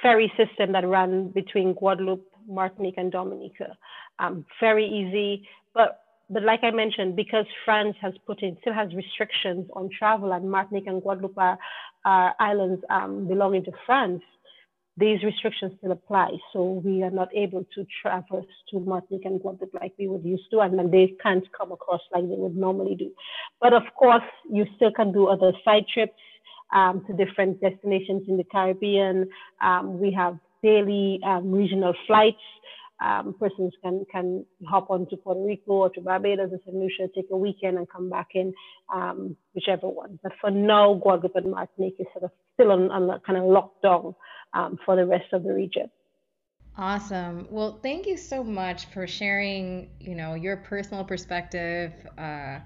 ferry 0.00 0.32
system 0.36 0.72
that 0.72 0.86
ran 0.86 1.30
between 1.30 1.74
Guadeloupe, 1.74 2.24
Martinique, 2.48 2.94
and 2.96 3.10
Dominica. 3.10 3.76
Um, 4.20 4.46
very 4.60 4.86
easy, 4.86 5.48
but 5.74 6.02
but 6.30 6.44
like 6.44 6.60
I 6.62 6.70
mentioned, 6.70 7.16
because 7.16 7.46
France 7.64 7.96
has 8.00 8.14
put 8.26 8.42
in 8.42 8.56
still 8.60 8.74
has 8.74 8.94
restrictions 8.94 9.68
on 9.74 9.90
travel, 9.96 10.32
and 10.32 10.48
Martinique 10.48 10.86
and 10.86 11.02
Guadeloupe 11.02 11.36
are, 11.36 11.58
are 12.04 12.34
islands 12.38 12.82
um, 12.88 13.26
belonging 13.26 13.64
to 13.64 13.72
France 13.86 14.22
these 14.98 15.22
restrictions 15.22 15.72
still 15.78 15.92
apply. 15.92 16.30
So 16.52 16.80
we 16.84 17.02
are 17.02 17.10
not 17.10 17.28
able 17.34 17.64
to 17.74 17.86
traverse 18.00 18.46
to 18.70 18.80
Martinique 18.80 19.26
and 19.26 19.40
Guadeloupe 19.40 19.74
like 19.74 19.92
we 19.98 20.08
would 20.08 20.24
used 20.24 20.50
to, 20.52 20.60
and 20.60 20.90
they 20.92 21.14
can't 21.22 21.44
come 21.56 21.72
across 21.72 22.00
like 22.12 22.22
they 22.28 22.34
would 22.36 22.56
normally 22.56 22.94
do. 22.94 23.10
But 23.60 23.72
of 23.74 23.82
course, 23.98 24.24
you 24.50 24.64
still 24.76 24.92
can 24.92 25.12
do 25.12 25.26
other 25.26 25.52
side 25.64 25.84
trips 25.92 26.14
um, 26.74 27.04
to 27.06 27.12
different 27.12 27.60
destinations 27.60 28.22
in 28.28 28.36
the 28.36 28.44
Caribbean. 28.44 29.28
Um, 29.62 30.00
we 30.00 30.12
have 30.12 30.38
daily 30.62 31.20
um, 31.24 31.52
regional 31.52 31.94
flights. 32.06 32.38
Um, 33.04 33.34
persons 33.38 33.74
can 33.82 34.06
can 34.10 34.46
hop 34.66 34.90
on 34.90 35.06
to 35.10 35.16
Puerto 35.16 35.44
Rico 35.44 35.72
or 35.72 35.90
to 35.90 36.00
Barbados 36.00 36.50
or 36.50 36.58
St. 36.64 36.74
Lucia, 36.74 37.08
take 37.14 37.26
a 37.30 37.36
weekend 37.36 37.76
and 37.76 37.88
come 37.88 38.08
back 38.08 38.28
in, 38.34 38.54
um, 38.92 39.36
whichever 39.54 39.88
one. 39.88 40.18
But 40.22 40.32
for 40.40 40.50
now, 40.50 40.94
Guadeloupe 40.94 41.36
and 41.36 41.50
Martinique 41.50 41.96
is 41.98 42.06
sort 42.12 42.24
of 42.24 42.30
still 42.54 42.72
on, 42.72 42.90
on 42.90 43.20
kind 43.26 43.38
of 43.38 43.44
lockdown 43.44 44.14
um, 44.54 44.78
for 44.86 44.96
the 44.96 45.04
rest 45.04 45.32
of 45.32 45.42
the 45.42 45.52
region. 45.52 45.90
Awesome. 46.78 47.46
Well, 47.50 47.78
thank 47.82 48.06
you 48.06 48.18
so 48.18 48.44
much 48.44 48.86
for 48.86 49.06
sharing, 49.06 49.88
you 49.98 50.14
know, 50.14 50.34
your 50.34 50.58
personal 50.58 51.04
perspective, 51.04 51.92
uh, 52.18 52.58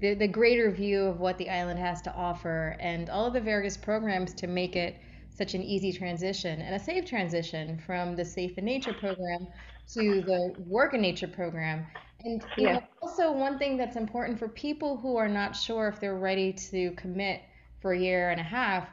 the, 0.00 0.14
the 0.14 0.28
greater 0.28 0.70
view 0.70 1.04
of 1.04 1.18
what 1.18 1.36
the 1.38 1.50
island 1.50 1.80
has 1.80 2.00
to 2.02 2.14
offer, 2.14 2.76
and 2.78 3.10
all 3.10 3.26
of 3.26 3.32
the 3.32 3.40
various 3.40 3.76
programs 3.76 4.34
to 4.34 4.46
make 4.46 4.76
it 4.76 4.96
such 5.30 5.54
an 5.54 5.62
easy 5.62 5.92
transition 5.92 6.60
and 6.60 6.74
a 6.74 6.78
safe 6.78 7.04
transition 7.04 7.78
from 7.84 8.14
the 8.14 8.24
Safe 8.24 8.56
in 8.56 8.64
Nature 8.64 8.94
program 8.94 9.48
to 9.94 10.22
the 10.22 10.54
Work 10.66 10.94
in 10.94 11.00
Nature 11.00 11.28
program. 11.28 11.86
And 12.24 12.44
yeah. 12.56 12.72
know, 12.72 12.82
also 13.02 13.30
one 13.30 13.58
thing 13.58 13.76
that's 13.76 13.96
important 13.96 14.38
for 14.38 14.48
people 14.48 14.96
who 14.96 15.16
are 15.16 15.28
not 15.28 15.54
sure 15.54 15.88
if 15.88 16.00
they're 16.00 16.18
ready 16.18 16.52
to 16.70 16.90
commit 16.92 17.42
for 17.80 17.92
a 17.92 17.98
year 17.98 18.30
and 18.30 18.40
a 18.40 18.44
half 18.44 18.88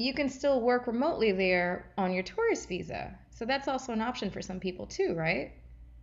you 0.00 0.14
can 0.14 0.30
still 0.30 0.62
work 0.62 0.86
remotely 0.86 1.30
there 1.30 1.92
on 1.98 2.12
your 2.12 2.22
tourist 2.22 2.68
visa. 2.68 3.14
So 3.30 3.44
that's 3.44 3.68
also 3.68 3.92
an 3.92 4.00
option 4.00 4.30
for 4.30 4.40
some 4.40 4.58
people 4.58 4.86
too, 4.86 5.14
right? 5.14 5.52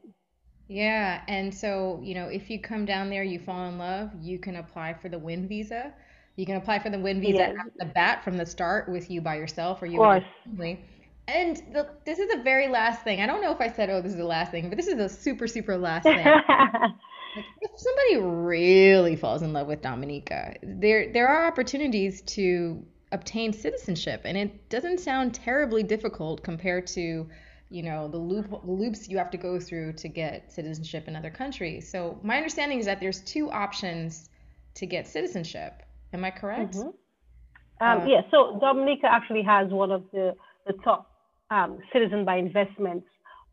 Yeah, 0.67 1.21
and 1.27 1.53
so, 1.53 1.99
you 2.03 2.15
know, 2.15 2.27
if 2.27 2.49
you 2.49 2.59
come 2.59 2.85
down 2.85 3.09
there, 3.09 3.23
you 3.23 3.39
fall 3.39 3.67
in 3.67 3.77
love, 3.77 4.11
you 4.21 4.39
can 4.39 4.55
apply 4.55 4.93
for 4.93 5.09
the 5.09 5.19
WIN 5.19 5.47
visa. 5.47 5.93
You 6.35 6.45
can 6.45 6.55
apply 6.55 6.79
for 6.79 6.89
the 6.89 6.99
WIN 6.99 7.21
visa 7.21 7.37
yes. 7.37 7.55
at 7.59 7.77
the 7.77 7.93
bat 7.93 8.23
from 8.23 8.37
the 8.37 8.45
start 8.45 8.89
with 8.89 9.11
you 9.11 9.21
by 9.21 9.35
yourself 9.35 9.81
or 9.81 9.85
you 9.85 10.01
and 10.01 10.23
your 10.23 10.55
family. 10.55 10.85
And 11.27 11.57
the, 11.71 11.89
this 12.05 12.19
is 12.19 12.29
the 12.33 12.41
very 12.43 12.67
last 12.67 13.03
thing. 13.03 13.21
I 13.21 13.27
don't 13.27 13.41
know 13.41 13.51
if 13.51 13.61
I 13.61 13.69
said, 13.69 13.89
oh, 13.89 14.01
this 14.01 14.11
is 14.11 14.17
the 14.17 14.25
last 14.25 14.51
thing, 14.51 14.69
but 14.69 14.77
this 14.77 14.87
is 14.87 14.99
a 14.99 15.07
super, 15.07 15.47
super 15.47 15.77
last 15.77 16.03
thing. 16.03 16.17
like, 16.25 17.45
if 17.61 17.71
somebody 17.75 18.17
really 18.17 19.15
falls 19.15 19.41
in 19.41 19.53
love 19.53 19.67
with 19.67 19.81
Dominica, 19.81 20.55
there 20.63 21.11
there 21.13 21.27
are 21.27 21.45
opportunities 21.45 22.21
to 22.21 22.83
obtain 23.11 23.53
citizenship, 23.53 24.21
and 24.25 24.37
it 24.37 24.69
doesn't 24.69 24.99
sound 24.99 25.33
terribly 25.33 25.83
difficult 25.83 26.43
compared 26.43 26.87
to 26.87 27.29
you 27.73 27.81
know 27.81 28.07
the 28.07 28.17
loop 28.17 28.49
the 28.49 28.71
loops 28.71 29.09
you 29.09 29.17
have 29.17 29.31
to 29.31 29.37
go 29.37 29.59
through 29.59 29.93
to 29.93 30.07
get 30.07 30.51
citizenship 30.51 31.07
in 31.07 31.15
other 31.15 31.31
countries. 31.31 31.89
So 31.89 32.19
my 32.21 32.37
understanding 32.37 32.79
is 32.79 32.85
that 32.85 32.99
there's 32.99 33.21
two 33.21 33.49
options 33.49 34.29
to 34.75 34.85
get 34.85 35.07
citizenship. 35.07 35.81
Am 36.13 36.23
I 36.23 36.29
correct? 36.29 36.75
Mm-hmm. 36.75 37.85
Um, 37.85 38.01
uh, 38.01 38.05
yeah, 38.05 38.21
so 38.29 38.59
Dominica 38.61 39.07
actually 39.11 39.41
has 39.41 39.71
one 39.71 39.91
of 39.91 40.03
the, 40.11 40.35
the 40.67 40.73
top 40.83 41.11
um, 41.49 41.79
citizen 41.91 42.23
by 42.23 42.35
investments 42.37 43.07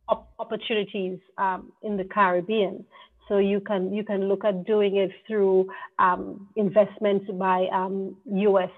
op- 0.08 0.30
opportunities 0.38 1.18
um, 1.38 1.72
in 1.82 1.96
the 1.96 2.04
Caribbean. 2.04 2.84
So 3.26 3.38
you 3.38 3.60
can 3.60 3.92
you 3.92 4.04
can 4.04 4.28
look 4.28 4.44
at 4.44 4.66
doing 4.66 4.96
it 4.96 5.12
through 5.26 5.68
um, 5.98 6.48
investments 6.56 7.26
by 7.38 7.68
um, 7.72 8.16
US 8.26 8.70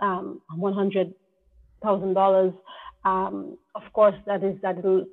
um, 0.00 0.40
thousand 1.82 2.14
dollars. 2.14 2.54
Um, 3.04 3.58
of 3.74 3.82
course, 3.92 4.14
that 4.26 4.42
is 4.44 4.56
that 4.62 4.82
will 4.82 5.06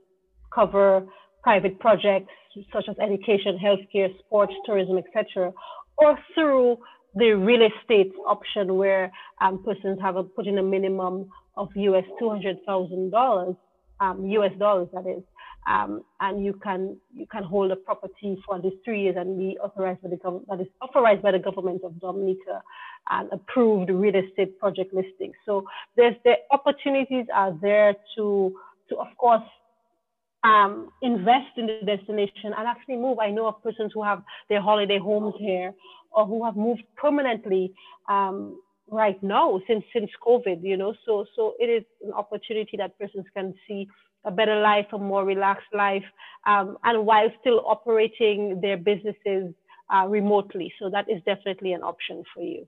cover 0.54 1.06
private 1.44 1.80
projects 1.80 2.32
such 2.74 2.86
as 2.90 2.96
education, 3.00 3.58
healthcare, 3.58 4.10
sports, 4.20 4.54
tourism, 4.66 4.98
etc., 4.98 5.54
or 5.98 6.18
through 6.34 6.78
the 7.16 7.32
real 7.32 7.62
estate 7.62 8.12
option 8.28 8.76
where 8.76 9.12
um, 9.42 9.64
persons 9.64 10.00
have 10.02 10.16
a, 10.16 10.24
put 10.24 10.48
in 10.48 10.58
a 10.58 10.64
minimum 10.64 11.30
of 11.58 11.70
US 11.76 12.04
$200,000, 12.22 13.58
um, 14.00 14.26
US 14.26 14.52
dollars 14.60 14.88
that 14.94 15.08
is, 15.08 15.24
um, 15.70 16.02
and 16.20 16.44
you 16.44 16.54
can 16.64 16.98
you 17.14 17.28
can 17.28 17.44
hold 17.44 17.72
a 17.72 17.76
property 17.76 18.38
for 18.46 18.56
at 18.56 18.64
least 18.64 18.78
three 18.86 19.04
years 19.04 19.16
and 19.18 19.38
be 19.38 19.58
authorized 19.60 20.02
by 20.02 20.10
the 20.10 20.18
government 20.18 20.48
that 20.50 20.62
is 20.62 20.68
authorized 20.82 21.22
by 21.22 21.32
the 21.32 21.40
government 21.40 21.82
of 21.84 22.00
Dominica 22.00 22.62
and 23.10 23.30
approved 23.32 23.90
real 23.90 24.16
estate 24.16 24.60
project 24.60 24.94
listings. 24.94 25.36
So 25.46 25.66
there's 25.96 26.16
the 26.24 26.36
opportunities 26.52 27.26
are 27.34 27.58
there 27.62 27.96
to 28.16 28.56
to 28.90 28.98
of 28.98 29.08
course 29.18 29.44
um, 30.44 30.90
invest 31.02 31.58
in 31.58 31.68
the 31.68 31.82
destination 31.86 32.54
and 32.58 32.68
actually 32.68 32.96
move. 32.96 33.20
I 33.20 33.30
know 33.30 33.48
of 33.48 33.62
persons 33.62 33.92
who 33.94 34.04
have 34.04 34.24
their 34.48 34.62
holiday 34.62 34.98
homes 34.98 35.34
here 35.38 35.74
or 36.12 36.26
who 36.26 36.46
have 36.46 36.56
moved 36.56 36.84
permanently 36.96 37.74
um, 38.08 38.60
right 38.90 39.22
now 39.22 39.62
since 39.68 39.84
since 39.94 40.10
COVID. 40.26 40.64
You 40.64 40.78
know, 40.78 40.94
so 41.06 41.26
so 41.36 41.54
it 41.60 41.66
is 41.66 41.84
an 42.06 42.14
opportunity 42.14 42.78
that 42.78 42.98
persons 42.98 43.26
can 43.34 43.54
see 43.68 43.88
a 44.26 44.32
better 44.32 44.60
life, 44.62 44.88
a 44.92 44.98
more 44.98 45.24
relaxed 45.24 45.74
life, 45.74 46.04
um, 46.46 46.78
and 46.84 47.06
while 47.06 47.30
still 47.40 47.64
operating 47.66 48.60
their 48.62 48.78
businesses 48.78 49.54
uh, 49.94 50.06
remotely. 50.08 50.72
So 50.80 50.90
that 50.90 51.10
is 51.10 51.22
definitely 51.26 51.74
an 51.74 51.84
option 51.84 52.24
for 52.34 52.44
you. 52.44 52.68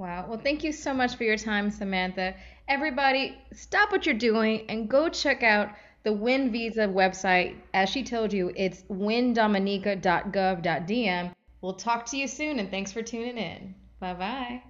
Wow. 0.00 0.24
Well, 0.30 0.38
thank 0.38 0.64
you 0.64 0.72
so 0.72 0.94
much 0.94 1.16
for 1.16 1.24
your 1.24 1.36
time, 1.36 1.70
Samantha. 1.70 2.34
Everybody, 2.68 3.36
stop 3.52 3.92
what 3.92 4.06
you're 4.06 4.14
doing 4.14 4.64
and 4.70 4.88
go 4.88 5.10
check 5.10 5.42
out 5.42 5.68
the 6.04 6.12
Win 6.14 6.50
Visa 6.50 6.88
website. 6.88 7.56
As 7.74 7.90
she 7.90 8.02
told 8.02 8.32
you, 8.32 8.50
it's 8.56 8.80
windominica.gov.dm. 8.84 11.32
We'll 11.60 11.74
talk 11.74 12.06
to 12.06 12.16
you 12.16 12.26
soon 12.26 12.58
and 12.58 12.70
thanks 12.70 12.92
for 12.92 13.02
tuning 13.02 13.36
in. 13.36 13.74
Bye 14.00 14.14
bye. 14.14 14.62